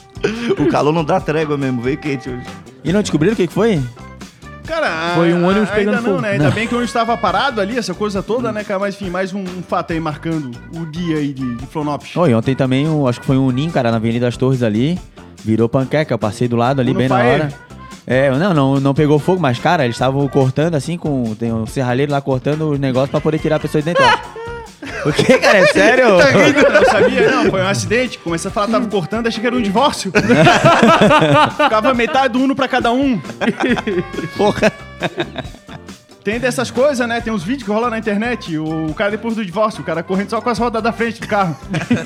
O 0.58 0.68
calor 0.70 0.94
não 0.94 1.04
dá 1.04 1.20
trégua 1.20 1.58
mesmo, 1.58 1.82
veio 1.82 1.98
quente 1.98 2.30
hoje. 2.30 2.44
E 2.84 2.94
não 2.94 3.02
descobriram 3.02 3.34
o 3.34 3.36
que 3.36 3.48
que 3.48 3.54
foi? 3.54 3.82
Cara, 4.66 5.14
Foi 5.16 5.34
um 5.34 5.44
a- 5.46 5.50
ônibus 5.50 5.70
ainda 5.70 5.92
pegando 5.92 5.96
não, 6.04 6.10
fogo. 6.12 6.22
né? 6.22 6.32
Ainda 6.32 6.52
bem 6.52 6.68
que 6.68 6.74
o 6.74 6.78
ônibus 6.78 6.90
estava 6.90 7.18
parado 7.18 7.60
ali, 7.60 7.78
essa 7.78 7.94
coisa 7.94 8.24
toda, 8.24 8.52
né, 8.52 8.64
cara? 8.64 8.80
Mas 8.80 8.96
enfim, 8.96 9.10
mais 9.10 9.34
um, 9.34 9.42
um 9.42 9.62
fato 9.68 9.92
aí 9.92 10.00
marcando 10.00 10.52
o 10.74 10.86
dia 10.86 11.18
aí 11.18 11.34
de, 11.34 11.56
de 11.56 11.66
Florianópolis. 11.66 12.16
Oh, 12.16 12.28
e 12.28 12.34
ontem 12.34 12.56
também, 12.56 12.88
um, 12.88 13.06
acho 13.06 13.20
que 13.20 13.26
foi 13.26 13.38
um 13.38 13.50
ninho, 13.52 13.72
cara, 13.72 13.92
na 13.92 13.98
Avenida 13.98 14.26
das 14.26 14.38
Torres 14.38 14.64
ali. 14.64 14.98
Virou 15.44 15.68
panqueca, 15.68 16.14
eu 16.14 16.18
passei 16.18 16.48
do 16.48 16.56
lado 16.56 16.80
ali 16.80 16.94
No 16.94 17.00
bem 17.00 17.10
na 17.10 17.16
hora. 17.18 17.54
É, 18.06 18.30
não, 18.32 18.54
não, 18.54 18.80
não 18.80 18.94
pegou 18.94 19.18
fogo, 19.18 19.42
mas, 19.42 19.60
cara, 19.60 19.86
eles 19.86 19.96
estavam 19.96 20.28
cortando 20.28 20.76
assim, 20.76 20.98
com. 20.98 21.36
Tem 21.36 21.54
um 21.54 21.66
serralheiro 21.66 22.12
lá 22.12 22.22
cortando 22.22 22.72
os 22.72 22.80
negócios 22.80 23.12
pra 23.12 23.22
poder 23.22 23.40
tirar 23.40 23.56
a 23.58 23.60
pessoa 23.60 23.82
de 23.82 23.94
dentro. 23.94 24.04
O 25.06 25.12
que, 25.12 25.38
cara? 25.38 25.60
É 25.60 25.66
sério? 25.68 26.06
Eu 26.06 26.72
não 26.72 26.86
sabia, 26.86 27.32
não. 27.32 27.50
Foi 27.50 27.62
um 27.62 27.68
acidente. 27.68 28.18
Comecei 28.20 28.50
a 28.50 28.54
falar, 28.54 28.68
tava 28.68 28.88
cortando, 28.88 29.28
achei 29.28 29.42
que 29.42 29.48
era 29.48 29.56
um 29.56 29.62
divórcio. 29.62 30.12
Ficava 31.58 31.94
metade 31.94 32.34
do 32.34 32.40
uno 32.40 32.56
pra 32.56 32.68
cada 32.70 32.92
um. 32.92 33.20
Porra. 34.38 34.72
Tem 36.24 36.40
dessas 36.40 36.72
coisas, 36.72 37.06
né? 37.06 37.20
Tem 37.20 37.34
uns 37.34 37.44
vídeos 37.44 37.64
que 37.64 37.72
rolam 37.72 37.90
na 37.90 37.98
internet. 38.00 38.58
O 38.58 38.94
cara 38.94 39.12
depois 39.12 39.36
do 39.36 39.44
divórcio, 39.46 39.82
o 39.82 39.84
cara 39.84 40.02
correndo 40.02 40.30
só 40.30 40.40
com 40.40 40.50
as 40.50 40.58
rodas 40.58 40.82
da 40.82 40.94
frente 40.94 41.20
do 41.20 41.28
carro. 41.28 41.54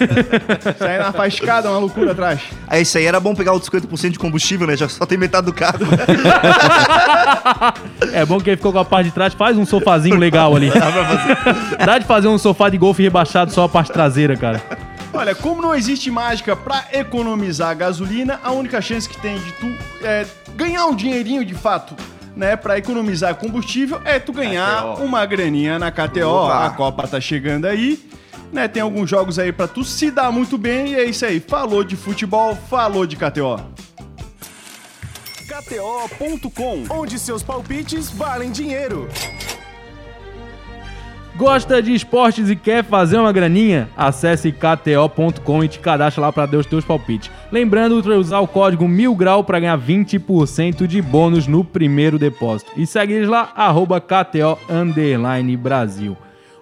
Saindo 0.80 1.04
na 1.04 1.14
faiscada, 1.14 1.70
uma 1.70 1.78
loucura 1.78 2.14
atrás. 2.14 2.42
Aí 2.68 2.82
isso 2.82 2.98
aí 2.98 3.06
era 3.06 3.20
bom 3.20 3.36
pegar 3.36 3.54
os 3.54 3.70
50% 3.70 4.10
de 4.10 4.18
combustível, 4.18 4.66
né? 4.66 4.76
Já 4.76 4.90
só 4.90 5.06
tem 5.06 5.20
metade 5.20 5.46
do 5.46 5.54
carro. 5.54 5.80
É 8.12 8.26
bom 8.26 8.40
que 8.40 8.50
ele 8.50 8.58
ficou 8.58 8.74
com 8.74 8.80
a 8.80 8.86
parte 8.86 9.08
de 9.08 9.12
trás, 9.12 9.34
faz 9.34 9.56
um 9.56 9.66
sofazinho 9.66 10.18
legal 10.18 10.56
ali. 10.56 10.72
Dá 11.86 12.00
de 12.00 12.06
fazer 12.06 12.28
um 12.28 12.38
sofá 12.38 12.70
de 12.70 12.78
golfe 12.78 13.04
rebaixado 13.04 13.52
só 13.52 13.66
a 13.66 13.70
parte 13.70 13.92
traseira, 13.92 14.36
cara. 14.36 14.62
Olha, 15.14 15.36
como 15.36 15.62
não 15.62 15.76
existe 15.76 16.10
mágica 16.10 16.56
pra 16.56 16.86
economizar 16.92 17.76
gasolina, 17.76 18.40
a 18.44 18.52
única 18.52 18.82
chance 18.82 19.08
que 19.08 19.20
tem 19.20 19.38
de 19.38 19.52
tu 19.54 19.68
é, 20.04 20.26
ganhar 20.56 20.86
um 20.86 20.96
dinheirinho 20.96 21.46
de 21.46 21.54
fato, 21.54 21.96
né, 22.38 22.56
para 22.56 22.78
economizar 22.78 23.36
combustível 23.36 24.00
é 24.06 24.20
tu 24.20 24.32
ganhar 24.32 24.94
KTO. 24.94 25.04
uma 25.04 25.26
graninha 25.26 25.80
na 25.80 25.92
KTO. 25.92 26.28
Opa. 26.28 26.66
A 26.66 26.70
Copa 26.70 27.08
tá 27.08 27.20
chegando 27.20 27.66
aí. 27.66 28.00
Né, 28.54 28.68
tem 28.68 28.82
alguns 28.82 29.10
jogos 29.10 29.38
aí 29.40 29.52
pra 29.52 29.68
tu 29.68 29.84
se 29.84 30.10
dar 30.10 30.32
muito 30.32 30.58
bem 30.58 30.94
e 30.94 30.96
é 30.96 31.04
isso 31.04 31.26
aí. 31.26 31.40
Falou 31.40 31.84
de 31.84 31.98
futebol, 31.98 32.56
falou 32.70 33.06
de 33.06 33.18
KTO. 33.18 33.60
KTO.com, 35.48 36.86
onde 36.90 37.18
seus 37.20 37.42
palpites 37.44 38.10
valem 38.10 38.52
dinheiro. 38.52 39.10
Gosta 41.38 41.84
de 41.84 41.94
esportes 41.94 42.50
e 42.50 42.56
quer 42.56 42.84
fazer 42.84 43.20
uma 43.20 43.32
graninha? 43.32 43.88
Acesse 43.96 44.52
kto.com 44.52 45.64
e 45.64 45.68
te 45.68 45.78
cadastre 45.78 46.20
lá 46.20 46.34
para 46.34 46.48
dar 46.48 46.58
os 46.58 46.66
teus 46.66 46.84
palpites. 46.84 47.30
Lembrando 47.52 48.02
de 48.02 48.10
usar 48.10 48.40
o 48.40 48.48
código 48.48 48.86
1000grau 48.88 49.44
para 49.44 49.60
ganhar 49.60 49.78
20% 49.78 50.88
de 50.88 51.00
bônus 51.00 51.46
no 51.46 51.64
primeiro 51.64 52.18
depósito. 52.18 52.72
E 52.76 52.88
segue 52.88 53.14
eles 53.14 53.30
lá, 53.30 53.52
arroba 53.56 54.02
KTO 54.02 54.58
Brasil. 55.56 56.18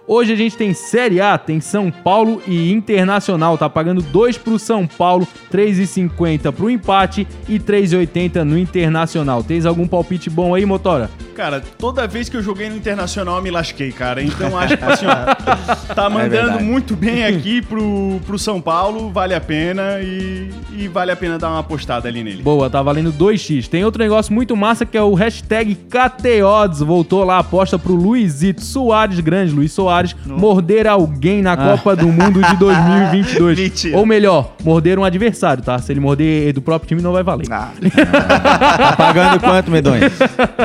Hoje 0.08 0.32
a 0.32 0.36
gente 0.36 0.56
tem 0.56 0.72
Série 0.72 1.20
A, 1.20 1.36
tem 1.36 1.60
São 1.60 1.90
Paulo 1.90 2.40
e 2.46 2.72
Internacional. 2.72 3.58
Tá 3.58 3.68
pagando 3.68 4.00
2 4.00 4.38
pro 4.38 4.56
São 4.56 4.86
Paulo, 4.86 5.26
3,50 5.52 6.52
pro 6.52 6.70
empate 6.70 7.26
e 7.48 7.58
3,80 7.58 8.44
no 8.44 8.56
Internacional. 8.56 9.42
Tens 9.42 9.66
algum 9.66 9.86
palpite 9.88 10.30
bom 10.30 10.54
aí, 10.54 10.64
Motora? 10.64 11.10
Cara, 11.34 11.60
toda 11.60 12.06
vez 12.06 12.28
que 12.28 12.36
eu 12.36 12.42
joguei 12.42 12.70
no 12.70 12.76
Internacional 12.76 13.36
eu 13.36 13.42
me 13.42 13.50
lasquei, 13.50 13.90
cara. 13.90 14.22
Então 14.22 14.56
acho 14.56 14.76
que 14.76 14.84
assim, 14.84 15.06
ó, 15.06 15.94
tá 15.94 16.08
mandando 16.08 16.30
verdade. 16.30 16.64
muito 16.64 16.94
bem 16.94 17.24
aqui 17.26 17.60
pro, 17.60 18.20
pro 18.24 18.38
São 18.38 18.60
Paulo, 18.60 19.10
vale 19.10 19.34
a 19.34 19.40
pena 19.40 20.00
e, 20.00 20.50
e 20.72 20.88
vale 20.88 21.10
a 21.10 21.16
pena 21.16 21.36
dar 21.36 21.50
uma 21.50 21.58
apostada 21.58 22.08
ali 22.08 22.22
nele. 22.22 22.42
Boa, 22.42 22.70
tá 22.70 22.80
valendo 22.80 23.12
2x. 23.12 23.68
Tem 23.68 23.84
outro 23.84 24.02
negócio 24.02 24.32
muito 24.32 24.56
massa 24.56 24.86
que 24.86 24.96
é 24.96 25.02
o 25.02 25.14
hashtag 25.14 25.74
KTODS. 25.74 26.80
Voltou 26.80 27.24
lá 27.24 27.36
a 27.36 27.40
aposta 27.40 27.76
pro 27.76 27.94
Luizito 27.94 28.62
Soares, 28.62 29.18
grande 29.18 29.52
Luiz 29.52 29.72
Soares, 29.72 29.95
morder 30.26 30.86
alguém 30.86 31.42
na 31.42 31.56
Copa 31.56 31.94
do 31.96 32.06
Mundo 32.08 32.42
de 32.42 32.56
2022. 32.58 33.58
Mentira. 33.58 33.96
Ou 33.96 34.06
melhor, 34.06 34.54
morder 34.64 34.98
um 34.98 35.04
adversário, 35.04 35.62
tá? 35.62 35.78
Se 35.78 35.92
ele 35.92 36.00
morder 36.00 36.52
do 36.52 36.60
próprio 36.62 36.88
time, 36.88 37.02
não 37.02 37.12
vai 37.12 37.22
valer. 37.22 37.46
Ah, 37.50 37.70
Tá 38.86 38.96
pagando 38.96 39.40
quanto, 39.40 39.70
medonho? 39.70 40.02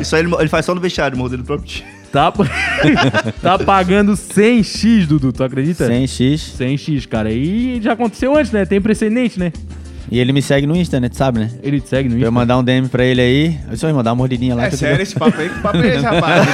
isso 0.01 0.15
aí 0.15 0.23
ele, 0.23 0.33
ele 0.39 0.49
faz 0.49 0.65
só 0.65 0.73
no 0.75 0.81
vestiário, 0.81 1.17
mordendo 1.17 1.41
o 1.41 1.45
próprio 1.45 1.67
time. 1.67 1.89
Tá, 2.11 2.29
tá 3.41 3.57
pagando 3.57 4.13
100x, 4.13 5.05
Dudu, 5.07 5.31
tu 5.31 5.43
acredita? 5.45 5.87
100x. 5.87 6.57
100x, 6.59 7.07
cara. 7.07 7.31
E 7.31 7.79
já 7.81 7.93
aconteceu 7.93 8.35
antes, 8.35 8.51
né? 8.51 8.65
Tem 8.65 8.81
precedente, 8.81 9.39
né? 9.39 9.53
E 10.11 10.19
ele 10.19 10.33
me 10.33 10.41
segue 10.41 10.67
no 10.67 10.75
Insta, 10.75 10.99
né? 10.99 11.07
Tu 11.07 11.15
sabe, 11.15 11.39
né? 11.39 11.49
Ele 11.63 11.79
te 11.79 11.87
segue 11.87 12.09
no 12.09 12.15
Pra 12.15 12.25
eu 12.25 12.27
Insta. 12.27 12.31
mandar 12.31 12.57
um 12.57 12.63
DM 12.63 12.89
pra 12.89 13.05
ele 13.05 13.21
aí. 13.21 13.57
Eu 13.71 13.77
só 13.77 13.87
mandar 13.93 14.09
uma 14.11 14.17
mordidinha 14.17 14.53
lá. 14.53 14.65
É 14.65 14.71
sério 14.71 15.01
esse 15.01 15.15
papo 15.15 15.39
aí? 15.39 15.47
Que 15.47 15.59
papo 15.61 15.77
é 15.77 15.87
esse, 15.95 16.03
rapaz? 16.03 16.47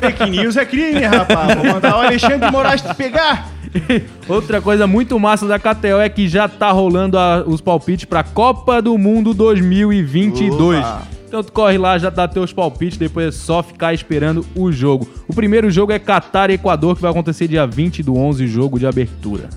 Fake 0.00 0.30
news 0.30 0.56
é 0.56 0.64
crime, 0.66 1.00
rapaz. 1.04 1.54
Vou 1.56 1.64
mandar 1.72 1.96
o 1.96 2.00
Alexandre 2.02 2.46
de 2.46 2.52
Moraes 2.52 2.82
te 2.82 2.94
pegar. 2.94 3.48
Outra 4.28 4.60
coisa 4.60 4.86
muito 4.86 5.18
massa 5.18 5.46
da 5.46 5.58
KTO 5.58 6.00
é 6.02 6.08
que 6.08 6.28
já 6.28 6.48
tá 6.48 6.70
rolando 6.70 7.18
a- 7.18 7.42
os 7.46 7.60
palpites 7.60 8.04
pra 8.06 8.22
Copa 8.22 8.80
do 8.80 8.96
Mundo 8.98 9.34
2022. 9.34 10.78
Opa. 10.80 11.02
Então 11.26 11.42
tu 11.42 11.52
corre 11.52 11.76
lá, 11.76 11.98
já 11.98 12.08
dá 12.08 12.26
teus 12.26 12.54
palpites, 12.54 12.96
depois 12.96 13.26
é 13.28 13.30
só 13.30 13.62
ficar 13.62 13.92
esperando 13.92 14.46
o 14.54 14.72
jogo. 14.72 15.06
O 15.28 15.34
primeiro 15.34 15.70
jogo 15.70 15.92
é 15.92 15.98
Qatar 15.98 16.50
e 16.50 16.54
Equador, 16.54 16.96
que 16.96 17.02
vai 17.02 17.10
acontecer 17.10 17.46
dia 17.46 17.66
20 17.66 18.02
do 18.02 18.16
11, 18.16 18.46
jogo 18.46 18.78
de 18.78 18.86
abertura. 18.86 19.50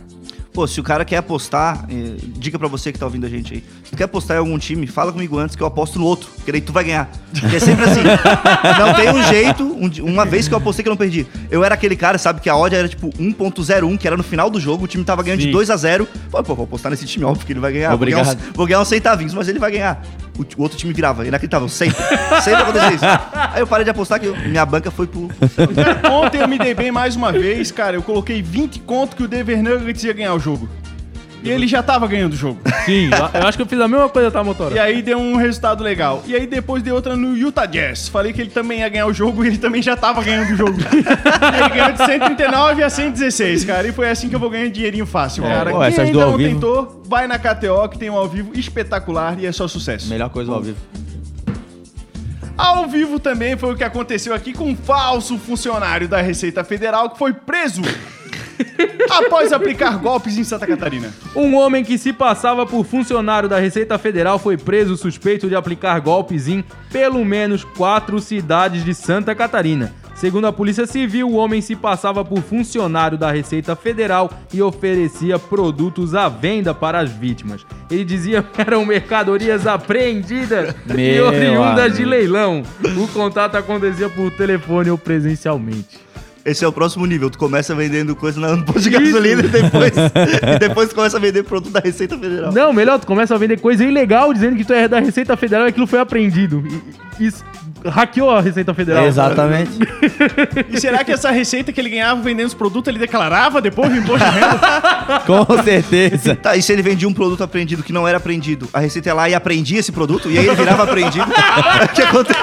Pô, 0.53 0.67
se 0.67 0.81
o 0.81 0.83
cara 0.83 1.05
quer 1.05 1.15
apostar, 1.15 1.85
eh, 1.89 2.15
dica 2.37 2.59
pra 2.59 2.67
você 2.67 2.91
que 2.91 2.99
tá 2.99 3.05
ouvindo 3.05 3.25
a 3.25 3.29
gente 3.29 3.53
aí. 3.53 3.63
Se 3.85 3.91
tu 3.91 3.95
quer 3.97 4.03
apostar 4.03 4.35
em 4.35 4.39
algum 4.41 4.57
time, 4.59 4.85
fala 4.85 5.09
comigo 5.11 5.37
antes 5.39 5.55
que 5.55 5.63
eu 5.63 5.67
aposto 5.67 5.97
no 5.97 6.05
outro, 6.05 6.29
porque 6.35 6.51
daí 6.51 6.59
tu 6.59 6.73
vai 6.73 6.83
ganhar. 6.83 7.09
Porque 7.39 7.55
é 7.55 7.59
sempre 7.59 7.85
assim. 7.85 8.01
não 8.77 8.93
tem 8.93 9.09
um 9.11 9.23
jeito, 9.23 9.63
um 9.63 9.89
uma 10.11 10.25
vez 10.25 10.49
que 10.49 10.53
eu 10.53 10.57
apostei 10.57 10.83
que 10.83 10.89
eu 10.89 10.91
não 10.91 10.97
perdi. 10.97 11.25
Eu 11.49 11.63
era 11.63 11.75
aquele 11.75 11.95
cara, 11.95 12.17
sabe, 12.17 12.41
que 12.41 12.49
a 12.49 12.55
odd 12.57 12.75
era 12.75 12.89
tipo 12.89 13.09
1.01, 13.11 13.97
que 13.97 14.05
era 14.05 14.17
no 14.17 14.23
final 14.23 14.49
do 14.49 14.59
jogo, 14.59 14.83
o 14.83 14.87
time 14.87 15.05
tava 15.05 15.23
ganhando 15.23 15.39
Sim. 15.39 15.47
de 15.47 15.53
2 15.53 15.69
a 15.69 15.77
0 15.77 16.05
Pô, 16.29 16.43
pô, 16.43 16.53
vou 16.55 16.65
apostar 16.65 16.89
nesse 16.91 17.05
time, 17.05 17.23
óbvio 17.23 17.45
que 17.45 17.53
ele 17.53 17.59
vai 17.61 17.71
ganhar. 17.71 17.95
Vou 17.95 18.05
ganhar, 18.05 18.21
uns, 18.21 18.37
vou 18.53 18.65
ganhar 18.65 18.81
uns 18.81 18.87
centavinhos, 18.89 19.33
mas 19.33 19.47
ele 19.47 19.57
vai 19.59 19.71
ganhar. 19.71 20.01
O, 20.37 20.43
o 20.59 20.63
outro 20.63 20.77
time 20.77 20.91
virava, 20.93 21.25
inacreditável, 21.25 21.69
sempre. 21.69 21.95
sempre 22.41 22.61
acontecia 22.61 22.93
isso. 22.93 23.05
Aí 23.53 23.61
eu 23.61 23.67
parei 23.67 23.83
de 23.85 23.89
apostar 23.91 24.19
que 24.19 24.25
eu- 24.25 24.35
minha 24.35 24.65
banca 24.65 24.89
foi 24.91 25.07
pro... 25.07 25.29
Ontem 26.11 26.41
eu 26.41 26.47
me 26.47 26.57
dei 26.57 26.73
bem 26.73 26.91
mais 26.91 27.15
uma 27.15 27.31
vez, 27.31 27.71
cara. 27.71 27.95
Eu 27.95 28.01
coloquei 28.01 28.41
20 28.41 28.79
conto 28.79 29.15
que 29.15 29.23
o 29.23 29.27
Denver 29.27 29.61
Nuggets 29.61 30.03
ia 30.03 30.13
ganhar 30.13 30.33
o 30.33 30.39
jogo. 30.41 30.67
E 31.43 31.49
ele 31.49 31.67
já 31.67 31.81
tava 31.81 32.07
ganhando 32.07 32.33
o 32.33 32.35
jogo. 32.35 32.59
Sim, 32.85 33.09
eu 33.33 33.47
acho 33.47 33.57
que 33.57 33.63
eu 33.63 33.67
fiz 33.67 33.79
a 33.79 33.87
mesma 33.87 34.07
coisa, 34.09 34.29
tá, 34.29 34.43
Motora? 34.43 34.75
E 34.75 34.79
aí 34.79 35.01
deu 35.01 35.17
um 35.17 35.35
resultado 35.35 35.83
legal. 35.83 36.23
E 36.27 36.35
aí 36.35 36.45
depois 36.45 36.83
dei 36.83 36.93
outra 36.93 37.15
no 37.15 37.35
Utah 37.35 37.65
Jazz. 37.65 38.07
Falei 38.07 38.31
que 38.31 38.41
ele 38.41 38.51
também 38.51 38.79
ia 38.79 38.89
ganhar 38.89 39.07
o 39.07 39.13
jogo 39.13 39.43
e 39.43 39.47
ele 39.47 39.57
também 39.57 39.81
já 39.81 39.95
tava 39.95 40.23
ganhando 40.23 40.53
o 40.53 40.55
jogo. 40.55 40.77
e 40.79 40.97
ele 41.57 41.69
ganhou 41.69 41.91
de 41.93 41.97
139 41.97 42.83
a 42.83 42.89
116, 42.89 43.65
cara. 43.65 43.87
E 43.87 43.91
foi 43.91 44.09
assim 44.09 44.29
que 44.29 44.35
eu 44.35 44.39
vou 44.39 44.51
ganhar 44.51 44.69
dinheirinho 44.69 45.05
fácil, 45.05 45.43
cara. 45.43 45.71
pô, 45.71 45.79
Quem 45.79 45.87
essas 45.87 46.07
ainda 46.07 46.25
não 46.25 46.37
tentou, 46.37 47.01
vai 47.07 47.27
na 47.27 47.39
KTO 47.39 47.89
que 47.89 47.97
tem 47.97 48.09
um 48.09 48.15
ao 48.15 48.27
vivo 48.27 48.51
espetacular 48.53 49.39
e 49.39 49.47
é 49.47 49.51
só 49.51 49.67
sucesso. 49.67 50.09
Melhor 50.09 50.29
coisa 50.29 50.51
ao 50.51 50.61
vivo. 50.61 50.77
Ao 52.55 52.87
vivo 52.87 53.19
também 53.19 53.57
foi 53.57 53.73
o 53.73 53.75
que 53.75 53.83
aconteceu 53.83 54.35
aqui 54.35 54.53
com 54.53 54.65
um 54.65 54.75
falso 54.75 55.39
funcionário 55.39 56.07
da 56.07 56.21
Receita 56.21 56.63
Federal 56.63 57.09
que 57.09 57.17
foi 57.17 57.33
preso 57.33 57.81
após 59.09 59.51
aplicar 59.51 59.97
golpes 59.97 60.37
em 60.37 60.43
Santa 60.43 60.67
Catarina. 60.67 61.13
Um 61.35 61.55
homem 61.55 61.83
que 61.83 61.97
se 61.97 62.13
passava 62.13 62.65
por 62.65 62.85
funcionário 62.85 63.49
da 63.49 63.59
Receita 63.59 63.97
Federal 63.97 64.39
foi 64.39 64.57
preso 64.57 64.97
suspeito 64.97 65.47
de 65.47 65.55
aplicar 65.55 65.99
golpes 65.99 66.47
em 66.47 66.63
pelo 66.91 67.23
menos 67.23 67.63
quatro 67.63 68.19
cidades 68.19 68.83
de 68.83 68.93
Santa 68.93 69.33
Catarina. 69.33 69.93
Segundo 70.21 70.45
a 70.45 70.53
Polícia 70.53 70.85
Civil, 70.85 71.29
o 71.29 71.35
homem 71.35 71.61
se 71.61 71.75
passava 71.75 72.23
por 72.23 72.43
funcionário 72.43 73.17
da 73.17 73.31
Receita 73.31 73.75
Federal 73.75 74.29
e 74.53 74.61
oferecia 74.61 75.39
produtos 75.39 76.13
à 76.13 76.29
venda 76.29 76.75
para 76.75 76.99
as 76.99 77.09
vítimas. 77.09 77.65
Ele 77.89 78.05
dizia 78.05 78.43
que 78.43 78.61
eram 78.61 78.85
mercadorias 78.85 79.65
apreendidas 79.65 80.75
e 80.95 81.19
oriundas 81.19 81.95
de 81.95 82.03
amigo. 82.03 82.09
leilão. 82.09 82.61
O 83.01 83.07
contato 83.07 83.55
acontecia 83.55 84.09
por 84.09 84.29
telefone 84.31 84.91
ou 84.91 84.97
presencialmente. 84.97 86.10
Esse 86.43 86.65
é 86.65 86.67
o 86.67 86.71
próximo 86.71 87.05
nível. 87.05 87.29
Tu 87.29 87.37
começa 87.37 87.75
vendendo 87.75 88.15
coisa 88.15 88.39
na- 88.39 88.55
no 88.55 88.63
posto 88.63 88.81
de 88.81 88.89
gasolina 88.89 89.43
e 89.43 89.47
depois, 89.47 89.91
e 90.55 90.59
depois 90.59 90.89
tu 90.89 90.95
começa 90.95 91.17
a 91.17 91.19
vender 91.19 91.43
produto 91.43 91.71
da 91.71 91.79
Receita 91.79 92.17
Federal. 92.17 92.51
Não, 92.51 92.73
melhor, 92.73 92.99
tu 92.99 93.05
começa 93.07 93.35
a 93.35 93.37
vender 93.37 93.59
coisa 93.59 93.83
ilegal 93.83 94.33
dizendo 94.33 94.55
que 94.55 94.63
tu 94.65 94.73
é 94.73 94.87
da 94.87 94.99
Receita 94.99 95.37
Federal 95.37 95.65
e 95.67 95.69
aquilo 95.69 95.85
foi 95.87 95.99
apreendido. 95.99 96.63
E- 97.19 97.25
Isso 97.27 97.43
hackeou 97.85 98.29
a 98.31 98.41
Receita 98.41 98.73
Federal. 98.73 99.05
Exatamente. 99.05 99.71
E 100.69 100.79
será 100.79 101.03
que 101.03 101.11
essa 101.11 101.29
receita 101.31 101.71
que 101.71 101.79
ele 101.81 101.89
ganhava 101.89 102.21
vendendo 102.21 102.47
os 102.47 102.53
produtos 102.53 102.87
ele 102.89 102.99
declarava 102.99 103.61
depois 103.61 103.89
do 103.91 103.97
imposto 103.97 104.25
de 104.25 104.31
renda? 104.31 104.59
Com 105.25 105.63
certeza. 105.63 106.35
Tá, 106.35 106.55
e 106.55 106.61
se 106.61 106.71
ele 106.71 106.81
vendia 106.81 107.07
um 107.07 107.13
produto 107.13 107.43
apreendido 107.43 107.83
que 107.83 107.91
não 107.93 108.07
era 108.07 108.17
apreendido, 108.17 108.67
a 108.73 108.79
Receita 108.79 109.09
ia 109.09 109.13
lá 109.13 109.29
e 109.29 109.35
apreendia 109.35 109.79
esse 109.79 109.91
produto, 109.91 110.29
e 110.31 110.37
aí 110.37 110.45
ele 110.47 110.55
virava 110.55 110.83
apreendido? 110.83 111.25
o 111.29 111.87
que 111.93 112.01
acontece? 112.01 112.39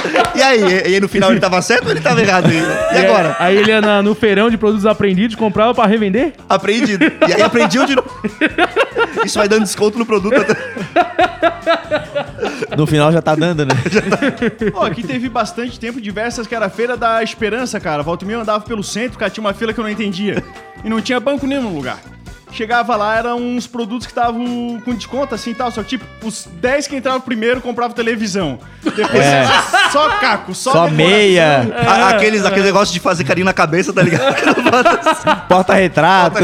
E 0.34 0.42
aí? 0.42 0.60
E 0.62 0.94
aí 0.94 1.00
no 1.00 1.08
final 1.08 1.30
ele 1.32 1.40
tava 1.40 1.60
certo 1.60 1.84
ou 1.86 1.90
ele 1.90 2.00
tava 2.00 2.20
errado? 2.22 2.48
E, 2.50 2.56
e 2.94 2.98
agora? 2.98 3.36
Aí 3.38 3.56
ele 3.56 3.70
ia 3.70 3.80
na- 3.80 4.02
no 4.02 4.14
feirão 4.14 4.48
de 4.48 4.56
produtos 4.56 4.86
apreendidos, 4.86 5.36
comprava 5.36 5.74
pra 5.74 5.86
revender? 5.86 6.32
Apreendido. 6.48 7.04
E 7.28 7.32
aí 7.34 7.42
apreendiam 7.42 7.84
de 7.84 7.96
novo. 7.96 8.08
Isso 9.24 9.38
vai 9.38 9.48
dando 9.48 9.64
desconto 9.64 9.98
no 9.98 10.06
produto. 10.06 10.34
até- 10.40 10.56
No 12.76 12.86
final 12.86 13.12
já 13.12 13.20
tá 13.20 13.34
dando, 13.34 13.66
né? 13.66 13.74
Pô, 14.72 14.82
aqui 14.82 15.02
teve 15.02 15.28
bastante 15.28 15.78
tempo 15.78 16.00
diversas 16.00 16.46
que 16.46 16.54
era 16.54 16.66
a 16.66 16.70
Feira 16.70 16.96
da 16.96 17.22
Esperança, 17.22 17.78
cara. 17.80 18.02
Volta 18.02 18.24
e 18.24 18.26
meia 18.26 18.36
eu 18.36 18.42
andava 18.42 18.64
pelo 18.64 18.82
centro, 18.82 19.18
cara, 19.18 19.30
tinha 19.30 19.42
uma 19.44 19.52
fila 19.52 19.72
que 19.72 19.80
eu 19.80 19.84
não 19.84 19.90
entendia. 19.90 20.42
E 20.84 20.88
não 20.88 21.00
tinha 21.00 21.20
banco 21.20 21.46
nenhum 21.46 21.62
no 21.62 21.74
lugar. 21.74 21.98
Chegava 22.52 22.96
lá, 22.96 23.16
eram 23.16 23.38
uns 23.38 23.66
produtos 23.66 24.06
que 24.06 24.12
estavam 24.12 24.80
com 24.84 24.94
desconto, 24.94 25.34
assim 25.34 25.50
e 25.50 25.54
tal. 25.54 25.70
Só 25.70 25.82
que, 25.82 25.90
tipo, 25.90 26.04
os 26.26 26.46
10 26.60 26.86
que 26.88 26.96
entravam 26.96 27.20
primeiro 27.20 27.60
compravam 27.60 27.94
televisão. 27.94 28.58
Depois 28.82 29.24
É. 29.24 29.44
só, 29.92 30.08
caco, 30.18 30.54
só, 30.54 30.72
Só 30.72 30.90
meia, 30.90 31.68
A- 31.86 32.08
Aqueles, 32.10 32.44
aquele 32.44 32.64
negócio 32.66 32.92
de 32.92 33.00
fazer 33.00 33.24
carinho 33.24 33.44
na 33.44 33.52
cabeça, 33.52 33.92
tá 33.92 34.02
ligado? 34.02 34.34
porta-retrato. 35.48 36.36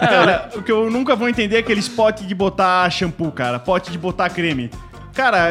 Cara, 0.00 0.50
o 0.54 0.62
que 0.62 0.70
eu 0.72 0.90
nunca 0.90 1.16
vou 1.16 1.28
entender 1.28 1.56
é 1.56 1.58
aqueles 1.60 1.88
potes 1.88 2.26
de 2.26 2.34
botar 2.34 2.88
shampoo, 2.90 3.32
cara. 3.32 3.58
Pote 3.58 3.90
de 3.90 3.98
botar 3.98 4.28
creme. 4.30 4.70
Cara, 5.14 5.50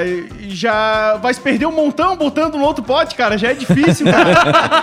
já 0.49 1.15
vai 1.17 1.33
se 1.33 1.39
perder 1.39 1.65
um 1.65 1.71
montão 1.71 2.17
botando 2.17 2.55
no 2.55 2.63
outro 2.65 2.83
pote, 2.83 3.15
cara. 3.15 3.37
Já 3.37 3.51
é 3.51 3.53
difícil, 3.53 4.05
cara. 4.05 4.33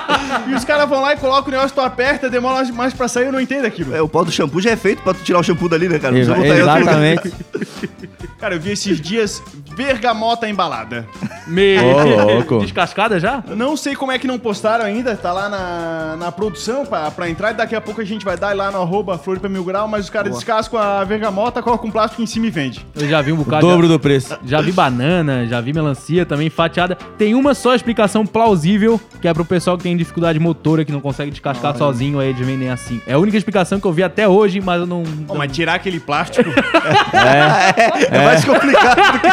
e 0.49 0.55
os 0.55 0.64
caras 0.64 0.88
vão 0.88 1.03
lá 1.03 1.12
e 1.12 1.16
colocam 1.19 1.49
o 1.49 1.51
negócio, 1.51 1.75
tu 1.75 1.81
aperta, 1.81 2.31
demora 2.31 2.64
mais 2.73 2.95
pra 2.95 3.07
sair, 3.07 3.27
eu 3.27 3.33
não 3.33 3.40
entendo 3.40 3.66
aquilo. 3.66 3.95
É, 3.95 4.01
o 4.01 4.09
pó 4.09 4.25
do 4.25 4.33
shampoo 4.33 4.61
já 4.61 4.71
é 4.71 4.77
feito 4.77 5.03
pra 5.03 5.12
tu 5.12 5.23
tirar 5.23 5.38
o 5.38 5.43
shampoo 5.43 5.69
dali, 5.69 5.88
né, 5.88 5.99
cara? 5.99 6.14
Não 6.14 6.35
precisa 6.35 6.35
botar. 6.35 6.81
Exatamente. 6.81 7.33
Cara, 8.40 8.55
eu 8.55 8.61
vi 8.61 8.71
esses 8.71 8.99
dias 8.99 9.43
bergamota 9.77 10.49
embalada. 10.49 11.07
Me... 11.47 11.79
Ô, 11.79 12.25
louco. 12.33 12.61
Descascada 12.61 13.21
já? 13.21 13.45
Não 13.49 13.77
sei 13.77 13.95
como 13.95 14.12
é 14.12 14.19
que 14.19 14.27
não 14.27 14.38
postaram 14.38 14.83
ainda, 14.87 15.14
tá 15.14 15.31
lá 15.31 15.47
na, 15.47 16.16
na 16.19 16.33
produção 16.33 16.87
pra, 16.87 17.11
pra 17.11 17.29
entrar 17.29 17.51
e 17.51 17.55
daqui 17.55 17.77
a 17.77 17.83
pouco 17.83 18.01
a 18.01 18.05
gente 18.05 18.25
vai 18.25 18.38
dar 18.38 18.57
lá 18.57 18.71
no 18.71 18.81
arroba 18.81 19.19
Floripa 19.19 19.47
Mil 19.47 19.62
Grau, 19.62 19.87
mas 19.87 20.05
os 20.05 20.11
caras 20.11 20.35
descascam 20.35 20.79
a 20.79 21.05
bergamota, 21.05 21.62
colocam 21.62 21.88
um 21.88 21.93
plástico 21.93 22.23
em 22.23 22.27
cima 22.27 22.47
e 22.47 22.51
vende. 22.51 22.87
Eu 22.95 23.07
já 23.07 23.21
vi 23.21 23.31
um 23.31 23.35
O 23.35 23.45
bocado. 23.45 23.66
dobro 23.66 23.87
do 23.87 24.01
preço. 24.01 24.38
Já 24.47 24.62
vi 24.62 24.69
banana, 24.72 25.46
já 25.46 25.61
vi 25.61 25.72
melancia 25.72 26.24
também 26.26 26.50
fatiada. 26.50 26.94
Tem 27.16 27.35
uma 27.35 27.54
só 27.54 27.74
explicação 27.74 28.26
plausível, 28.26 29.00
que 29.20 29.28
é 29.28 29.35
pro 29.35 29.44
pessoal 29.44 29.76
que 29.76 29.83
tem 29.83 29.96
dificuldade 29.96 30.38
motora, 30.38 30.85
que 30.85 30.92
não 30.92 31.00
consegue 31.00 31.30
descascar 31.30 31.76
sozinho, 31.76 32.18
aí 32.18 32.30
eles 32.30 32.46
vendem 32.46 32.70
assim. 32.70 33.00
É 33.06 33.14
a 33.14 33.18
única 33.18 33.37
explicação 33.37 33.80
que 33.80 33.87
eu 33.87 33.92
vi 33.92 34.02
até 34.02 34.28
hoje, 34.28 34.61
mas 34.61 34.80
eu 34.80 34.87
não. 34.87 35.02
Pô, 35.26 35.35
mas 35.35 35.52
tirar 35.52 35.75
aquele 35.75 36.00
plástico, 36.00 36.50
É 38.10 38.18
mais 38.25 38.44
complicado 38.44 39.12
do 39.12 39.18
que 39.21 39.31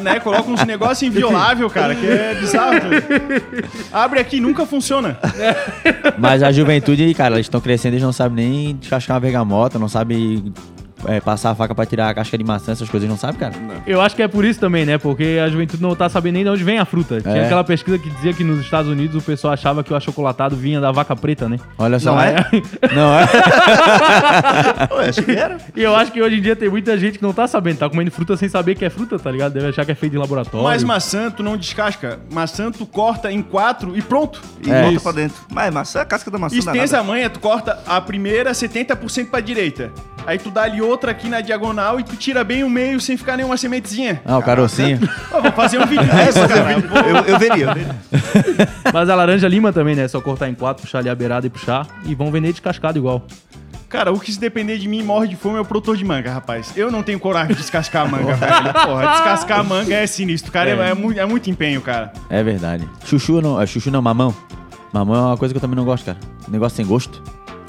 né? 0.00 0.18
Coloca 0.20 0.50
uns 0.50 0.64
negócios 0.64 1.02
inviolável, 1.02 1.68
cara, 1.70 1.94
que 1.94 2.06
é 2.06 2.34
bizarro. 2.34 2.80
Abre 3.92 4.20
aqui 4.20 4.36
e 4.38 4.40
nunca 4.40 4.66
funciona. 4.66 5.18
Mas 6.18 6.42
a 6.42 6.50
juventude, 6.50 7.12
cara, 7.14 7.34
eles 7.34 7.46
estão 7.46 7.60
crescendo, 7.60 7.94
eles 7.94 8.02
não 8.02 8.12
sabem 8.12 8.48
nem 8.48 8.76
descascar 8.76 9.16
uma 9.16 9.20
bergamota, 9.20 9.78
não 9.78 9.88
sabem 9.88 10.52
é, 11.06 11.20
passar 11.20 11.50
a 11.50 11.54
faca 11.54 11.74
pra 11.74 11.84
tirar 11.86 12.08
a 12.08 12.14
casca 12.14 12.36
de 12.36 12.44
maçã, 12.44 12.72
essas 12.72 12.88
coisas 12.88 13.08
não 13.08 13.16
sabe, 13.16 13.38
cara? 13.38 13.54
Eu 13.86 14.00
acho 14.00 14.14
que 14.16 14.22
é 14.22 14.28
por 14.28 14.44
isso 14.44 14.58
também, 14.60 14.84
né? 14.86 14.98
Porque 14.98 15.38
a 15.44 15.48
juventude 15.48 15.82
não 15.82 15.94
tá 15.94 16.08
sabendo 16.08 16.34
nem 16.34 16.44
de 16.44 16.50
onde 16.50 16.64
vem 16.64 16.78
a 16.78 16.84
fruta. 16.84 17.20
Tinha 17.20 17.36
É. 17.36 17.44
aquela 17.44 17.64
pesquisa 17.64 17.98
que 17.98 18.08
dizia 18.10 18.32
que 18.32 18.44
nos 18.44 18.60
Estados 18.60 18.90
Unidos 18.90 19.16
o 19.16 19.24
pessoal 19.24 19.52
achava 19.54 19.82
que 19.84 19.92
o 19.92 19.96
achocolatado 19.96 20.56
vinha 20.56 20.80
da 20.80 20.90
vaca 20.92 21.14
preta, 21.16 21.48
né? 21.48 21.58
Olha 21.78 21.98
só. 21.98 22.12
Não 22.12 22.20
é? 22.20 22.36
Não 22.94 23.14
é? 23.18 23.24
Ué, 24.96 25.08
acho 25.08 25.22
que 25.22 25.30
era. 25.32 25.58
E 25.74 25.82
eu 25.82 25.94
acho 25.96 26.12
que 26.12 26.20
hoje 26.22 26.36
em 26.38 26.42
dia 26.42 26.56
tem 26.56 26.68
muita 26.68 26.96
gente 26.98 27.18
que 27.18 27.22
não 27.22 27.32
tá 27.32 27.46
sabendo, 27.46 27.78
tá 27.78 27.88
comendo 27.88 28.10
fruta 28.10 28.36
sem 28.36 28.48
saber 28.48 28.74
que 28.74 28.84
é 28.84 28.90
fruta, 28.90 29.18
tá 29.18 29.30
ligado? 29.30 29.52
Deve 29.52 29.68
achar 29.68 29.84
que 29.84 29.92
é 29.92 29.94
feito 29.94 30.14
em 30.16 30.18
laboratório. 30.18 30.64
Mas 30.64 30.82
maçã 30.84 31.30
tu 31.30 31.42
não 31.42 31.56
descasca. 31.56 32.20
Maçã 32.32 32.70
tu 32.70 32.86
corta 32.86 33.30
em 33.32 33.42
quatro 33.42 33.96
e 33.96 34.02
pronto. 34.02 34.40
E 34.64 34.70
É. 34.70 34.80
volta 34.82 34.94
Isso. 34.96 35.02
pra 35.02 35.12
dentro. 35.12 35.36
Mas 35.50 35.72
maçã, 35.72 36.00
a 36.00 36.04
casca 36.04 36.30
da 36.30 36.38
maçã 36.38 36.56
Isso 36.56 36.66
dá 36.66 36.72
tem 36.72 36.80
nada. 36.82 36.96
essa 36.96 37.02
manha, 37.04 37.28
tu 37.30 37.40
corta 37.40 37.78
a 37.86 38.00
primeira 38.00 38.52
70% 38.52 39.30
pra 39.30 39.40
direita. 39.40 39.90
Aí 40.26 40.38
tu 40.38 40.50
dá 40.50 40.62
ali 40.62 40.82
outra 40.90 41.10
aqui 41.12 41.28
na 41.28 41.40
diagonal 41.40 41.98
e 42.00 42.02
tu 42.04 42.16
tira 42.16 42.42
bem 42.44 42.64
o 42.64 42.68
meio 42.70 43.00
sem 43.00 43.16
ficar 43.16 43.36
nenhuma 43.36 43.56
sementezinha. 43.56 44.20
Ah, 44.24 44.38
o 44.38 44.42
carocinho. 44.42 44.98
Ó, 45.32 45.40
vou 45.40 45.52
fazer 45.52 45.78
um 45.78 45.86
vídeo 45.86 46.04
É, 46.12 46.26
disso, 46.26 46.40
fazer 46.40 46.54
cara. 46.54 46.72
eu, 46.72 47.24
eu 47.34 47.38
veria, 47.38 47.64
eu 47.64 47.74
veria. 47.74 47.96
Mas 48.92 49.08
a 49.08 49.14
laranja 49.14 49.48
lima 49.48 49.72
também, 49.72 49.94
né? 49.94 50.04
É 50.04 50.08
só 50.08 50.20
cortar 50.20 50.48
em 50.48 50.54
quatro, 50.54 50.82
puxar 50.82 50.98
ali 50.98 51.08
a 51.08 51.14
beirada 51.14 51.46
e 51.46 51.50
puxar. 51.50 51.86
E 52.04 52.14
vão 52.14 52.30
vender 52.30 52.50
descascado 52.52 52.98
igual. 52.98 53.22
Cara, 53.88 54.12
o 54.12 54.20
que 54.20 54.32
se 54.32 54.38
depender 54.38 54.78
de 54.78 54.86
mim 54.88 55.02
morre 55.02 55.26
de 55.26 55.34
fome 55.34 55.56
é 55.58 55.60
o 55.60 55.64
produtor 55.64 55.96
de 55.96 56.04
manga, 56.04 56.30
rapaz. 56.32 56.72
Eu 56.76 56.92
não 56.92 57.02
tenho 57.02 57.18
coragem 57.18 57.48
de 57.54 57.60
descascar 57.60 58.06
a 58.06 58.08
manga, 58.08 58.34
velho. 58.36 58.72
Porra, 58.86 59.06
descascar 59.08 59.58
a 59.60 59.62
manga 59.64 59.94
é 59.94 60.06
sinistro, 60.06 60.52
cara. 60.52 60.70
É, 60.70 60.90
é 60.90 60.94
mu- 60.94 61.12
é 61.12 61.26
muito 61.26 61.50
empenho, 61.50 61.80
cara. 61.80 62.12
É 62.28 62.40
verdade. 62.42 62.88
Chuchu 63.04 63.40
não, 63.40 63.60
é, 63.60 63.66
chuchu 63.66 63.90
não, 63.90 64.00
mamão. 64.00 64.32
Mamão 64.92 65.14
é 65.16 65.20
uma 65.28 65.36
coisa 65.36 65.52
que 65.52 65.58
eu 65.58 65.60
também 65.60 65.76
não 65.76 65.84
gosto, 65.84 66.04
cara. 66.04 66.18
Negócio 66.48 66.76
sem 66.76 66.86
gosto. 66.86 67.20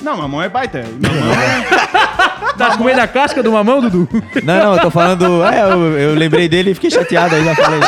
Não, 0.02 0.18
mamão 0.18 0.42
é 0.42 0.50
baita. 0.50 0.84
Mamão 1.02 1.34
é... 1.34 2.32
Tá 2.58 2.78
comendo 2.78 3.02
a 3.02 3.08
casca 3.08 3.42
do 3.42 3.52
mamão, 3.54 3.82
Dudu? 3.82 4.08
Não, 4.44 4.60
não, 4.60 4.74
eu 4.76 4.82
tô 4.82 4.92
falando. 4.92 5.44
É, 5.44 5.62
eu, 5.62 5.98
eu 5.98 6.16
lembrei 6.16 6.48
dele 6.50 6.72
e 6.72 6.74
fiquei 6.76 6.92
chateado 6.92 7.34
aí, 7.34 7.44
já 7.44 7.56
falei. 7.56 7.80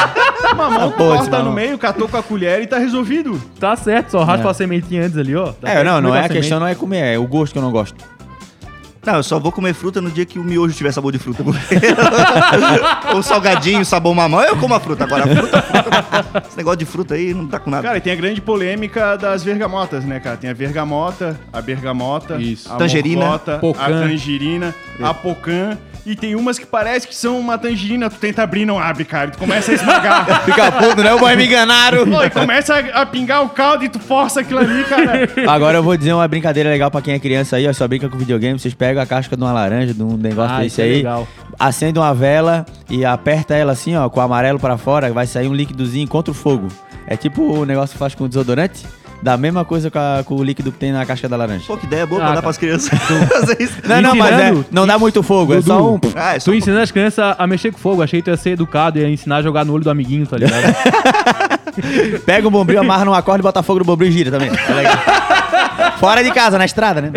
Mamão, 0.55 0.91
tu 0.91 0.97
porra, 0.97 1.17
corta 1.17 1.43
no 1.43 1.51
meio, 1.51 1.77
catou 1.77 2.07
com 2.07 2.17
a 2.17 2.23
colher 2.23 2.61
e 2.61 2.67
tá 2.67 2.77
resolvido. 2.77 3.39
Tá 3.59 3.75
certo, 3.75 4.11
só 4.11 4.23
raspa 4.23 4.49
a 4.49 4.53
sementinha 4.53 5.05
antes 5.05 5.17
ali, 5.17 5.35
ó. 5.35 5.51
Tá 5.51 5.69
É, 5.69 5.83
não, 5.83 6.01
não 6.01 6.15
é 6.15 6.19
a 6.19 6.23
semente. 6.23 6.39
questão, 6.41 6.59
não 6.59 6.67
é 6.67 6.73
comer, 6.75 7.13
é 7.13 7.17
o 7.19 7.27
gosto 7.27 7.53
que 7.53 7.59
eu 7.59 7.63
não 7.63 7.71
gosto. 7.71 7.95
Não, 9.05 9.15
eu 9.15 9.23
só 9.23 9.37
vou 9.37 9.51
comer 9.51 9.73
fruta 9.73 9.99
no 9.99 10.09
dia 10.09 10.25
que 10.25 10.39
o 10.39 10.43
miojo 10.43 10.73
tiver 10.73 10.91
sabor 10.91 11.11
de 11.11 11.19
fruta. 11.19 11.43
Ou 13.13 13.21
salgadinho, 13.23 13.83
sabor 13.83 14.15
mamão, 14.15 14.41
eu 14.41 14.55
como 14.57 14.73
a 14.73 14.79
fruta. 14.79 15.03
Agora, 15.03 15.25
a 15.25 15.35
fruta, 15.35 15.61
fruta, 15.61 16.43
esse 16.47 16.57
negócio 16.57 16.77
de 16.77 16.85
fruta 16.85 17.15
aí 17.15 17.33
não 17.33 17.45
dá 17.45 17.59
com 17.59 17.69
nada. 17.69 17.83
Cara, 17.83 17.97
e 17.97 18.01
tem 18.01 18.13
a 18.13 18.15
grande 18.15 18.39
polêmica 18.39 19.17
das 19.17 19.43
vergamotas, 19.43 20.05
né, 20.05 20.19
cara? 20.21 20.37
Tem 20.37 20.49
a 20.49 20.53
vergamota, 20.53 21.37
a 21.51 21.61
bergamota, 21.61 22.41
Isso. 22.41 22.71
a 22.71 22.77
Tangerina, 22.77 23.25
morcota, 23.25 23.61
a 23.77 23.89
tangerina, 23.89 24.75
a 25.01 25.13
pocã. 25.13 25.77
E 26.05 26.15
tem 26.17 26.35
umas 26.35 26.59
que 26.59 26.65
parece 26.65 27.07
que 27.07 27.15
são 27.15 27.39
uma 27.39 27.57
tangerina, 27.57 28.09
tu 28.09 28.17
tenta 28.17 28.43
abrir 28.43 28.63
e 28.63 28.65
não 28.65 28.77
abre, 28.77 29.05
cara. 29.05 29.31
Tu 29.31 29.37
começa 29.37 29.71
a 29.71 29.73
esmagar. 29.73 30.43
Fica 30.43 30.69
puto, 30.69 31.01
né? 31.01 31.13
O 31.13 31.19
boy 31.19 31.33
me 31.37 31.45
enganaram. 31.45 32.05
Pô, 32.05 32.21
e 32.21 32.29
começa 32.29 32.75
a, 32.75 33.01
a 33.01 33.05
pingar 33.05 33.41
o 33.41 33.47
caldo 33.49 33.85
e 33.85 33.89
tu 33.89 33.99
força 33.99 34.41
aquilo 34.41 34.59
ali, 34.59 34.83
cara. 34.83 35.29
Agora 35.47 35.77
eu 35.77 35.83
vou 35.83 35.95
dizer 35.95 36.11
uma 36.11 36.27
brincadeira 36.27 36.69
legal 36.69 36.91
pra 36.91 37.01
quem 37.01 37.13
é 37.13 37.19
criança 37.19 37.55
aí, 37.55 37.65
ó. 37.67 37.71
Só 37.71 37.87
brinca 37.87 38.09
com 38.09 38.17
videogame. 38.17 38.59
Vocês 38.59 38.73
pegam 38.73 39.01
a 39.01 39.05
casca 39.05 39.37
de 39.37 39.41
uma 39.41 39.53
laranja, 39.53 39.93
de 39.93 40.03
um 40.03 40.17
negócio 40.17 40.55
Ah, 40.55 40.59
desse 40.59 40.67
isso 40.67 40.81
é 40.81 40.83
aí. 40.83 40.93
legal. 40.97 41.25
Acende 41.57 41.97
uma 41.97 42.13
vela 42.13 42.65
e 42.89 43.05
aperta 43.05 43.55
ela 43.55 43.71
assim, 43.71 43.95
ó, 43.95 44.09
com 44.09 44.19
o 44.19 44.23
amarelo 44.23 44.59
pra 44.59 44.77
fora, 44.77 45.09
vai 45.13 45.25
sair 45.25 45.47
um 45.47 45.53
líquidozinho 45.53 46.07
contra 46.07 46.31
o 46.31 46.35
fogo. 46.35 46.67
É 47.07 47.15
tipo 47.15 47.41
o 47.43 47.63
negócio 47.65 47.93
que 47.93 47.99
faz 47.99 48.13
com 48.13 48.27
desodorante. 48.27 48.85
Da 49.23 49.37
mesma 49.37 49.63
coisa 49.63 49.89
com, 49.89 49.97
a- 49.97 50.21
com 50.25 50.35
o 50.35 50.43
líquido 50.43 50.69
que 50.69 50.77
tem 50.77 50.91
na 50.91 51.05
casca 51.05 51.29
da 51.29 51.37
laranja. 51.37 51.63
Pô, 51.65 51.77
que 51.77 51.85
ideia 51.85 52.05
boa 52.05 52.19
Ah, 52.19 52.25
pra 52.25 52.27
dar 52.27 52.33
cara. 52.35 52.41
pras 52.43 52.57
crianças 52.57 52.89
fazer 53.31 53.57
isso. 53.61 53.75
Não, 53.87 54.01
não, 54.01 54.15
mas 54.15 54.37
é, 54.39 54.53
não 54.69 54.85
dá 54.85 54.99
muito 54.99 55.23
fogo, 55.23 55.53
é 55.53 55.55
Dudu. 55.55 55.67
só 55.67 55.93
um. 55.93 55.99
Ah, 56.13 56.35
é 56.35 56.39
só 56.39 56.51
Tu 56.51 56.55
ensinando 56.57 56.81
as 56.81 56.91
crianças 56.91 57.33
a 57.39 57.47
mexer 57.47 57.71
com 57.71 57.77
fogo. 57.79 58.01
Achei 58.03 58.19
que 58.19 58.25
tu 58.25 58.31
ia 58.31 58.35
ser 58.37 58.49
educado 58.51 58.99
e 58.99 59.01
ia 59.01 59.09
ensinar 59.09 59.37
a 59.37 59.41
jogar 59.41 59.63
no 59.63 59.71
olho 59.73 59.83
do 59.85 59.89
amiguinho, 59.89 60.27
tá 60.27 60.35
ligado? 60.37 60.61
Pega 62.25 62.47
um 62.47 62.51
bombril, 62.51 62.81
amarra 62.81 63.05
numa 63.05 63.21
corda 63.21 63.39
e 63.39 63.43
bota 63.43 63.63
fogo 63.63 63.79
no 63.79 63.85
bombril 63.85 64.09
e 64.09 64.11
gira 64.11 64.29
também. 64.29 64.51
É 64.69 64.73
legal. 64.73 64.97
Fora 66.03 66.21
de 66.21 66.31
casa, 66.31 66.57
na 66.57 66.65
estrada, 66.65 67.01
né? 67.01 67.11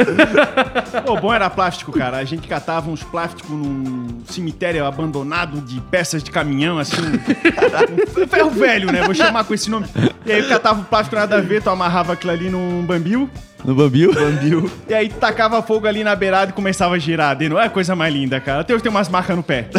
Pô, 1.04 1.16
bom 1.16 1.34
era 1.34 1.50
plástico, 1.50 1.90
cara. 1.90 2.18
A 2.18 2.24
gente 2.24 2.46
catava 2.46 2.88
uns 2.88 3.02
plásticos 3.02 3.50
num 3.50 4.22
cemitério 4.26 4.86
abandonado 4.86 5.60
de 5.60 5.80
peças 5.80 6.22
de 6.22 6.30
caminhão, 6.30 6.78
assim. 6.78 7.02
um 8.16 8.28
ferro 8.28 8.50
velho, 8.50 8.92
né? 8.92 9.02
Vou 9.02 9.12
chamar 9.12 9.42
com 9.42 9.52
esse 9.52 9.68
nome. 9.68 9.86
E 10.24 10.30
aí 10.30 10.40
catava 10.44 10.82
o 10.82 10.84
plástico 10.84 11.16
nada 11.16 11.36
a 11.36 11.40
ver, 11.40 11.60
tu 11.64 11.68
amarrava 11.68 12.12
aquilo 12.12 12.30
ali 12.30 12.48
num 12.48 12.84
bambil. 12.86 13.28
No 13.64 13.74
bambil. 13.74 14.14
Bambil. 14.14 14.70
E 14.88 14.94
aí 14.94 15.08
tacava 15.08 15.60
fogo 15.62 15.88
ali 15.88 16.04
na 16.04 16.14
beirada 16.14 16.52
e 16.52 16.54
começava 16.54 16.94
a 16.94 16.98
girar. 16.98 17.34
De 17.34 17.48
novo. 17.48 17.60
É 17.60 17.64
a 17.64 17.70
coisa 17.70 17.96
mais 17.96 18.14
linda, 18.14 18.38
cara. 18.38 18.60
Até 18.60 18.72
hoje 18.72 18.84
tem 18.84 18.90
umas 18.90 19.08
marcas 19.08 19.34
no 19.34 19.42
pé. 19.42 19.66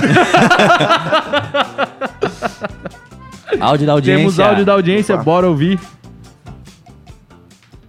Áudio 3.59 3.87
da 3.87 3.93
audiência. 3.93 4.19
Temos 4.19 4.39
áudio 4.39 4.65
da 4.65 4.73
audiência, 4.73 5.15
bora 5.17 5.47
ouvir. 5.47 5.79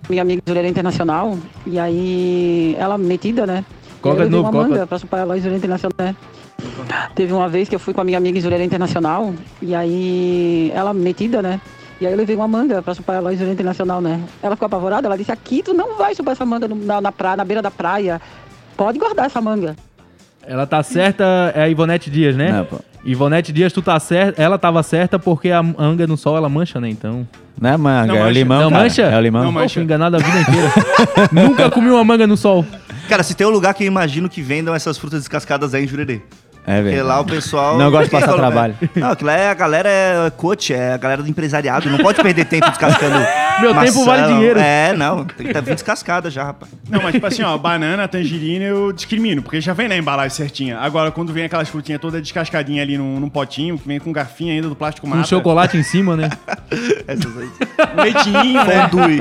Minha 0.08 0.22
amiga 0.22 0.42
Juliana 0.46 0.68
Internacional, 0.68 1.38
e 1.66 1.78
aí 1.78 2.76
ela 2.78 2.96
metida, 2.98 3.46
né? 3.46 3.64
Coloca 4.00 4.20
E 4.20 4.24
aí 4.24 4.28
de 4.28 4.36
eu 4.36 4.42
novo, 4.42 4.86
pra 4.86 4.98
chupar 4.98 5.20
ela 5.20 5.36
em 5.36 5.40
Juliana 5.40 5.58
Internacional, 5.58 5.96
né? 5.98 6.16
Teve 7.14 7.32
uma 7.32 7.48
vez 7.48 7.68
que 7.68 7.74
eu 7.74 7.78
fui 7.78 7.94
com 7.94 8.00
a 8.00 8.04
minha 8.04 8.18
amiga 8.18 8.40
Juliana 8.40 8.64
Internacional, 8.64 9.34
e 9.60 9.74
aí 9.74 10.72
ela 10.74 10.92
metida, 10.92 11.42
né? 11.42 11.60
E 12.00 12.06
aí 12.06 12.12
eu 12.12 12.16
levei 12.16 12.36
uma 12.36 12.46
manga 12.46 12.80
pra 12.80 12.94
chupar 12.94 13.20
em 13.22 13.32
Juliana 13.32 13.52
Internacional, 13.52 14.00
né? 14.00 14.22
Ela 14.42 14.54
ficou 14.54 14.66
apavorada, 14.66 15.06
ela 15.08 15.18
disse, 15.18 15.32
aqui 15.32 15.62
tu 15.62 15.74
não 15.74 15.96
vai 15.96 16.14
chupar 16.14 16.32
essa 16.32 16.46
manga 16.46 16.68
na, 16.68 17.00
na 17.00 17.12
praia, 17.12 17.36
na 17.36 17.44
beira 17.44 17.60
da 17.60 17.70
praia. 17.70 18.20
Pode 18.76 18.98
guardar 18.98 19.26
essa 19.26 19.40
manga. 19.40 19.76
Ela 20.48 20.66
tá 20.66 20.82
certa, 20.82 21.52
é 21.54 21.62
a 21.62 21.68
Ivonete 21.68 22.10
Dias, 22.10 22.34
né? 22.34 22.50
Não, 22.50 22.64
pô. 22.64 22.80
Ivonete 23.04 23.52
Dias, 23.52 23.70
tu 23.72 23.82
tá 23.82 24.00
certa. 24.00 24.40
Ela 24.42 24.58
tava 24.58 24.82
certa 24.82 25.18
porque 25.18 25.50
a 25.50 25.62
manga 25.62 26.06
no 26.06 26.16
sol 26.16 26.36
ela 26.38 26.48
mancha, 26.48 26.80
né? 26.80 26.88
Então. 26.88 27.28
Não 27.60 27.70
é 27.70 27.76
manga, 27.76 28.06
Não 28.06 28.14
é 28.14 28.18
o 28.18 28.22
mancha. 28.22 28.32
limão. 28.32 28.60
não 28.62 28.70
cara. 28.70 28.82
mancha? 28.82 29.02
É 29.02 29.16
o 29.16 29.20
limão. 29.20 29.44
Não 29.44 29.52
Pô, 29.52 29.58
mancha. 29.60 29.74
fui 29.74 29.82
enganado 29.82 30.16
a 30.16 30.18
vida 30.18 30.40
inteira. 30.40 30.72
Nunca 31.32 31.70
comi 31.70 31.90
uma 31.90 32.02
manga 32.02 32.26
no 32.26 32.36
sol. 32.36 32.64
Cara, 33.08 33.22
se 33.22 33.34
tem 33.34 33.46
um 33.46 33.50
lugar 33.50 33.74
que 33.74 33.84
eu 33.84 33.86
imagino 33.86 34.28
que 34.28 34.40
vendam 34.40 34.74
essas 34.74 34.96
frutas 34.96 35.20
descascadas 35.20 35.74
é 35.74 35.82
em 35.82 35.86
Jurerê. 35.86 36.22
É 36.70 36.82
Porque 36.82 37.00
lá 37.00 37.20
o 37.20 37.24
pessoal. 37.24 37.78
Não 37.78 37.90
gosta 37.90 38.04
de 38.04 38.10
passar 38.12 38.26
falou, 38.26 38.40
trabalho. 38.40 38.76
né? 38.80 38.88
Não, 38.94 39.10
aquilo 39.10 39.30
é 39.30 39.48
a 39.48 39.54
galera 39.54 39.88
é 39.88 40.30
coach, 40.36 40.74
é 40.74 40.92
a 40.92 40.96
galera 40.98 41.22
do 41.22 41.28
empresariado. 41.30 41.88
Não 41.88 41.98
pode 41.98 42.20
perder 42.22 42.44
tempo 42.44 42.68
descascando. 42.68 43.16
Meu 43.60 43.74
tempo 43.74 44.04
vale 44.04 44.34
dinheiro. 44.34 44.60
É, 44.60 44.92
não. 44.92 45.24
Tem 45.24 45.38
que 45.38 45.46
estar 45.46 45.60
vindo 45.60 45.74
descascada 45.74 46.30
já, 46.30 46.44
rapaz. 46.44 46.70
Não, 46.88 47.02
mas 47.02 47.12
tipo 47.12 47.26
assim, 47.26 47.42
ó, 47.42 47.56
banana, 47.56 48.06
tangerina 48.06 48.64
eu 48.64 48.92
discrimino, 48.92 49.42
porque 49.42 49.60
já 49.60 49.72
vem 49.72 49.88
na 49.88 49.96
embalagem 49.96 50.36
certinha. 50.36 50.78
Agora, 50.78 51.10
quando 51.10 51.32
vem 51.32 51.44
aquelas 51.44 51.68
frutinhas 51.68 52.00
toda 52.00 52.20
descascadinha 52.20 52.82
ali 52.82 52.96
num, 52.98 53.18
num 53.18 53.28
potinho, 53.28 53.78
que 53.78 53.88
vem 53.88 53.98
com 53.98 54.12
garfinho 54.12 54.52
ainda 54.52 54.68
do 54.68 54.76
plástico 54.76 55.06
Um 55.06 55.10
mata. 55.10 55.26
chocolate 55.26 55.76
em 55.76 55.82
cima, 55.82 56.16
né? 56.16 56.28
Essas 57.08 57.36
aí. 57.36 57.50
Um 57.96 58.02
leitinho, 58.02 58.64
né? 58.64 58.88
Fondue. 58.88 59.18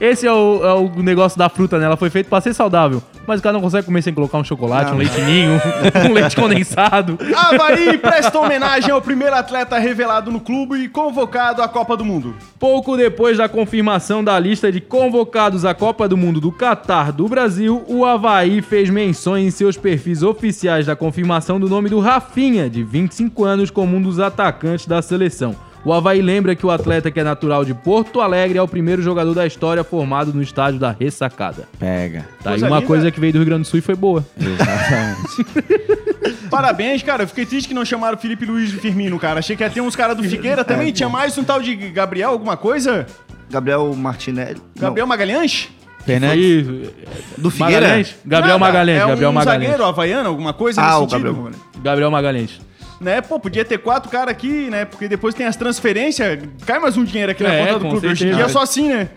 Esse 0.00 0.26
é 0.26 0.32
o, 0.32 0.64
é 0.64 0.74
o 0.74 1.02
negócio 1.02 1.38
da 1.38 1.50
fruta, 1.50 1.78
né? 1.78 1.84
Ela 1.84 1.96
foi 1.96 2.08
feita 2.08 2.30
pra 2.30 2.40
ser 2.40 2.54
saudável. 2.54 3.02
Mas 3.26 3.38
o 3.38 3.42
cara 3.42 3.52
não 3.52 3.60
consegue 3.60 3.84
comer 3.84 4.00
sem 4.00 4.14
colocar 4.14 4.38
um 4.38 4.44
chocolate, 4.44 4.92
um 4.92 4.96
leite 4.96 5.20
ninho, 5.20 5.60
um 6.08 6.12
leite 6.14 6.34
condensado. 6.34 7.18
Havaí 7.36 7.98
presta 7.98 8.38
homenagem 8.38 8.90
ao 8.90 9.02
primeiro 9.02 9.36
atleta 9.36 9.78
revelado 9.78 10.32
no 10.32 10.40
clube 10.40 10.76
e 10.76 10.88
convocado 10.88 11.60
à 11.60 11.68
Copa 11.68 11.98
do 11.98 12.04
Mundo. 12.04 12.34
Pouco 12.58 12.96
depois 12.96 13.36
da 13.36 13.48
confirmação 13.48 14.24
da 14.24 14.38
lista 14.38 14.72
de 14.72 14.80
convocados 14.80 15.66
à 15.66 15.74
Copa 15.74 16.08
do 16.08 16.16
Mundo 16.16 16.40
do 16.40 16.50
Catar 16.50 17.12
do 17.12 17.28
Brasil, 17.28 17.84
o 17.86 18.04
Havaí 18.04 18.62
fez 18.62 18.88
menções 18.88 19.46
em 19.46 19.50
seus 19.50 19.76
perfis 19.76 20.22
oficiais 20.22 20.86
da 20.86 20.96
confirmação 20.96 21.60
do 21.60 21.68
nome 21.68 21.90
do 21.90 22.00
Rafinha, 22.00 22.70
de 22.70 22.82
25 22.82 23.44
anos, 23.44 23.70
como 23.70 23.96
um 23.96 24.02
dos 24.02 24.18
atacantes 24.18 24.86
da 24.86 25.02
seleção. 25.02 25.54
O 25.82 25.94
Havaí 25.94 26.20
lembra 26.20 26.54
que 26.54 26.66
o 26.66 26.70
atleta 26.70 27.10
que 27.10 27.18
é 27.18 27.24
natural 27.24 27.64
de 27.64 27.72
Porto 27.72 28.20
Alegre 28.20 28.58
é 28.58 28.62
o 28.62 28.68
primeiro 28.68 29.00
jogador 29.00 29.32
da 29.34 29.46
história 29.46 29.82
formado 29.82 30.32
no 30.34 30.42
estádio 30.42 30.78
da 30.78 30.90
Ressacada. 30.92 31.66
Pega. 31.78 32.26
Tá 32.42 32.50
aí 32.50 32.60
Coisa 32.60 32.66
uma 32.66 32.76
linda. 32.76 32.86
coisa 32.86 33.10
que 33.10 33.18
veio 33.18 33.32
do 33.32 33.38
Rio 33.38 33.46
Grande 33.46 33.62
do 33.62 33.66
Sul 33.66 33.78
e 33.78 33.82
foi 33.82 33.94
boa. 33.94 34.24
Exatamente. 34.38 36.40
Parabéns, 36.50 37.02
cara. 37.02 37.22
Eu 37.22 37.28
fiquei 37.28 37.46
triste 37.46 37.68
que 37.68 37.74
não 37.74 37.84
chamaram 37.84 38.16
o 38.16 38.20
Felipe 38.20 38.44
Luiz 38.44 38.70
e 38.72 38.76
Firmino, 38.76 39.18
cara. 39.18 39.38
Achei 39.38 39.56
que 39.56 39.62
ia 39.62 39.70
ter 39.70 39.80
uns 39.80 39.96
caras 39.96 40.16
do 40.16 40.22
Figueira 40.22 40.64
também. 40.64 40.92
Tinha 40.92 41.08
mais 41.08 41.36
um 41.38 41.44
tal 41.44 41.62
de 41.62 41.74
Gabriel, 41.74 42.30
alguma 42.30 42.56
coisa? 42.58 43.06
Gabriel 43.48 43.94
Martinelli. 43.94 44.60
Gabriel 44.78 45.06
Magalhães? 45.06 45.68
Fernandes. 46.04 46.66
Foi 46.66 46.94
do 47.38 47.50
Figueira? 47.50 47.80
Magalhães? 47.80 48.16
Gabriel 48.24 48.58
Nada, 48.58 48.72
Magalhães, 48.72 49.02
é 49.02 49.06
Gabriel 49.06 49.30
um 49.30 49.32
Magalhães. 49.32 49.68
zagueiro 49.70 49.84
havaiano, 49.88 50.28
alguma 50.28 50.52
coisa 50.52 50.80
Ah, 50.80 50.84
nesse 50.84 50.96
o 50.96 51.00
sentido. 51.00 51.16
Gabriel 51.24 51.34
Magalhães. 51.42 51.62
Gabriel 51.82 52.10
Magalhães. 52.10 52.60
Né, 53.00 53.20
pô, 53.22 53.40
podia 53.40 53.64
ter 53.64 53.78
quatro 53.78 54.10
caras 54.10 54.30
aqui, 54.30 54.68
né? 54.68 54.84
Porque 54.84 55.08
depois 55.08 55.34
tem 55.34 55.46
as 55.46 55.56
transferências, 55.56 56.38
cai 56.66 56.78
mais 56.78 56.96
um 56.98 57.04
dinheiro 57.04 57.32
aqui 57.32 57.42
na 57.42 57.52
É, 57.54 57.66
conta 57.66 57.78
do 57.78 57.88
clube. 57.88 58.06
Hoje 58.08 58.12
em 58.12 58.16
certeza. 58.16 58.36
dia 58.36 58.44
é 58.44 58.48
só 58.48 58.60
assim, 58.62 58.88
né? 58.90 59.08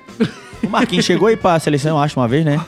O 0.64 0.70
Marquinhos 0.70 1.04
chegou 1.04 1.28
aí 1.28 1.36
pra 1.36 1.60
seleção, 1.60 1.98
eu 1.98 2.04
acho, 2.04 2.18
uma 2.18 2.28
vez, 2.28 2.46
né? 2.46 2.60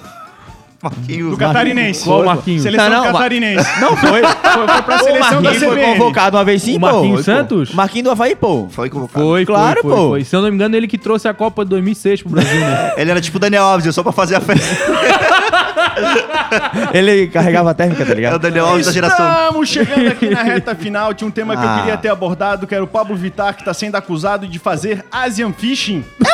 Marquinhos. 0.83 1.31
Do 1.31 1.37
catarinense. 1.37 2.03
Qual 2.03 2.21
o 2.21 2.25
Marquinhos? 2.25 2.61
Seleção 2.61 2.89
Não, 2.89 3.05
não, 3.05 3.13
catarinense. 3.13 3.79
Não 3.81 3.95
foi. 3.97 4.21
Foi, 4.21 4.67
foi 4.67 4.81
pra 4.83 4.95
O 4.95 4.99
seleção 4.99 5.41
da 5.41 5.49
Marquinhos 5.49 5.57
foi 5.63 5.69
CBN. 5.77 5.93
convocado 5.97 6.37
uma 6.37 6.43
vez 6.43 6.61
sim, 6.61 6.75
O 6.75 6.79
pô. 6.79 6.85
Marquinhos 6.85 7.17
pô. 7.19 7.23
Santos? 7.23 7.73
Marquinhos 7.73 8.03
do 8.03 8.11
Havaí, 8.11 8.35
pô. 8.35 8.67
Foi 8.69 8.89
convocado. 8.89 9.25
Foi, 9.25 9.45
Claro, 9.45 9.81
foi, 9.81 9.89
foi, 9.91 9.99
pô. 9.99 10.07
foi. 10.09 10.23
Se 10.25 10.35
eu 10.35 10.41
não 10.41 10.49
me 10.49 10.55
engano, 10.55 10.75
ele 10.75 10.87
que 10.87 10.97
trouxe 10.97 11.27
a 11.29 11.33
Copa 11.33 11.63
de 11.63 11.69
2006 11.69 12.21
pro 12.23 12.31
Brasil, 12.31 12.59
né? 12.59 12.93
Ele 12.99 13.09
era 13.09 13.21
tipo 13.21 13.39
Daniel 13.39 13.63
Alves, 13.63 13.95
só 13.95 14.03
pra 14.03 14.11
fazer 14.11 14.35
a 14.35 14.41
festa. 14.41 14.75
Ele 16.93 17.27
carregava 17.27 17.71
a 17.71 17.73
térmica, 17.73 18.03
tá 18.05 18.11
É 18.11 18.13
o 18.13 18.15
ligado? 18.15 18.39
Daniel 18.39 18.65
Alves 18.67 18.85
da 18.85 18.91
geração. 18.91 19.27
Estamos 19.29 19.69
chegando 19.69 20.07
aqui 20.07 20.29
na 20.29 20.43
reta 20.43 20.73
final. 20.75 21.13
Tinha 21.13 21.27
um 21.27 21.31
tema 21.31 21.55
que 21.57 21.63
eu 21.63 21.69
Ah. 21.69 21.77
queria 21.79 21.97
ter 21.97 22.09
abordado, 22.09 22.65
que 22.67 22.73
era 22.75 22.83
o 22.83 22.87
Pablo 22.87 23.15
Vittar, 23.15 23.53
que 23.55 23.61
está 23.61 23.73
sendo 23.73 23.95
acusado 23.95 24.47
de 24.47 24.59
fazer 24.59 25.03
Asian 25.11 25.51
Fishing. 25.53 26.03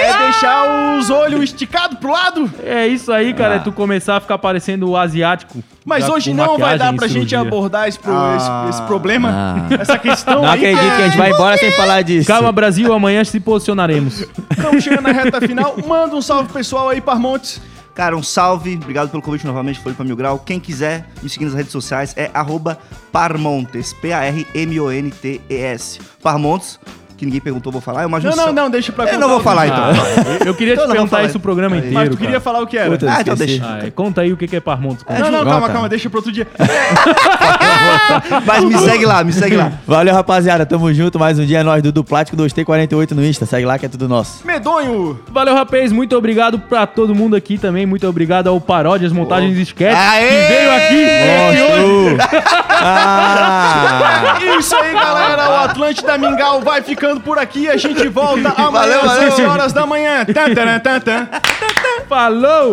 É 0.03 0.19
deixar 0.25 0.97
os 0.99 1.11
olhos 1.11 1.43
esticados 1.45 1.99
pro 1.99 2.13
lado. 2.13 2.51
É 2.65 2.87
isso 2.87 3.13
aí, 3.13 3.35
cara. 3.35 3.57
É 3.57 3.59
tu 3.59 3.73
começar 3.73 4.17
a 4.17 4.21
ficar 4.21 4.39
parecendo 4.39 4.89
o 4.91 4.97
asiático. 4.97 5.63
Mas 5.85 6.09
hoje 6.09 6.33
não 6.33 6.57
vai 6.59 6.79
dar 6.79 6.93
pra 6.95 7.07
gente 7.09 7.35
abordar 7.35 7.89
esse, 7.89 7.99
pro- 7.99 8.13
Ah. 8.13 8.37
esse- 8.69 8.71
esse 8.79 8.83
problema, 8.87 9.31
Ah. 9.33 9.69
essa 9.81 9.99
questão 9.99 10.43
Não 10.43 10.51
aí. 10.51 10.59
acredito 10.65 10.97
que 10.97 11.03
a 11.03 11.05
gente 11.07 11.19
vai 11.19 11.31
embora 11.33 11.57
sem 11.57 11.71
falar 11.73 12.03
disso. 12.03 12.27
Calma, 12.29 12.53
Brasil, 12.53 12.93
amanhã 12.93 13.25
se 13.25 13.41
posicionaremos. 13.41 14.25
Estamos 14.51 14.83
chegando 14.85 15.03
na 15.03 15.13
reta 15.13 15.41
final. 15.41 15.75
Manda 15.87 16.15
um 16.15 16.23
salve 16.23 16.53
pessoal 16.53 16.89
aí, 16.89 17.01
Parmontes. 17.01 17.61
Cara, 17.95 18.17
um 18.17 18.23
salve. 18.23 18.77
Obrigado 18.77 19.11
pelo 19.11 19.23
convite 19.23 19.47
novamente. 19.47 19.79
Foi 19.81 19.93
para 19.93 20.05
Mil 20.05 20.17
Grau. 20.17 20.39
Quem 20.39 20.59
quiser 20.59 21.07
me 21.23 21.29
seguir 21.29 21.45
nas 21.45 21.53
redes 21.55 21.73
sociais 21.73 22.15
é 22.17 22.31
arroba 22.33 22.79
Parmontes. 23.13 23.93
P-A-R-M-O-N-T-E-S. 24.93 25.99
Parmontes, 26.23 26.79
que 27.23 27.27
ninguém 27.27 27.41
perguntou, 27.41 27.71
vou 27.71 27.81
falar. 27.81 28.03
É 28.03 28.07
uma 28.07 28.19
Não, 28.19 28.31
junção. 28.31 28.47
não, 28.47 28.53
não, 28.65 28.71
deixa 28.71 28.91
pra 28.93 29.05
Eu 29.05 29.09
contar 29.11 29.21
não 29.21 29.29
vou 29.29 29.41
falar 29.41 29.69
então. 29.69 29.79
Ah, 29.85 30.37
eu, 30.41 30.47
eu 30.49 30.55
queria 30.55 30.75
Então 30.75 30.85
te 30.87 30.89
não 30.89 30.95
perguntar 30.95 31.23
isso 31.25 31.39
o 31.39 31.41
programa 31.41 31.77
inteiro. 31.77 31.95
Mas 31.95 32.09
tu 32.09 32.17
cara. 32.17 32.21
queria 32.27 32.41
falar 32.41 32.61
o 32.61 32.67
que 32.67 32.77
era? 32.77 32.91
Puta, 32.91 33.07
Ah, 33.11 33.21
então 33.21 33.35
deixa. 33.37 33.65
Ah, 33.65 33.87
é, 33.87 33.91
conta 33.91 34.21
aí 34.23 34.33
o 34.33 34.37
que 34.37 34.57
é 34.57 34.61
Parmontes. 34.61 35.05
Não, 35.09 35.31
não, 35.31 35.39
Conta. 35.39 35.51
calma, 35.51 35.69
calma, 35.71 35.89
deixa 35.89 36.11
pro 36.11 36.19
outro 36.19 36.33
dia. 36.33 36.47
Mas 38.45 38.65
me 38.65 38.77
segue 38.91 39.07
lá, 39.07 39.23
me 39.25 39.33
segue 39.33 39.57
lá. 39.57 39.73
Valeu, 39.87 40.13
rapaziada. 40.15 40.67
Tamo 40.67 40.93
junto. 40.93 41.19
Mais 41.19 41.39
um 41.39 41.45
dia 41.45 41.61
é 41.61 41.63
nós 41.63 41.83
do 41.83 41.93
Duplático 41.93 42.37
2T48 42.37 43.13
no 43.13 43.25
Insta. 43.25 43.47
Segue 43.47 43.65
lá 43.67 43.79
que 43.79 43.87
é 43.87 43.89
tudo 43.89 44.09
nosso. 44.09 44.45
Medonho. 44.47 45.21
Valeu, 45.31 45.55
rapaz. 45.55 45.93
Muito 45.93 46.17
obrigado 46.17 46.59
pra 46.59 46.87
todo 46.87 47.15
mundo 47.15 47.37
aqui 47.37 47.57
também. 47.59 47.87
Muito 47.87 48.07
obrigado 48.09 48.49
ao 48.49 48.61
Paródias 48.61 49.13
Montagens 49.13 49.57
e 49.57 49.63
Sketch 49.63 49.97
Aê! 49.97 50.29
que 50.29 50.35
veio 50.49 50.73
aqui. 50.77 52.17
Monstro! 52.19 52.39
ah! 52.69 54.39
Isso 54.59 54.75
aí, 54.77 54.93
galera. 54.93 55.51
O 55.51 55.55
Atlântida 55.65 56.19
Mingau 56.19 56.61
vai 56.61 56.83
ficando 56.83 57.12
por 57.21 57.39
aqui. 57.39 57.69
A 57.69 57.77
gente 57.77 58.07
volta 58.09 58.51
amanhã 58.57 58.71
Valeu, 58.71 59.01
às 59.01 59.07
valeu. 59.07 59.33
11 59.33 59.43
horas 59.45 59.73
da 59.73 59.87
manhã. 59.87 60.25
Falou! 62.09 62.71